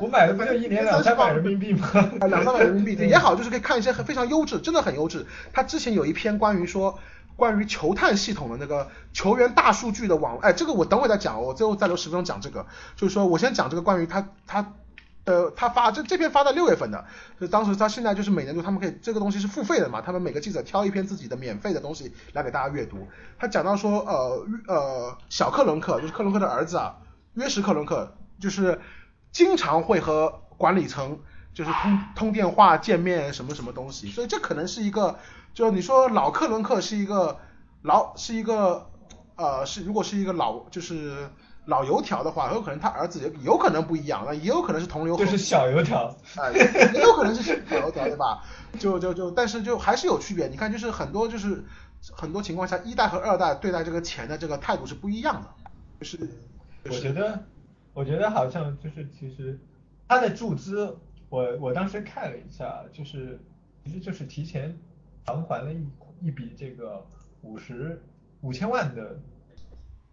[0.00, 1.88] 我买的不就一年两三百人民币吗？
[2.26, 5.26] 两三百人民币也好，就是可以看一些很非常优质，真的很优质。
[5.52, 6.98] 他之前有一篇关于说
[7.36, 12.64] 关于球探系统的那个球员大数据的网，哎，这个我等会再讲，我最后再留十分钟讲这个。
[12.96, 14.72] 就是说我先讲这个关于他他
[15.24, 17.04] 呃他发这这篇发在六月份的，
[17.38, 23.06] 就当时他现在就是每年就他们可以这个东西是付费的嘛，他们每个记者挑一篇自己的免费的东西来给大家阅读。
[23.38, 26.96] 他讲到说呃呃小克伦克就是克伦克的儿子啊。
[27.34, 28.80] 约什克伦克就是
[29.30, 31.18] 经常会和管理层
[31.54, 35.18] 就是通通电话见面什么什么东西，所以这可能是一个，
[35.54, 37.38] 就你说老克伦克是一个
[37.82, 38.90] 老是一个
[39.36, 41.28] 呃是如果是一个老就是
[41.66, 45.26] 老油条的话，有可能他儿子也有可能不一样，那也有可能是同流合污。
[45.26, 46.52] 就是小油条，哎，
[46.94, 48.42] 也有可能是小油条对吧？
[48.78, 51.64] 就就就但是就还是有区别，你看就是很多就是
[52.12, 55.48] 很多情况下一代和二代对待这个钱的这个态度是不一样的，
[56.00, 56.18] 就是。
[56.84, 57.44] 我觉得，
[57.94, 59.58] 我觉得好像就是其实
[60.08, 60.98] 他的注资，
[61.28, 63.38] 我我当时看了一下，就是
[63.84, 64.76] 其实就是提前
[65.24, 65.86] 偿还了一
[66.20, 67.06] 一笔这个
[67.42, 68.02] 五十
[68.40, 69.16] 五千万的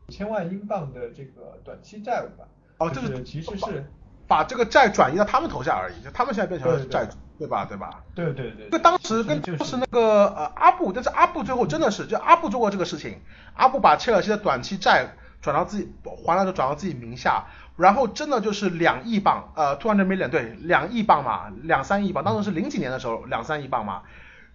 [0.07, 2.47] 五千万英镑的这个短期债务吧。
[2.77, 3.83] 哦，这个其实是
[4.27, 7.65] 把这个债转移到他们头下而已，就他们现在变成了债主，对吧？
[7.65, 8.03] 对吧？
[8.13, 8.69] 对对对。
[8.69, 13.19] 就当时跟就是那个呃阿布，但是阿布最后真的是就阿布做过这个事情，
[13.55, 15.15] 阿布把切尔西的短期债。
[15.41, 17.45] 转到自己还了就转到自己名下，
[17.77, 24.03] 然后真的就是两亿镑，呃，突然就没脸对，两亿镑嘛，两三亿镑，当时是零几年的时候，两三亿镑嘛，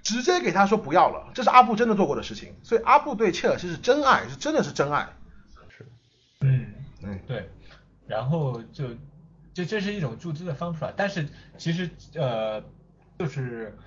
[0.02, 5.08] 直接给他说不要了，这是阿布真的做过的事情，所以阿布对切尔西是真爱，是真的是真爱。
[5.70, 5.86] 是，
[6.42, 6.66] 嗯
[7.02, 7.48] 嗯对，
[8.06, 8.88] 然后就
[9.54, 12.62] 这这是一种注资的方法，但是其实呃
[13.18, 13.78] 就是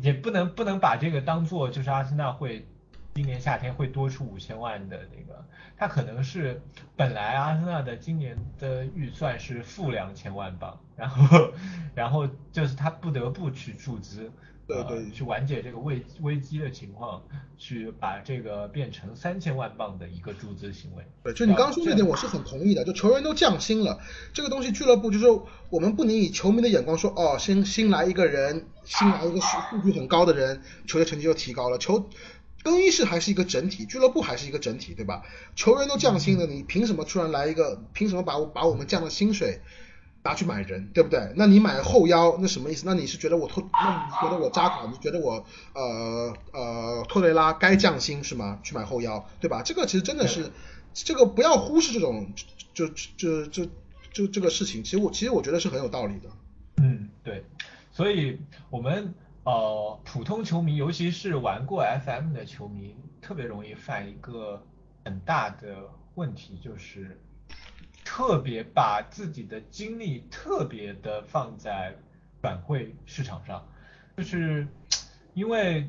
[0.00, 2.66] 也不能不能把这个当做就是阿森纳会。
[3.14, 5.44] 今年夏天会多出五千万的那个，
[5.82, 6.62] 他可能是
[6.94, 11.52] 本来阿森纳的今年的预算是负两千万镑，然后
[11.92, 14.30] 然后就是他不得不去注资，
[14.64, 17.20] 对对，去缓解这个危危机的情况，
[17.58, 21.04] 去把这个变成三千万镑的一个注资行为。
[21.24, 22.84] 对，就你刚刚说这点，我是很同意的。
[22.84, 23.98] 就球员都降薪了，
[24.32, 25.26] 这个东西俱乐部就是
[25.68, 32.08] 我们不能以球迷的眼光说，哦，新新来一个人，新来一个数数据很高的人，球队成绩就提高了，球。
[32.62, 35.22] 更衣室还是一个整体，俱乐部还是一个整体，对吧？
[35.56, 37.82] 球员都降薪了，你凭什么突然来一个？
[37.92, 39.60] 凭什么把我把我们降的薪水
[40.22, 41.32] 拿去买人，对不对？
[41.36, 42.84] 那你买后腰，那什么意思？
[42.86, 45.44] 那你是觉得我托，那你觉得我扎卡，你觉得我
[45.74, 48.60] 呃呃托雷拉该降薪是吗？
[48.62, 49.62] 去买后腰，对吧？
[49.62, 50.50] 这个其实真的是，
[50.94, 52.32] 这个不要忽视这种
[52.72, 53.66] 就就就
[54.12, 56.28] 就这个事情，其实我其实我觉得是很有道理的。
[56.76, 57.44] 嗯，对，
[57.92, 58.38] 所以
[58.70, 64.62] 我们呃普通球迷，尤其是玩过 FM 的球迷，特别容易犯一个
[65.04, 67.18] 很大的问题，就是。
[68.04, 71.96] 特别把自己的精力特别的放在
[72.42, 73.66] 转会市场上，
[74.18, 74.66] 就是
[75.32, 75.88] 因为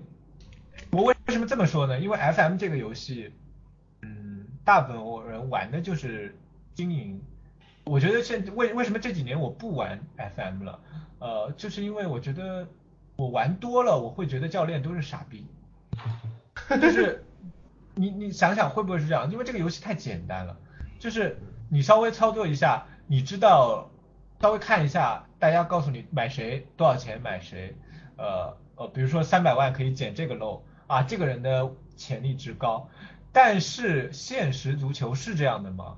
[0.91, 1.99] 我为什么这么说呢？
[1.99, 3.33] 因为 FM 这个游戏，
[4.03, 6.37] 嗯，大部分人玩的就是
[6.75, 7.21] 经营。
[7.83, 10.79] 我觉得现为为什么这几年我不玩 FM 了？
[11.19, 12.65] 呃，就是因为我觉得
[13.15, 15.47] 我玩多了，我会觉得教练都是傻逼。
[16.69, 17.25] 就是
[17.95, 19.31] 你你想想会不会是这样？
[19.31, 20.57] 因为这个游戏太简单了，
[20.99, 21.37] 就是。
[21.69, 23.89] 你稍微操作一下，你知道，
[24.39, 27.75] 稍微看一下，大家告诉你买谁多少钱买谁，
[28.15, 32.89] 呃呃，比如说三百万可以捡这个漏啊，这个人的潜力值高，
[33.31, 35.97] 但是现实足球是这样的吗？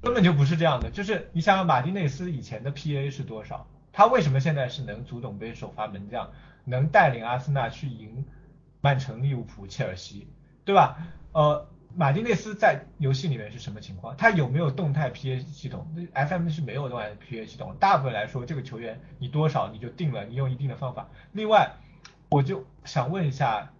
[0.00, 6.30] 根本就不是这样的，就是你想想马丁内斯以前的 PA 是多少，他为什么现在是能足总杯首发门将，
[6.64, 8.24] 能带领阿森纳去赢
[8.80, 10.26] 曼城、利物浦、切尔西，
[10.64, 10.96] 对吧？
[11.32, 11.68] 呃。
[11.94, 14.16] 马丁内斯在游戏里面是什么情况？
[14.16, 17.76] 他有没有动态 PA 系统？FM 是没有动态 PA 系统。
[17.78, 21.10] 大部分来说，这个球员你多少你就定了，你用一定的方法。
[21.32, 21.70] 另外，
[22.30, 23.70] 我就想问一下，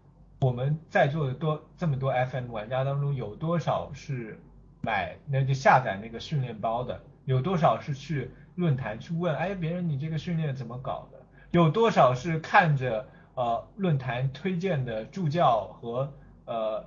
[0.41, 4.39] 我们在座的多这么多 FM 玩家当中，有多少是
[4.83, 7.01] 买那就下载那个训练包的？
[7.25, 11.19] 有多少是去论坛去问，哎，别人你这个训练怎么搞的？
[11.51, 16.13] 有多少是看着呃论坛推荐的助教和
[16.47, 16.85] 呃？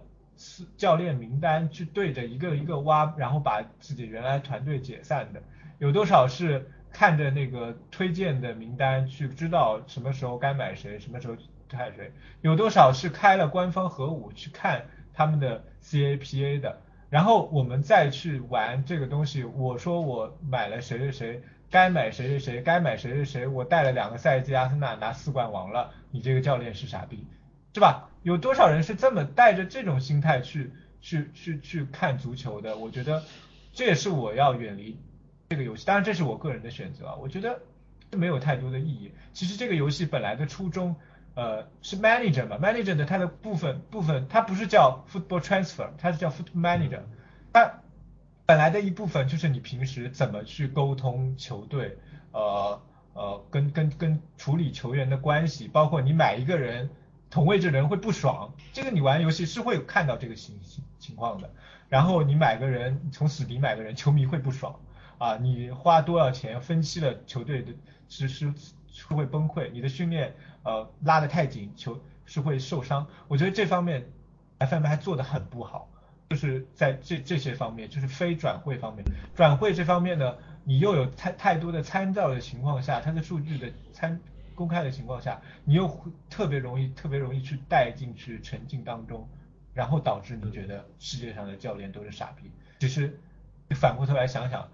[0.75, 5.41] 教练名单去对着一个一个挖，然后把自己原来团队解散的，
[5.77, 11.37] 有多少是看着那个推荐的名单去知道什么时候该买谁，什么时候
[11.69, 12.11] 看谁？
[12.41, 16.81] 有多少是开了官方核武去看他们的 CAPA 的？
[17.09, 19.45] 然后我们再去玩这个东西。
[19.45, 27.25] 我说我买了谁谁谁，该买谁谁谁，该买谁谁谁，我带了两个赛季阿森纳拿四冠王了，你这个教练是傻逼，
[27.73, 28.09] 是吧？
[28.23, 30.71] 有多少人是这么带着这种心态去
[31.01, 32.77] 去去去看足球的？
[32.77, 33.23] 我觉得
[33.73, 34.99] 这也是我要远离
[35.49, 35.85] 这个游戏。
[35.85, 37.59] 当然这是我个人的选择，我觉得
[38.09, 39.11] 这没有太多的意义。
[39.33, 40.95] 其实这个游戏本来的初衷，
[41.35, 47.01] 呃，是 manager 嘛，manager 的它的部分部分，它不是叫 football transfer，它是叫 football manager。
[47.53, 47.81] 它
[48.45, 51.97] 本来的一部分就是你平时怎么去沟通球队，
[52.31, 52.81] 呃
[53.13, 56.89] 呃，跟跟跟处理球员的关系，包括你买一个人。
[57.27, 61.49] 同位置的人会不爽，这个你玩游戏是会看到这个情情情况的。
[61.89, 64.79] 然后你买个人，从死敌买个人，球迷会不爽
[65.17, 65.35] 啊！
[65.35, 67.73] 你花多少钱分析了球队的，
[68.07, 68.53] 是是
[68.87, 69.69] 是会崩溃。
[69.71, 73.07] 你的训练呃拉得太紧，球是会受伤。
[73.27, 74.05] 我觉得这方面
[74.59, 75.89] FM 还做得很不好，
[76.29, 84.19] 就是在这这些方面，就是非转会方面，转会这方面呢，你又有太太多的参照的情况下，它的数据的参。
[84.57, 85.99] 公开的情况下，你又
[86.29, 89.27] 特别容易、特别容易去带进去沉浸当中，
[89.73, 92.49] 然后导致你觉得世界上的教练都是傻逼。
[92.79, 93.19] 其实
[93.71, 94.69] 反过头来想想，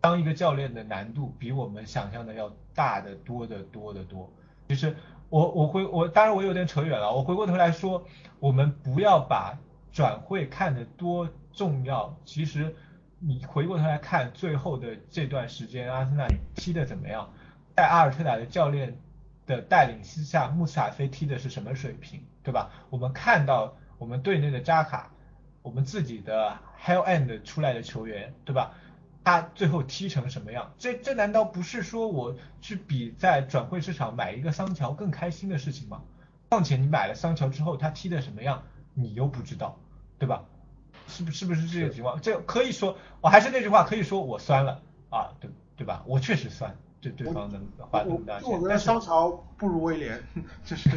[0.00, 4.28] 当一个教练的难度比我们想象的要大得多得多得多。
[4.68, 4.96] 其实
[5.28, 8.04] 我我回我当然我有点扯远了，我回过头来说，
[8.40, 9.56] 我们不要把
[9.92, 12.16] 转会看得多重要。
[12.24, 12.74] 其实
[13.18, 17.32] 你回过头来看最后的这段时间，阿森纳踢的怎么样？
[17.76, 18.98] 在阿尔特塔的教练。
[19.46, 22.70] 的带领之下，穆斯塔菲踢的是什么水平，对吧？
[22.88, 25.10] 我们看到我们队内的扎卡，
[25.62, 28.74] 我们自己的 Hell End 出来的球员，对吧？
[29.24, 30.72] 他最后踢成什么样？
[30.78, 36.00] 这这难道不是说我去比在转会市场买一个桑乔更开心的事情吗？
[36.48, 38.62] 况且你买了桑乔之后，他踢的什么样，
[39.00, 39.76] 你又不知道，
[40.18, 40.42] 对吧？
[41.08, 42.20] 是不是不是这个情况？
[42.20, 46.02] 这可以说，我还是那句话，可以说我酸了啊，对对吧？
[46.06, 46.76] 我确实酸。
[47.02, 50.22] 对对方的花那么大钱，我觉得商朝不如威廉，
[50.66, 50.90] 就是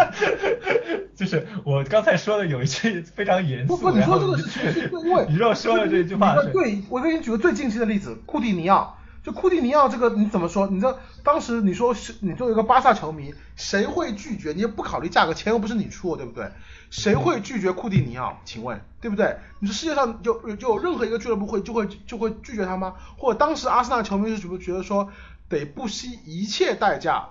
[1.14, 8.96] 就是我刚才说的有一句非常严肃，不不，你说这个是确实，因为你若说了这句话，对，我给你举个最近期的例子，库蒂尼奥，
[9.26, 10.68] 就库蒂尼奥这个你怎么说？
[10.68, 14.52] 你知道当时你说是，你作为一个巴萨球迷，谁会拒绝？
[14.52, 16.48] 你也不考虑价格，钱又不是你出，对不对？
[16.90, 18.38] 谁会拒绝库蒂尼奥？
[18.44, 19.36] 请问，对不对？
[19.58, 22.94] 你说世界上就就任何一个俱乐部会就会就会拒绝他吗？
[23.18, 25.10] 或者当时阿森纳球迷是觉不觉得说
[25.48, 27.30] 得不惜一切代价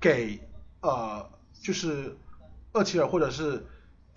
[0.00, 0.40] 给
[0.80, 1.30] 呃
[1.62, 2.18] 就是
[2.72, 3.64] 厄齐尔或者是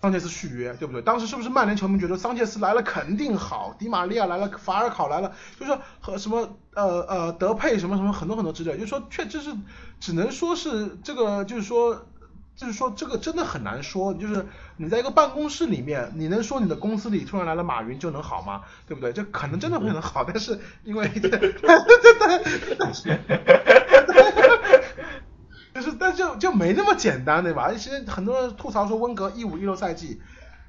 [0.02, 1.02] 桑切斯续约，对不对？
[1.02, 9.52] 当时是不是曼联球迷觉得桑切斯来了肯定好，迪玛利亚来了，法尔考来了，就是说和什么呃呃德佩什么什么很多很多之类，就是说确实是
[10.00, 12.06] 只能说是这个就是说
[12.56, 14.46] 就是说这个真的很难说，就是
[14.76, 18.62] 你在一个办公室里面，你能说你的公司里突然来了马云就能好吗？
[18.86, 19.12] 对不对？
[19.12, 21.70] 这可能真的会能好，但是因为对对对。
[25.80, 27.72] 就是，但就就没那么简单，对吧？
[27.72, 30.20] 其实很多人吐槽说，温格一五一六赛季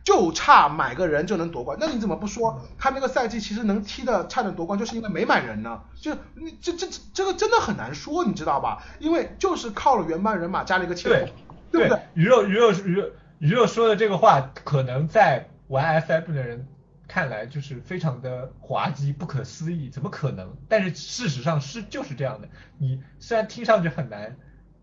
[0.03, 5.81] 就差买个人就能夺冠，那你怎么不说他那个赛季其实能踢的差点夺冠，就是因为没买人呢？
[5.99, 8.83] 就你这这这个真的很难说，你知道吧？
[8.99, 11.27] 因为就是靠了原班人马加了一个切尔，
[11.71, 11.99] 对不对？
[12.13, 13.09] 鱼肉鱼肉鱼肉
[13.39, 16.65] 鱼肉说的这个话，可能在玩 F F 的人
[17.07, 20.55] 看来就是非常的滑稽、不可思议，怎么可能？
[20.69, 22.47] 但是事实上是就是这样的。
[22.77, 24.37] 你虽然听上去很难。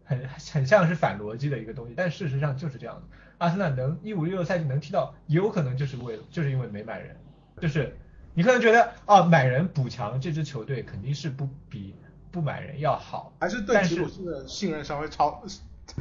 [0.08, 3.02] 很很像是反逻辑的一个东西，但事实上就是这样的。
[3.36, 7.14] 阿森纳能一五一六赛季能踢到，有可能就是为了就是因为没买人，
[7.60, 7.94] 就是
[8.32, 11.94] 你可能觉得啊买人补强这支球队肯定是不比
[12.30, 15.44] 不买人要好，还是对吉鲁斯的信任稍微超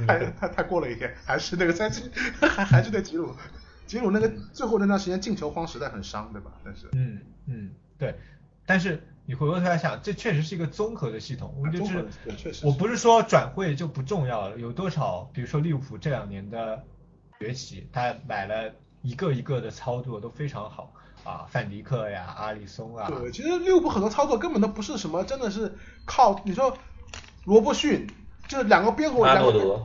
[0.07, 2.09] 太太太过了一点，还是那个赛季
[2.39, 3.35] 还还是对吉鲁
[3.85, 6.53] 吉鲁那个最后那段时间进球荒实在很伤，对吧？
[6.63, 8.15] 但是嗯嗯对，
[8.65, 9.03] 但是。
[9.29, 11.53] 你回过头来想，这确实是一个综合的系统。
[11.57, 11.83] 我们就
[12.53, 16.81] 是，我不是说转会就不重要了，有多少，比如说利物浦这两年的
[17.37, 18.71] 崛起，他买了
[19.01, 20.93] 一个一个的操作都非常好
[21.25, 23.09] 啊，范迪克呀，阿里松啊。
[23.09, 25.75] 对，其实利物浦很多操作根本都不是什么，真的是
[26.05, 26.77] 靠你说
[27.43, 28.07] 罗伯逊，
[28.47, 29.27] 就是两个边后卫，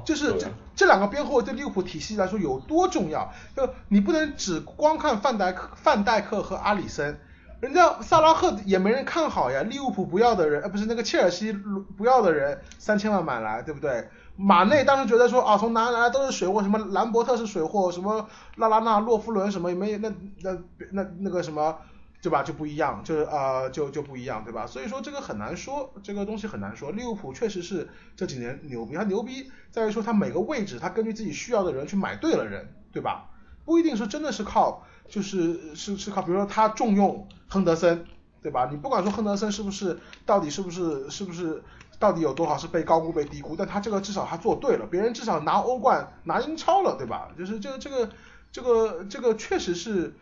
[0.04, 0.46] 就是这
[0.76, 3.32] 这两个边后卫对利物浦体系来说有多重要？
[3.56, 7.18] 就你不能只光看范戴克、范戴克和阿里森。
[7.62, 11.52] 人家萨拉赫也没人看好呀，利物浦不要的人，呃不是那个切尔西
[11.96, 14.08] 不要的人，三千万买来，对不对？
[14.34, 20.58] 马内当时觉得说啊，从哪来都是水货，什么兰伯特是水货，什么拉拉纳、洛夫伦什么也没那那
[20.90, 21.78] 那那个什么，
[22.20, 22.42] 对吧？
[22.42, 24.66] 就不一样，就是呃就就不一样，对吧？
[24.66, 26.90] 所以说这个很难说，这个东西很难说。
[26.90, 33.28] 利物浦确实是这几年牛逼，他牛逼在于说他每个位置他根据自己需要的人去买对了人，对吧？
[33.64, 34.86] 不一定说真的是靠。
[35.08, 38.06] 就是是是靠，比如说他重用亨德森，
[38.40, 38.68] 对吧？
[38.70, 41.62] 你不管说亨德森是不是到底是不是是不是
[41.98, 47.28] 到底有多少是被高估被低估，但他这个至少他做对了，别人至少拿欧冠拿英超了，对吧？
[47.36, 48.10] 就是这个这个
[48.52, 50.14] 这个这个确实是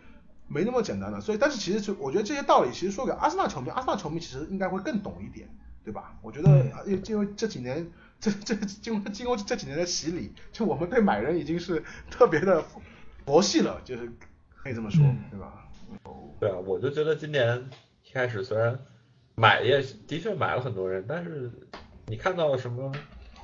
[0.48, 5.48] 没那么简单的，所以但是其实就我觉得这些道理其实说给阿森纳球迷，阿森纳球迷其实应该会更懂一点，
[5.84, 6.16] 对吧？
[6.22, 12.64] 我觉得因因为这几年这这经过经过这几年的洗礼，就我们对买人已经是特别的
[13.30, 14.12] 佛系了，就是。
[14.62, 15.64] 可以这么说，对吧？
[16.38, 17.70] 对啊，我就觉得今年
[18.04, 18.78] 一开始虽然
[19.34, 21.50] 买也的确买了很多人，但是
[22.08, 22.92] 你看到什么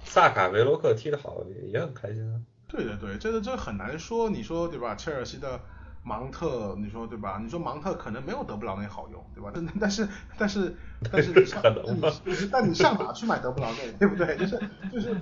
[0.05, 1.43] 萨卡、维罗克踢得好，
[1.73, 2.37] 也很开心啊。
[2.69, 4.95] 对对对，这个这很难说，你说对吧？
[4.95, 5.59] 切尔西的
[6.03, 7.41] 芒特，你说对吧？
[7.43, 9.51] 你说芒特可能没有德布劳内好用，对吧？
[9.55, 10.07] 但 但是
[10.37, 10.77] 但是
[11.11, 11.63] 但是你上
[12.27, 14.37] 你但你上哪去买德布劳内，对不对？
[14.37, 14.61] 就是
[14.93, 15.17] 就是。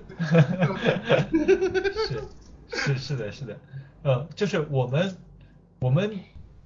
[2.75, 3.59] 是是是的是的，
[4.03, 5.17] 呃，就是我们。
[5.81, 6.19] 我们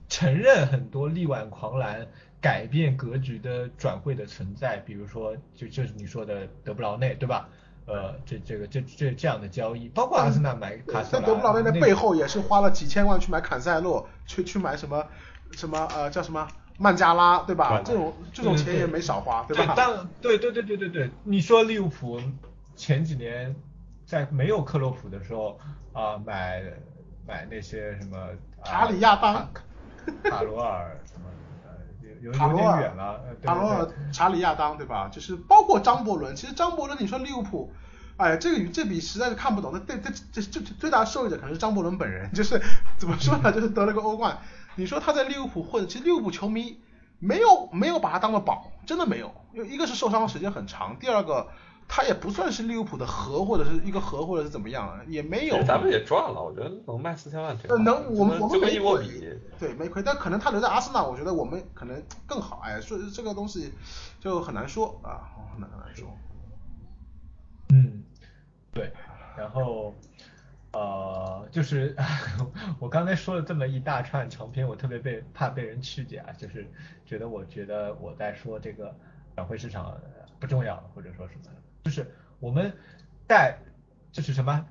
[0.09, 2.06] 承认很多力挽狂澜、
[2.40, 7.48] 改变格局的转会的存在，比如说就就是你说的德布劳内，对吧？
[7.86, 15.05] 呃，这这个这这这样的交易，包括阿森纳买卡塞拉，德布劳内的背后也是花了几千万去买坎塞洛，去去买什么
[15.51, 16.47] 什么呃叫什么
[16.78, 17.82] 曼加拉，对吧？
[17.85, 19.74] 这种这种钱也没少花，对吧？
[19.76, 22.20] 但对对对对对对，你说利物浦
[22.76, 23.52] 前几年
[24.09, 25.60] 在没有克洛普的时候
[25.93, 26.62] 啊买。
[27.30, 28.16] 买那些什么
[28.64, 29.47] 查理亚当、
[30.24, 31.26] 卡罗尔什么
[31.66, 31.70] 呃
[32.22, 35.10] 有有点远了，卡罗尔、查理亚当对吧？
[35.12, 37.70] 就是包括张伯伦，其实张伯伦你说利物浦，
[38.16, 39.72] 哎，这个这笔实在是看不懂。
[39.74, 42.59] 那对这这这最大受益者可能是张伯伦本人，就是
[42.97, 43.52] 怎么说呢？
[43.52, 44.39] 就是得了个欧冠。
[44.76, 46.80] 你说他在利物浦混，其实利物浦球迷
[47.18, 49.30] 没有没有把他当做宝，真的没有。
[49.52, 51.48] 因为一个是受伤时间很长，第二个。
[51.90, 55.62] 他也不算是利物浦的核，或者是一个核，或者是怎么样，也没有。
[55.65, 57.66] 咱们也赚了，我觉得能卖四千万挺。
[57.82, 59.39] 能，我们我们没亏。
[59.59, 62.60] 对，没亏，但可能他留在阿森纳，我觉得我们可能更好。
[62.62, 63.73] 哎，所以这个东西
[64.20, 66.06] 就很难说啊，很难很难说。
[67.70, 68.05] 嗯，
[68.73, 68.93] 对，
[69.36, 69.94] 然后
[70.73, 71.97] 呃，就是
[72.78, 76.70] 我刚才说了这么一大串长篇，我特别被怕被人曲解啊，就是
[77.06, 78.94] 觉得我觉得我在说这个
[79.35, 79.98] 转会市场
[80.39, 81.51] 不重要，或者说什么。
[81.89, 82.06] 就是
[82.39, 82.77] 我们
[83.27, 83.60] 带
[84.12, 84.66] 就是什么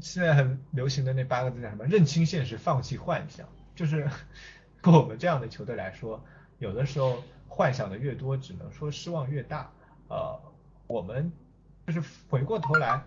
[0.00, 1.84] 现在很流行的那八个字叫什么？
[1.84, 3.48] 认清现实，放弃幻想。
[3.76, 4.10] 就是
[4.82, 6.24] 跟我们这样的球队来说，
[6.58, 9.70] 有的时候幻想的越多，只能说失望越大。
[10.08, 10.40] 呃，
[10.88, 11.30] 我们
[11.86, 13.00] 就是回过头来，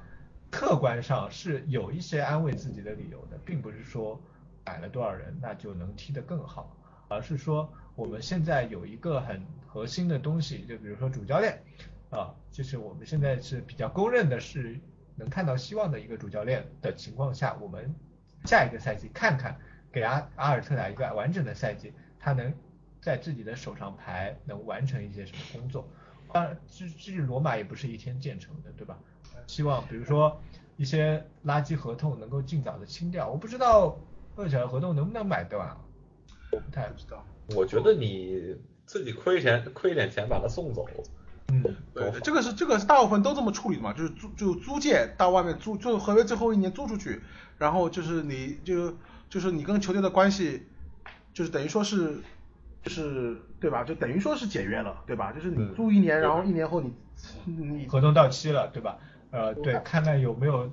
[0.50, 4.22] 客观上是有一些安慰自己的理由的，并不是说
[4.66, 6.74] 买了多少人，那就能踢得更好，
[7.10, 11.62] 而是说我们现在有一个很核心的东西，就比如说主教练
[12.14, 14.80] 啊，就是我们现在是比较公认的是
[15.16, 17.94] 能看到希望的一个主教练的情况下，我们
[18.46, 19.58] 下一个赛季看看
[19.92, 22.54] 给阿阿尔特塔一个完整的赛季，他能
[23.02, 25.88] 在自己的手上牌能完成一些什么工作。
[26.32, 28.98] 当然，这这罗马也不是一天建成的，对吧？
[29.48, 30.40] 希望比如说
[30.78, 33.30] 一些垃圾合同能够尽早的清掉。
[33.30, 33.98] 我不知道
[34.36, 35.76] 二小的合同能不能买断，
[36.52, 37.26] 我不太知道。
[37.56, 40.88] 我觉得你自己亏钱亏点钱把他送走。
[41.54, 47.22] 嗯，对，这个是这个是大部分都这么处理的嘛，就是租就租借到外面租，就合约最后一年租出去，
[47.58, 48.96] 然后就是你就
[49.30, 50.64] 就是你跟球队的关系，
[51.34, 52.22] 就是等于说是
[52.84, 52.90] 就。
[52.90, 53.86] 是，对吧？
[53.86, 55.32] 就等于说是解约了，对吧？
[55.32, 56.94] 就是你租一年，然后一年后你
[57.46, 58.98] 你合同到期了，对吧？
[59.32, 60.70] 呃，对，看看有没有，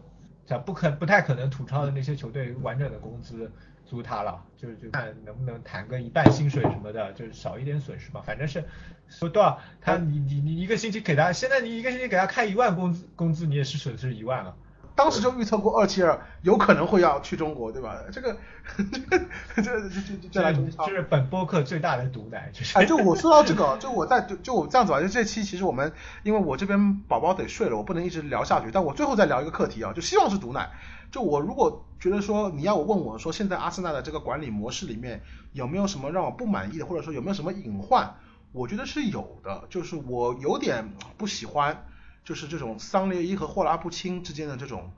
[0.51, 3.49] 咱不可不太可能吐槽的那些球队完整的工资
[3.87, 8.21] 租他了，就是就看能不能谈个一半薪水什么的，就是少一点损失嘛。
[8.21, 8.65] 反正是
[9.09, 14.57] 说多少，他你你你一个星期给他，现在你一个星期给他开一万工资工资，你也是损失一万了。
[14.95, 17.97] 当时就预测过二七二有可能会要去中国，对吧？
[18.13, 18.37] 这个，
[18.77, 22.79] 这这这这来中超，这是本播客最大的毒奶，就是。
[22.79, 25.93] 哎，就我说到这个，就我在就就我这样子吧，就这期其实我们
[26.23, 30.71] 因为我这边宝宝得睡了，我不能一直聊下去，但我最后再聊一个课题啊，就希望是毒奶。
[31.11, 35.23] 就我如果觉得说你要我问我说现在阿森纳的这个管理模式里面
[35.53, 38.15] 有没有什么让我不满意的，或者说有没有什么隐患，
[38.53, 41.87] 我觉得是有的，就是我有点不喜欢。
[42.25, 44.93] 就是这种桑列伊和霍拉布钦之间的这种，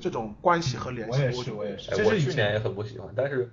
[0.00, 2.04] 这种关系和联系，我也是，我也是。
[2.04, 3.52] 我去年也很不喜欢，但是。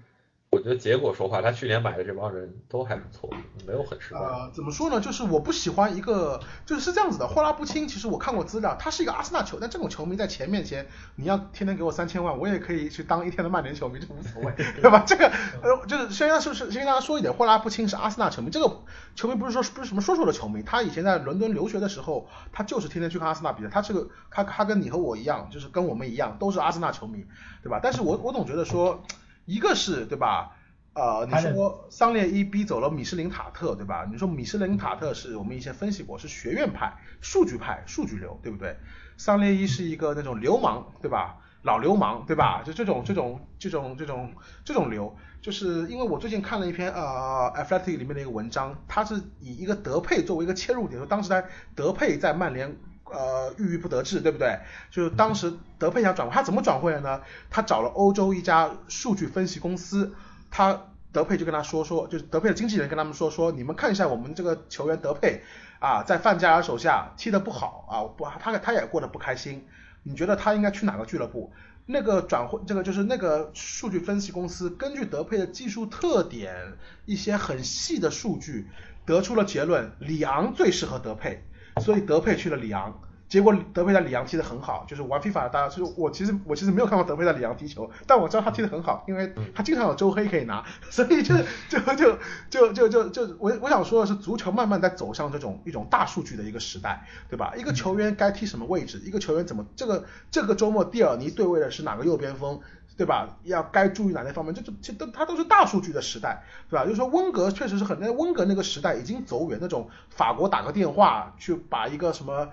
[0.57, 3.29] 我觉得结果说话，他去年买的这帮人都还不错，
[3.67, 4.19] 没有很失败。
[4.19, 4.99] 呃，怎么说呢？
[4.99, 7.27] 就是我不喜欢一个，就是是这样子的。
[7.27, 14.51] 霍拉布钦，其实我看过资料，他是一个阿森纳球，但这种球迷在钱面前，你要天天给我三千万，我也可以去当一天的曼联球迷，这无所谓，
[14.81, 15.03] 对吧？
[15.05, 15.31] 这个
[15.61, 18.79] 呃，就是先让是不是先跟大家说一点，霍拉布钦是阿森纳球迷，这个
[19.15, 27.23] 球迷不是说不是什么说说的球迷，他以前在伦敦留学的时候，他就是天天去看阿森纳比赛，他这个他他跟你和我一样，就是跟我们一样，都是阿森纳球迷，
[27.61, 27.79] 对吧？
[27.83, 29.03] 但是我我总觉得说。
[29.47, 30.57] 一个是对吧？
[30.93, 34.05] 呃，你说桑列伊逼走了米什林塔特，对吧？
[34.11, 38.75] 你说米什林塔特是我们以前分析过，是学院派、数据派、数据流，对不对？
[39.15, 41.37] 桑列伊是一个那种流氓，对吧？
[41.61, 42.61] 老流氓，对吧？
[42.65, 44.33] 就这种这种这种这种
[44.65, 52.75] 这种流，就是因为我最近看了一篇呃 Athletic 里面的一个文章，他是以一个德佩作为一个切入点，说当时在德佩在曼联。
[53.11, 54.59] 呃，郁郁不得志，对不对？
[54.91, 57.21] 就是当时德佩想转会，他怎么转会的呢？
[57.49, 60.13] 他找了欧洲一家数据分析公司，
[60.51, 65.41] 他德佩就跟他说说，就是德佩的经纪人跟他们说说，你们看一下我们这个球员德佩
[65.79, 69.65] 啊，在范加尔手下踢得不好啊，不，他他也过得不开心。
[70.03, 71.51] 你觉得他应该去哪个俱乐部？
[71.85, 76.73] 那个转会，这个就是那个数据分析公司根据德佩的技术特点，
[77.05, 78.67] 一些很细的数据，
[79.05, 81.43] 得出了结论，里昂最适合德佩。
[81.79, 91.35] 所以德佩去了里昂，结果德佩在里昂踢得很好，就是玩 FIFA 的大家，就是我其实我其实没有看过德佩在里昂踢球，但我知道他踢得很好，因为他经常有周黑可以拿， 所以就
[91.69, 92.17] 就就
[92.49, 97.53] 就就就就我我想说的是，足球慢慢在走向这种一种大数据的一个时代，对吧？
[97.57, 102.59] 一个球员该踢什么位置，一个球员怎么这个这个周末蒂尔尼对位的是哪个右边锋？
[102.97, 103.37] 对吧？
[103.43, 104.51] 要该注意哪些方面？
[104.55, 106.83] 这这其实都它都是大数据的时代，对吧？
[106.83, 112.49] 就是说温格确实是很，那温格那个时代已经走远，那种法国打个电话去把一个什么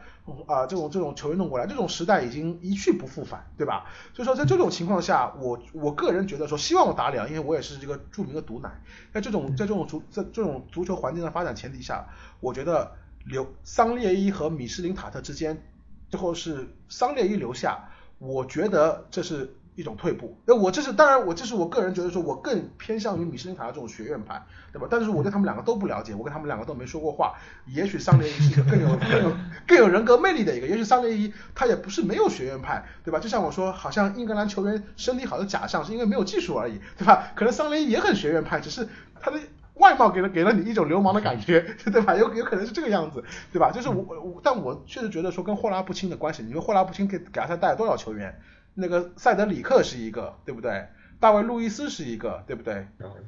[0.46, 3.86] 啊这种这种球员弄过来，这种时代已经一去不复返，对吧？
[4.12, 8.82] 所以说在这种情况下，我我个人觉得说，希望我打脸，因为我也是这个著名的毒奶，
[9.14, 12.06] 在这种在这种足在这种足球环境的发展前提下，
[12.40, 12.92] 我觉得
[13.24, 15.64] 留桑列伊和米斯林塔特之间，
[16.10, 17.88] 最后是桑列伊留下，
[18.18, 19.56] 我觉得这是。
[19.74, 24.40] 一种退步，那我这是当然，我这是我个人觉得说，我更偏向于米施林塔的这种学院派，
[24.72, 24.86] 对吧？
[24.90, 27.34] 但是我对他们两个都不了解，我跟他们两个都没说过话。
[27.66, 29.36] 也许桑列伊是一个更有更有
[29.66, 33.18] 更有人格魅力的一个，也许桑列伊他也不是没有学院派，对吧？
[33.18, 37.32] 就像我说，好像英格兰球员身体好的假象是因为没有技术而已，对吧？
[37.34, 38.88] 可能桑列伊也很学院派，只是
[39.20, 39.40] 他的
[39.74, 41.60] 外貌给了给了你一种流氓的感觉，
[41.90, 42.14] 对吧？
[42.14, 43.72] 有有可能是这个样子，对吧？
[43.72, 48.40] 就是我我，但我确实觉得说跟霍拉布钦的关系，你说霍拉布钦给给阿森带了多少球员？
[48.74, 50.86] 那个塞德里克是一个，对不对？
[51.20, 52.86] 大卫路易斯是一个，对不对？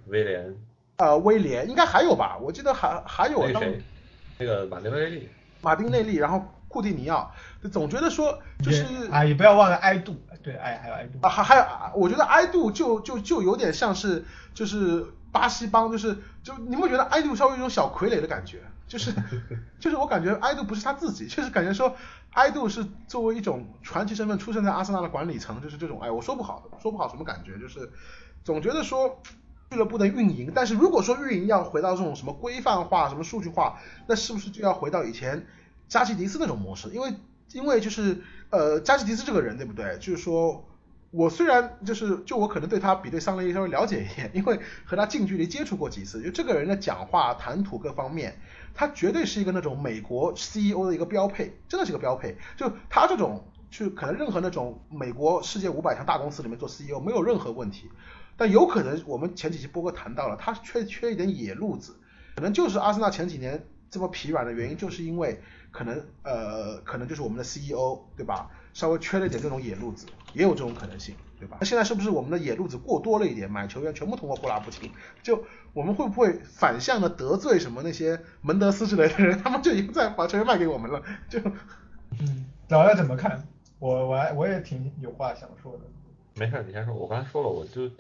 [0.09, 0.55] 威廉。
[0.97, 2.39] 呃，威廉应该还有吧？
[2.41, 3.47] 我记得还还有。
[3.49, 3.83] 那谁？
[4.39, 5.29] 那个马丁内利。
[5.63, 7.33] 马丁内利，然后库蒂尼奥，
[7.73, 11.27] 总觉得说就是啊，也不要忘了埃杜，对，埃还有埃杜。
[11.27, 11.65] 啊，还还有，
[11.97, 14.25] 我觉得埃杜就就就有点像是
[14.55, 18.61] 就是巴西帮，就是就你会觉得埃杜稍微有种小傀儡的感觉。
[18.87, 19.13] 就是
[19.81, 21.97] 就是我感觉埃杜不是他自己，就是感觉说
[22.37, 27.91] 埃杜是作为一种传奇身份出生在阿森纳的管理层，就是这种哎我说不好说不好什么感觉，就是
[28.45, 29.21] 总觉得说
[29.71, 35.47] 俱乐部的运营，但是如果说运营要回到这种什么规范化、什么数据化，那是不是就要回到以前
[35.89, 36.89] 加西迪斯那种模式？
[36.91, 37.15] 因为
[37.53, 39.99] 因为就是呃加西迪斯这个人对不对？
[39.99, 40.65] 就是说。
[41.13, 46.21] 我虽然就是就我可能对他比对桑雷稍微了解一点，因为和他近距离接触过几次。
[46.21, 48.39] 就这个人的讲话、谈吐各方面，
[48.77, 52.37] 他绝对是一个那种美国 CEO 的一个标配，真的是个标配。
[52.57, 57.91] 就他这种，就可能任何那种美国世界五百强大公司里面做 CEO 没有任何问题。
[58.37, 61.97] 但有可能我们前几期波哥谈到了，他缺缺一点野路子，
[62.35, 65.41] 可能就是阿森纳前几年这么疲软的原因，就是因为
[65.73, 68.51] 可能呃可能就是我们的 CEO 对吧？
[68.75, 71.59] 稍微缺了一点这种野路子，也有这种可能性，对吧？
[71.61, 73.51] 那现在是不是我们的野路子过多了一点？
[73.51, 74.91] 买球员全部通过霍拉布钦，
[75.23, 79.39] 就我们会不会反向的得罪什么那些门德斯之类的人？
[79.45, 81.39] 他们就已经在把球员卖给我们了，就
[82.19, 83.47] 嗯，老要怎么看？
[83.79, 85.81] 我我还我也挺有话想说的。
[86.35, 86.95] 没事，你先说。
[86.95, 87.91] 我刚才说了，我就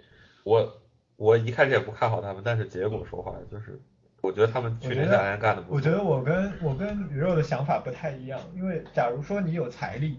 [0.45, 0.81] 我
[1.17, 3.79] 我一开始也不看好他们，但是结果说话就是，
[4.23, 5.77] 我觉得他们去年夏天干的不错。
[5.77, 10.19] 我觉得我跟我跟鱼肉的想法不太一样，因为假如说你有财力。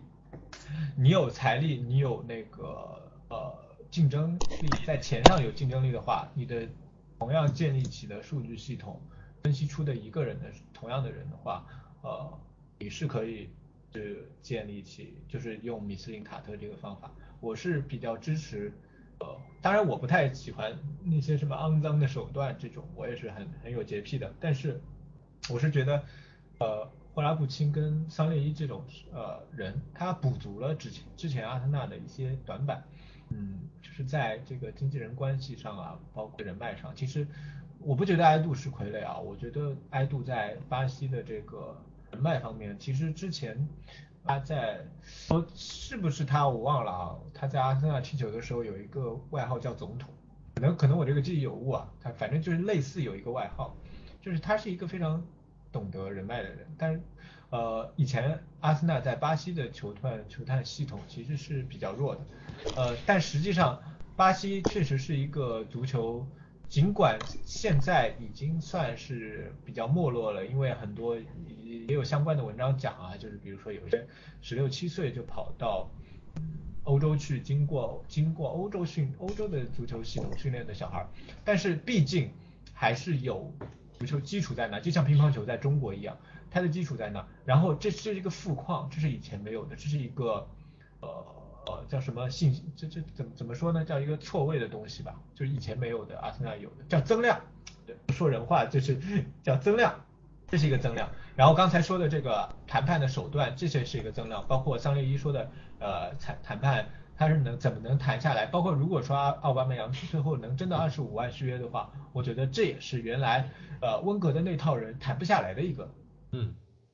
[0.97, 3.53] 你有财力，你有那个呃
[3.89, 6.67] 竞争力，在钱上有竞争力的话，你的
[7.17, 9.01] 同样建立起的数据系统，
[9.43, 11.65] 分析出的一个人的同样的人的话，
[12.01, 12.39] 呃，
[12.79, 13.49] 你是可以
[13.93, 18.71] 是建立起，就是用米斯林卡特这个方法，我是比较支持，
[19.19, 24.81] 呃，当然我不太喜欢那些什么肮脏的手段这种，我也是很很有洁癖的，但是
[25.49, 26.03] 我是觉得，
[26.59, 26.89] 呃。
[27.17, 32.83] 霍拉布钦跟桑列伊这种呃人，他补足了之前之前阿森纳的一些短板，
[33.29, 37.27] 嗯，就是在这个经纪人关系上啊，包括人脉上，其实
[37.79, 41.75] 我不觉得埃杜是傀儡啊，我觉得埃杜在巴西的这个
[42.11, 43.67] 人脉方面，其实之前
[44.23, 44.85] 他在
[45.55, 50.09] 是不是他我忘了啊，他在阿森纳踢球的时候有一个外号叫总统，
[50.55, 53.75] 可能可能我这个记忆有误啊，他反正就是类似有一个外号，
[54.21, 55.23] 就是他是一个非常。
[55.69, 57.01] 懂得人脉的人，但是
[57.49, 62.21] 呃，以前阿森纳在巴西的球探球探系统其实是比较弱的，
[62.75, 63.81] 呃，但实际上
[64.17, 66.27] 巴西确实是一个足球，
[66.67, 71.15] 尽管现在已经算是比较没落了，因为很多
[71.63, 74.05] 也有相关的文章讲啊，就是比如说有些
[74.41, 75.89] 十六七岁就跑到
[76.83, 81.07] 欧洲去，经过经过欧洲训欧洲的足球系统训练的小孩，
[81.45, 82.29] 但是毕竟
[82.73, 83.49] 还是有。
[83.99, 84.79] 足球基础在那？
[84.79, 86.15] 就像乒乓球在中国一样，
[86.49, 87.25] 它的基础在哪？
[87.45, 90.47] 然后这是一个富矿，这是以前没有的，这是一个
[91.01, 91.09] 呃
[91.65, 92.53] 呃叫什么信？
[92.75, 93.83] 这这怎么怎么说呢？
[93.85, 97.39] 叫一个错位的东西吧，就是以前没有的，阿森纳有的，叫增量。
[97.85, 98.97] 对，说人话就是
[99.43, 99.93] 叫增量，
[100.47, 101.09] 这是一个增量。
[101.35, 105.49] 然后刚才说的这个谈判的手段，这些是一个增量，包括桑列一说的
[105.79, 106.87] 呃谈谈判。
[107.19, 108.45] 他是能怎么能谈下来？
[108.45, 113.49] 包括如果说奥巴梅扬最后能真的二十五万续约的话，我觉得这也是原来
[113.81, 115.91] 呃温格的那套人谈不下来的一个，
[116.31, 116.53] 嗯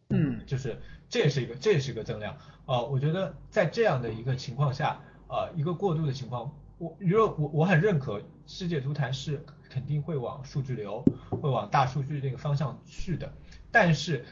[0.09, 0.79] 嗯，就是
[1.09, 2.37] 这也是一个这也是一个增量。
[2.65, 13.33] 呃，我觉得在这样的一个情况下，呃一个过渡的情况，我如果我我很认可世界足坛是肯定会往数据流会往大数据那个方向去的，
[13.71, 14.23] 但是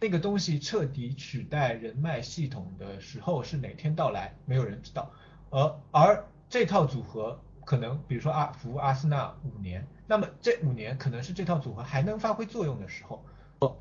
[0.00, 5.10] 那个东西彻底取代人脉系统的时候是哪天到来，没有人知道。
[5.50, 13.24] 而而这套组合可能，比如说阿服阿森纳五年，那么这五年可能是这套组合还能发挥作用的时候，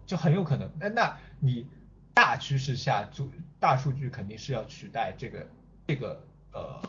[0.05, 0.69] 就很有可能。
[0.79, 1.67] 那那你
[2.13, 3.27] 大趋势下，就
[3.59, 5.45] 大数据肯定是要取代这个
[5.87, 6.21] 这个
[6.53, 6.81] 呃，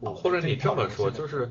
[0.00, 1.50] 或者你这么说，就是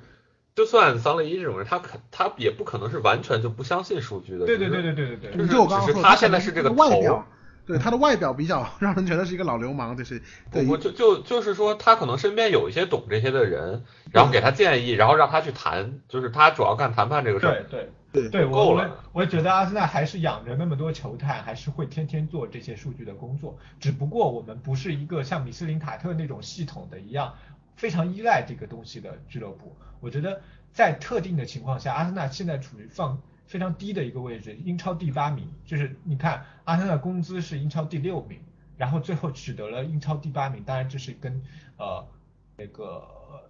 [0.56, 4.46] 就算桑雷伊这种人，他可他也不可能是完全就不相信数据的。
[4.46, 7.24] 对对对对对对对，就我刚刚说，他现在是这个头。
[7.66, 10.22] 对他的外表比较 让人觉得是一个老流氓，就是
[10.52, 17.64] 对，我就就就是说他可能身边有一些懂这些的人，然后给他建议，然后让他去谈，就是他主要干谈判这个事儿。
[17.70, 19.04] 对对对，够了。
[19.12, 23.58] 我觉得阿森纳还是养着那么多球探，还是会天天做这些数据的工作。
[23.80, 27.34] 只不过我们不是一个像米斯林卡特那种系统的一样，
[27.76, 29.76] 非常依赖这个东西的俱乐部。
[30.00, 30.42] 我觉得
[30.72, 33.20] 在特定的情况下，阿森纳现在处于放。
[33.46, 38.40] 非常低的一个位置，英超第八名，就是你看阿森纳工资是英超第六名，
[38.78, 41.44] 然后最后取得了英超第八名，当然这是跟
[41.78, 42.08] 呃
[42.56, 43.04] 那个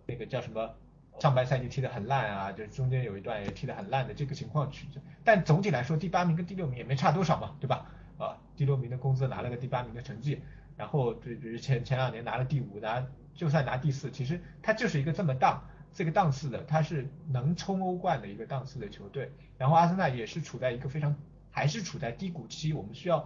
[0.08, 0.74] 那个叫什么
[1.20, 4.88] 上半赛季踢得很烂啊，就是中间有一段也踢得很烂的这个情况取，
[5.24, 7.92] 但总体来说第八名跟第六名也没差多少嘛，对吧？
[8.18, 10.42] 啊，第六名的工资拿了个第八名的成绩，
[10.76, 15.64] 然后对比如前前两年拿了第五，拿就算拿第四，其实他就是一个这么档。
[15.96, 21.16] 这个档次的，他是能冲欧冠的一个档次的球队，然后阿森纳也是处在一个非常
[21.52, 23.20] 还是处在低谷期，我们需要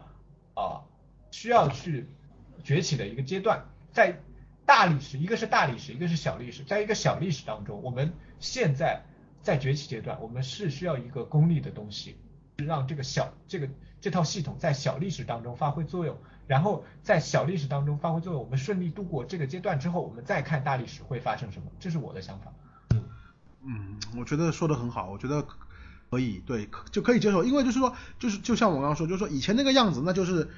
[0.54, 0.84] 啊
[1.32, 2.10] 需要去
[2.66, 4.20] 崛起的一个阶段，在
[4.68, 9.02] 大历史，一个是大历史，一个是小历史，在一个小历史当中，我们现在
[9.42, 12.18] 在崛起阶段，我们是需要一个功利的东西，
[12.58, 13.70] 让这个小这个
[14.02, 16.18] 这套系统在小历史当中发挥作用，
[16.48, 22.52] 然后在小历史当中发挥作用，我们顺利度过这个阶段之后，我们再看大历史会发生什么，这是我的想法。
[22.90, 23.04] 嗯
[23.64, 25.46] 嗯，我觉得说的很好，我觉得
[26.10, 30.50] 可以，对，就可以接受，因为就是说，就是就像我刚刚说，就是说以前那个样子，那就是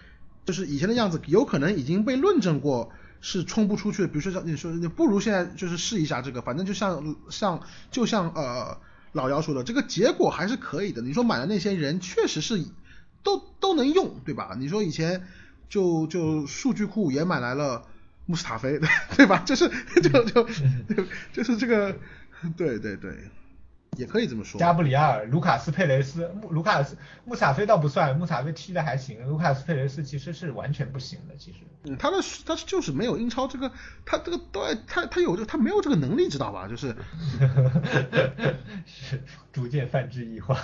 [0.45, 2.91] 就是以前的样子，有可能已经被论证过
[3.21, 4.07] 是冲不出去的。
[4.07, 8.77] 比如说像你说，你不如现在就是试一下这个，反正就像像就像呃
[9.11, 11.01] 老姚说的，这个结果还是可以的。
[11.01, 12.63] 你说买的那些人确实是
[13.23, 14.55] 都都能用，对吧？
[14.57, 15.27] 你说以前
[15.69, 17.85] 就就数据库也买来了
[18.25, 18.79] 穆斯塔菲，
[19.17, 19.43] 对吧？
[19.45, 19.69] 就是
[20.01, 20.47] 就就
[21.33, 21.95] 就是这个。
[22.55, 23.11] 对对对，
[23.97, 24.59] 也可以这么说。
[24.59, 31.59] 加布里埃尔、卢卡斯佩雷斯、穆卢卡斯穆萨菲倒不算，穆萨菲踢的还行，卢卡斯佩雷斯其实是完全不行的，其实。
[31.83, 33.71] 嗯，他的他就是没有英超这个，
[34.05, 36.67] 他这个对他他有这他没有这个能力，知道吧？
[36.67, 36.95] 就是。
[38.85, 40.55] 是逐渐泛质异化。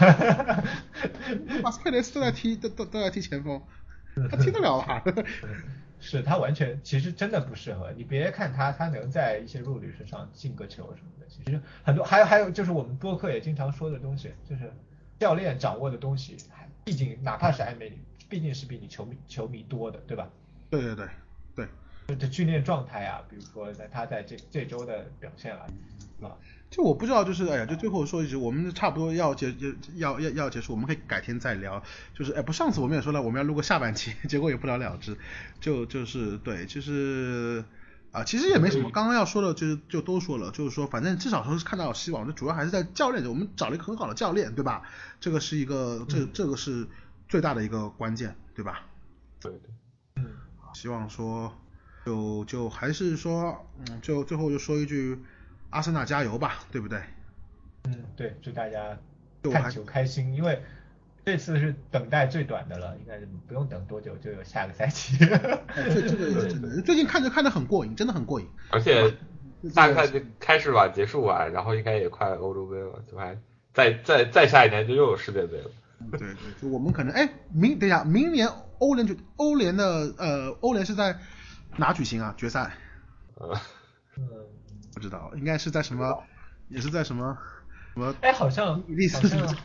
[1.47, 3.61] 卢卡斯佩雷斯都在踢都都都在踢前锋，
[4.29, 5.03] 他踢得了吧？
[5.99, 14.71] 是他完全其实真的不适合你，别看他他能在一些弱旅身上进个球什么的，其实很多还有还有就是我们播客也经常说的东西，就是
[15.19, 16.37] 教练掌握的东西，
[16.83, 17.97] 毕竟哪怕是艾梅里，
[18.29, 20.29] 毕竟是比你球迷球迷多的，对吧？
[20.69, 21.07] 对对对
[22.07, 25.65] 对，这训练状态啊，比如说在他在这这周的表现啊，
[26.21, 26.37] 啊。
[26.71, 31.81] 就我不知道，就是哎呀，就最后说一句，我们差不多要结就要要要结束，我们可以改天再聊。
[32.13, 35.15] 就是哎，不，上次我们也说了，我们要录个下半期， 结果也不了了之。
[35.61, 37.63] 就就是对，就是
[38.11, 44.81] 啊，其实也没什么，刚刚要说的就就都说了，就是说反正至少说是看到希望，这主要还是在教练，我们找了一个很好的教练，对吧？
[45.21, 46.87] 这个是一个这这个是
[47.29, 48.81] 最大的一个关键，对吧？
[49.39, 49.69] 对对，
[50.17, 50.25] 嗯，
[50.73, 51.53] 希望说
[52.05, 55.17] 就就还是说，嗯，就最后就说一句。
[55.69, 56.99] 阿森纳加油吧，对不对？
[57.85, 58.97] 嗯，对，祝大家
[59.43, 60.59] 看球开心，因为
[61.23, 65.17] 这次是等待最短的了，应该是不用等多久就有下个赛季。
[65.17, 68.47] 这这个 最近看着看着很过瘾，真的很过瘾。
[68.71, 69.13] 而且
[69.75, 73.37] 大概就开始吧，结束吧，然后应该也快欧洲杯了，就还
[73.73, 75.69] 再再再下一年就又有世界杯了。
[76.11, 78.47] 对对，就我们可能哎明等一下，明年
[78.79, 79.85] 欧联就欧联的
[80.17, 81.15] 呃欧联是在
[81.77, 82.33] 哪举行啊？
[82.35, 82.71] 决赛？
[83.35, 83.55] 呃。
[84.95, 86.23] 不知道，应该是在什么，
[86.69, 87.37] 也是在什么
[87.93, 88.15] 什么？
[88.21, 89.55] 哎，好像好像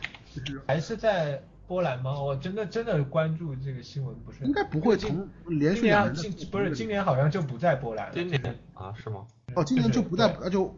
[0.67, 2.21] 还是在波兰吗？
[2.21, 4.43] 我真的真的关注这个新闻不是？
[4.43, 8.13] 应该不会从连续两年不是今年好像就不在波兰了。
[8.13, 9.25] 今年啊是吗？
[9.55, 10.75] 哦，今年就不在，就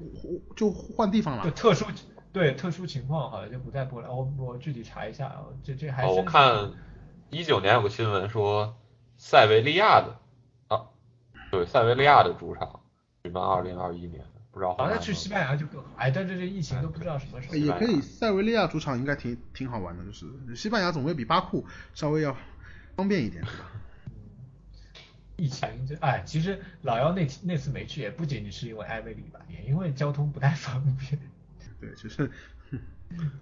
[0.56, 1.44] 就换地方了。
[1.44, 1.86] 就特殊
[2.32, 4.10] 对特殊情况好像就不在波兰。
[4.10, 6.14] 我我具体查一下，这这还是。
[6.14, 6.72] 我看
[7.32, 8.76] 一九年有个新闻说
[9.18, 10.16] 塞维利亚的
[10.68, 10.86] 啊，
[11.52, 12.82] 对塞维利亚的主场
[13.24, 14.24] 举办二零二一年。
[14.54, 15.90] 不知道，好像去西班牙就更好。
[15.98, 17.56] 哎，但这这疫情都不知道什么时候。
[17.56, 21.66] 也可以，塞维利亚主场应该挺挺好玩的，就是西班牙总归比巴库
[21.96, 22.38] 稍微要
[22.96, 23.72] 方便一点，对吧？
[25.38, 31.20] 疫情这哎，其实老姚那那次没去，也不仅仅是因为埃梅里吧，也因为交通不太方便。
[31.82, 32.30] 对，其实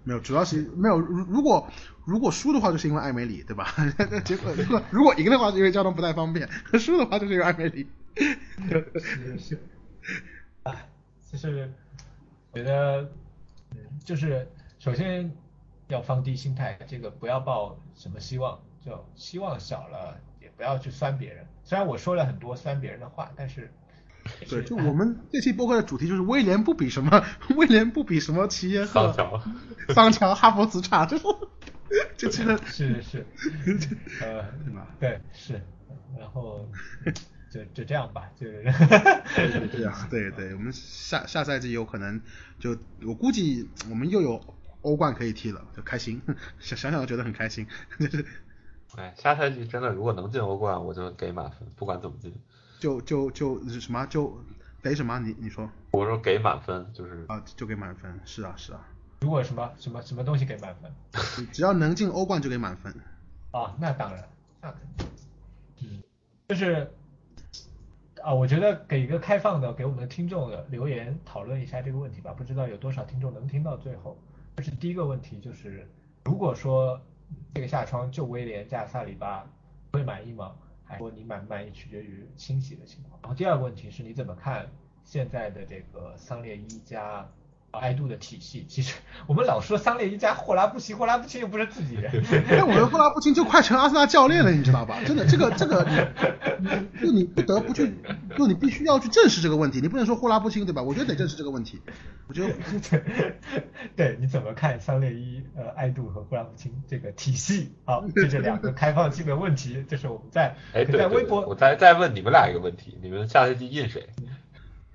[0.04, 0.98] 没有，主要是没有。
[0.98, 1.68] 如如果
[2.06, 3.74] 如果输的话，就是因为艾梅里，对吧？
[4.24, 6.48] 结果如果如果赢的话，是因为交通不太方便；
[6.78, 7.86] 输的话，就是因为艾梅里。
[8.16, 9.58] 是是。
[10.62, 10.88] 哎。
[11.32, 11.72] 就是
[12.52, 13.10] 觉得，
[13.70, 14.46] 嗯，就是
[14.78, 15.32] 首先
[15.88, 21.46] 要放低心态，这个不要抱什么希望，就希望小了，也不要去酸别人。
[21.64, 23.72] 虽然我说了很多酸别人的话，但是，
[24.46, 27.24] 对，就我们 这期播客的主题就是威廉不比什么，
[27.56, 29.42] 威廉不比什么齐耶赫、桑乔、
[29.94, 31.16] 桑乔、哈弗茨差，这
[32.16, 33.26] 这真的是是，
[34.20, 34.44] 呃，
[35.00, 35.62] 对是，
[36.18, 36.68] 然后。
[37.52, 42.18] 就就这样吧，就这样， 对对，我们下下赛季有可能
[42.58, 42.74] 就
[43.04, 44.40] 我估计我们又有
[44.80, 46.22] 欧冠可以踢了，就开心，
[46.58, 47.66] 想想想都觉得很开心，
[48.00, 48.24] 就是。
[48.96, 52.32] 哎，下赛季真的如果能进欧冠，我就给满分，不管怎么进。
[52.78, 54.38] 就就就什么就
[54.82, 55.18] 给什么？
[55.18, 55.70] 你你说？
[55.92, 58.86] 我说给满分，就是啊，就给满分，是啊是啊。
[59.20, 60.90] 如果什么什么什么东西给满分？
[61.52, 62.92] 只要能进欧冠就给满分。
[63.50, 64.28] 啊，那当然，
[64.60, 65.06] 那肯定，
[65.82, 66.02] 嗯，
[66.48, 66.90] 就是。
[68.22, 72.32] 啊，我觉得给一个开放的，给我们的听众的留言讨论一下这个问题吧。
[72.32, 74.16] 不知道有多少听众能听到最后。
[74.56, 75.88] 这是第一个问题，就是
[76.24, 77.00] 如果说
[77.54, 79.44] 这个下窗就威廉加萨里巴
[79.92, 80.54] 会满意吗？
[80.84, 83.18] 还是说你满不满意取决于清洗的情况？
[83.22, 84.68] 然后第二个问题是你怎么看
[85.04, 87.28] 现在的这个桑列一加
[87.72, 88.94] 爱杜的体系，其实
[89.26, 92.12] 我们老说桑列一加霍拉布齐，霍拉布齐又不是自己人。
[92.50, 94.98] 那我们霍拉布齐就快成阿森纳教练了， 你知道吧？
[95.06, 95.84] 真的，这个这个，
[97.00, 97.92] 就你不得不去，
[98.36, 100.82] 就你必须要去正视这个问题，你不能说霍拉布齐对吧？
[100.82, 101.80] 我觉得得正视这个问题。
[102.28, 102.54] 我觉得，
[103.96, 107.72] 对，你怎么看桑列一、呃爱杜和霍拉布齐这个体系？
[107.84, 110.54] 好，这是两个开放性的问题，这是我们在
[110.92, 114.08] 在微博，我再再问你们俩一个问题，你们下赛季印谁？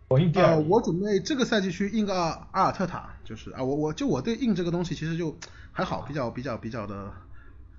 [0.09, 2.13] 我印第二，我准备这个赛季去印个
[2.51, 5.35] 阿尔特塔，就是啊，我我就我对印这个东西其实就
[5.73, 7.11] 还好，比较比较比较的，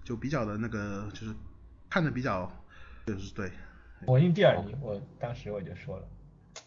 [0.05, 1.35] 就比较的那个，就是
[1.89, 2.53] 看着比较，
[3.07, 3.51] 就是对。
[4.05, 6.05] 我印第二名，我当时我就说了，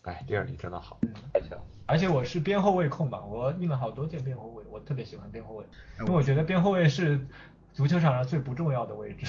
[0.01, 0.99] 哎，第二名真的好，
[1.31, 1.59] 太强。
[1.85, 5.65] 而且我是边后卫控吧，我印了好多件边后卫，我特别喜欢边后卫，
[5.99, 7.19] 因为我觉得边后卫是
[7.71, 9.27] 足球场上最不重要的位置，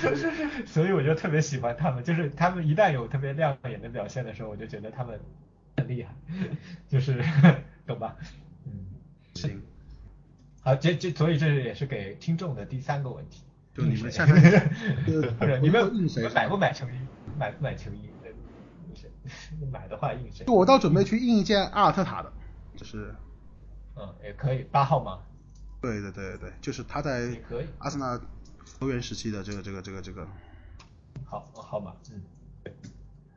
[0.68, 5.18] 所以我就特别喜欢他们，就是他们一旦有特别亮眼的表现的时候，我就觉得他们。
[5.76, 6.14] 很厉害，
[6.88, 7.22] 就是
[7.86, 8.16] 懂吧？
[8.64, 8.72] 嗯，
[9.34, 9.62] 行。
[10.62, 13.42] 好，这这所以这也是给听众的第三个问题。
[13.74, 14.34] 就你们下 面
[15.04, 15.92] 不是你们
[16.34, 16.92] 买不买球衣？
[17.38, 18.10] 买不买球衣？
[19.70, 20.46] 买的话印谁？
[20.46, 22.32] 我倒准备去印一件阿尔特塔的，
[22.76, 23.14] 就是。
[23.96, 25.18] 嗯，也可以，八号吗？
[25.80, 27.28] 对对对对就是他在
[27.78, 28.20] 阿森纳
[28.64, 30.26] 球员时期的这个这个这个这个。
[31.24, 32.22] 好，号码，嗯，
[32.62, 32.74] 对，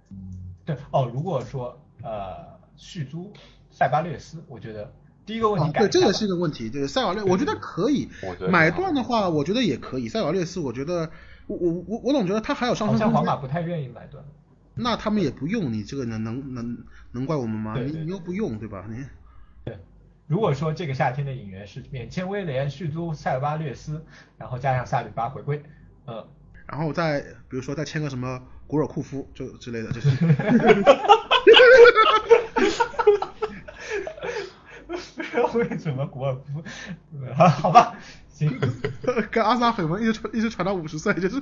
[0.09, 1.79] 嗯，对，哦，如果说。
[2.03, 3.31] 呃，续租
[3.71, 4.91] 塞巴略斯，我觉得
[5.25, 8.09] 第一个问题对，这个是一个问题，对塞瓦略，我觉得可以，
[8.49, 10.07] 买断的话，我觉得也可以。
[10.07, 11.09] 塞瓦略斯，我觉得
[11.47, 13.07] 我我我我总觉得他还有上升空间。
[13.07, 14.23] 好像皇马不太愿意买断。
[14.81, 16.77] 那他们也不用你这个能能能
[17.11, 17.75] 能怪我们吗？
[17.77, 18.85] 你你又不用，对吧？
[18.89, 19.03] 你
[19.65, 19.77] 对，
[20.25, 24.05] 如果说这个夏天的引援是免签威廉续租塞巴略斯，
[24.37, 25.61] 然后加上萨里巴回归，
[26.07, 26.25] 嗯，
[26.65, 27.19] 然后再
[27.49, 30.09] 比如说再签个什么古尔库夫就之类的，就是。
[30.11, 30.83] 哈哈哈哈哈
[33.17, 33.33] 哈！
[34.85, 36.63] 不知道为什么古尔夫，
[37.33, 37.97] 好 好吧，
[38.29, 38.59] 行，
[39.31, 41.41] 跟阿萨绯闻一直传一直传到五十岁，就是。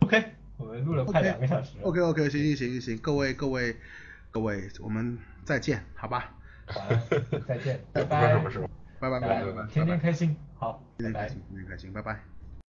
[0.00, 0.24] OK，
[0.56, 1.76] 我们录了快两个小时。
[1.82, 3.76] OK OK，行行行行，各位各位
[4.32, 6.32] 各位，我们再见，好吧？
[6.66, 6.80] 好，
[7.46, 8.34] 再见，拜拜。
[8.98, 12.35] 拜拜拜拜拜拜，天天开心，好，天天开心，天天开心，拜拜。